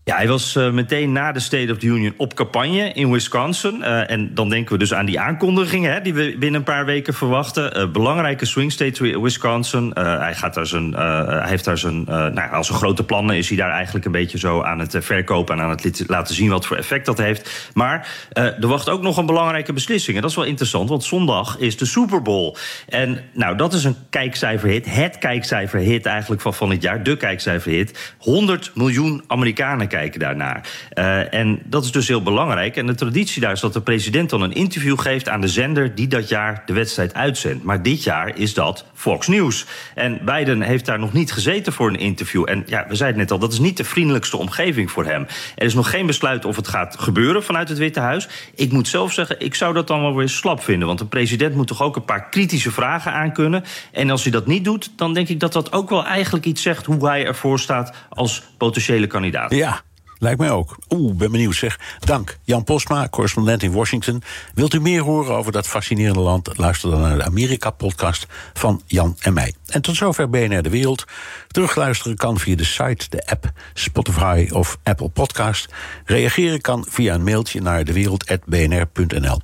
Ja, 0.05 0.15
hij 0.15 0.27
was 0.27 0.55
uh, 0.55 0.71
meteen 0.71 1.11
na 1.11 1.31
de 1.31 1.39
State 1.39 1.71
of 1.71 1.77
the 1.77 1.85
Union 1.85 2.13
op 2.17 2.33
campagne 2.33 2.91
in 2.93 3.11
Wisconsin. 3.11 3.77
Uh, 3.79 4.11
en 4.11 4.33
dan 4.33 4.49
denken 4.49 4.71
we 4.71 4.79
dus 4.79 4.93
aan 4.93 5.05
die 5.05 5.19
aankondigingen 5.19 5.93
hè, 5.93 6.01
die 6.01 6.13
we 6.13 6.35
binnen 6.39 6.59
een 6.59 6.65
paar 6.65 6.85
weken 6.85 7.13
verwachten. 7.13 7.77
Uh, 7.77 7.91
belangrijke 7.91 8.45
swing 8.45 8.71
state 8.71 9.21
Wisconsin. 9.21 9.91
hij, 9.93 10.35
gaat 10.35 10.53
daar 10.53 10.67
zijn, 10.67 10.93
hij 10.93 11.49
heeft 11.49 11.65
daar 11.65 11.77
zijn, 11.77 12.03
nou, 12.03 12.51
als 12.51 12.69
een 12.69 12.75
grote 12.75 13.03
plannen 13.03 13.37
is 13.37 13.47
hij 13.47 13.57
daar 13.57 13.71
eigenlijk 13.71 14.05
een 14.05 14.11
beetje 14.11 14.37
zo 14.37 14.61
aan 14.61 14.79
het 14.79 14.95
verkopen 14.99 15.55
en 15.55 15.63
aan 15.63 15.69
het 15.69 16.03
laten 16.07 16.35
zien 16.35 16.49
wat 16.49 16.65
voor 16.65 16.77
effect 16.77 17.05
dat 17.05 17.17
heeft. 17.17 17.71
Maar 17.73 18.07
er 18.33 18.67
wacht 18.67 18.89
ook 18.89 19.01
nog 19.01 19.17
een 19.17 19.25
belangrijke 19.25 19.73
beslissing. 19.73 20.15
En 20.15 20.21
dat 20.21 20.31
is 20.31 20.37
wel 20.37 20.45
interessant, 20.45 20.89
want 20.89 21.03
zondag 21.03 21.57
is 21.57 21.77
de 21.77 21.85
Super 21.85 22.21
Bowl. 22.21 22.55
En 22.89 23.23
nou, 23.33 23.57
dat 23.57 23.73
is 23.73 23.83
een 23.83 23.95
kijkcijferhit. 24.09 24.85
Het 24.95 25.17
kijkcijferhit 25.17 26.05
eigenlijk 26.05 26.41
van, 26.41 26.53
van 26.53 26.69
het 26.69 26.81
jaar. 26.81 27.03
De 27.03 27.17
kijkcijferhit. 27.17 28.13
100 28.17 28.71
miljoen 28.73 29.23
Amerikanen 29.27 29.87
kijken 29.95 30.19
daarnaar. 30.19 30.69
Uh, 30.93 31.33
en 31.33 31.59
dat 31.63 31.83
is 31.83 31.91
dus 31.91 32.07
heel 32.07 32.23
belangrijk. 32.23 32.75
En 32.75 32.85
de 32.85 32.95
traditie 32.95 33.41
daar 33.41 33.51
is 33.51 33.59
dat 33.59 33.73
de 33.73 33.81
president 33.81 34.29
dan 34.29 34.41
een 34.41 34.53
interview 34.53 34.99
geeft 34.99 35.29
aan 35.29 35.41
de 35.41 35.47
zender 35.47 35.95
die 35.95 36.07
dat 36.07 36.29
jaar 36.29 36.63
de 36.65 36.73
wedstrijd 36.73 37.13
uitzendt. 37.13 37.63
Maar 37.63 37.81
dit 37.83 38.03
jaar 38.03 38.37
is 38.37 38.53
dat 38.53 38.85
Fox 38.93 39.27
News. 39.27 39.65
En 39.95 40.19
Biden 40.25 40.61
heeft 40.61 40.85
daar 40.85 40.99
nog 40.99 41.13
niet 41.13 41.31
gezeten 41.31 41.73
voor 41.73 41.89
een 41.89 41.99
interview. 41.99 42.49
En 42.49 42.63
ja, 42.65 42.85
we 42.87 42.95
zeiden 42.95 43.19
net 43.19 43.31
al, 43.31 43.39
dat 43.39 43.53
is 43.53 43.59
niet 43.59 43.77
de 43.77 43.83
vriendelijkste 43.83 44.37
omgeving 44.37 44.91
voor 44.91 45.05
hem. 45.05 45.27
Er 45.55 45.65
is 45.65 45.73
nog 45.73 45.89
geen 45.89 46.05
besluit 46.05 46.45
of 46.45 46.55
het 46.55 46.67
gaat 46.67 46.95
gebeuren 46.99 47.43
vanuit 47.43 47.69
het 47.69 47.77
Witte 47.77 47.99
Huis. 47.99 48.27
Ik 48.55 48.71
moet 48.71 48.87
zelf 48.87 49.13
zeggen, 49.13 49.39
ik 49.39 49.55
zou 49.55 49.73
dat 49.73 49.87
dan 49.87 50.01
wel 50.01 50.15
weer 50.15 50.29
slap 50.29 50.63
vinden. 50.63 50.87
Want 50.87 50.99
een 50.99 51.07
president 51.07 51.55
moet 51.55 51.67
toch 51.67 51.81
ook 51.81 51.95
een 51.95 52.05
paar 52.05 52.29
kritische 52.29 52.71
vragen 52.71 53.11
aankunnen. 53.11 53.63
En 53.91 54.09
als 54.09 54.23
hij 54.23 54.31
dat 54.31 54.47
niet 54.47 54.63
doet, 54.63 54.91
dan 54.95 55.13
denk 55.13 55.27
ik 55.27 55.39
dat 55.39 55.53
dat 55.53 55.71
ook 55.71 55.89
wel 55.89 56.05
eigenlijk 56.05 56.45
iets 56.45 56.61
zegt 56.61 56.85
hoe 56.85 57.07
hij 57.07 57.25
ervoor 57.25 57.59
staat 57.59 57.93
als 58.09 58.43
potentiële 58.57 59.07
kandidaat. 59.07 59.53
Ja, 59.53 59.81
Lijkt 60.25 60.39
mij 60.39 60.51
ook. 60.51 60.77
Oeh, 60.89 61.15
ben 61.15 61.31
benieuwd 61.31 61.55
zeg. 61.55 61.79
Dank. 61.99 62.37
Jan 62.43 62.63
Postma, 62.63 63.07
correspondent 63.09 63.63
in 63.63 63.71
Washington. 63.71 64.21
Wilt 64.53 64.73
u 64.73 64.79
meer 64.79 65.01
horen 65.01 65.35
over 65.35 65.51
dat 65.51 65.67
fascinerende 65.67 66.19
land? 66.19 66.57
Luister 66.57 66.89
dan 66.89 67.01
naar 67.01 67.17
de 67.17 67.23
Amerika-podcast 67.23 68.25
van 68.53 68.81
Jan 68.85 69.15
en 69.19 69.33
mij. 69.33 69.53
En 69.67 69.81
tot 69.81 69.95
zover 69.95 70.29
BNR 70.29 70.61
De 70.61 70.69
Wereld. 70.69 71.05
Terugluisteren 71.47 72.17
kan 72.17 72.39
via 72.39 72.55
de 72.55 72.63
site, 72.63 73.09
de 73.09 73.27
app, 73.27 73.51
Spotify 73.73 74.47
of 74.51 74.77
Apple 74.83 75.09
Podcast. 75.09 75.73
Reageren 76.05 76.61
kan 76.61 76.85
via 76.89 77.13
een 77.13 77.23
mailtje 77.23 77.61
naar 77.61 77.83
dewereld.bnr.nl. 77.83 79.39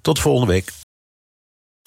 Tot 0.00 0.18
volgende 0.18 0.52
week. 0.52 0.72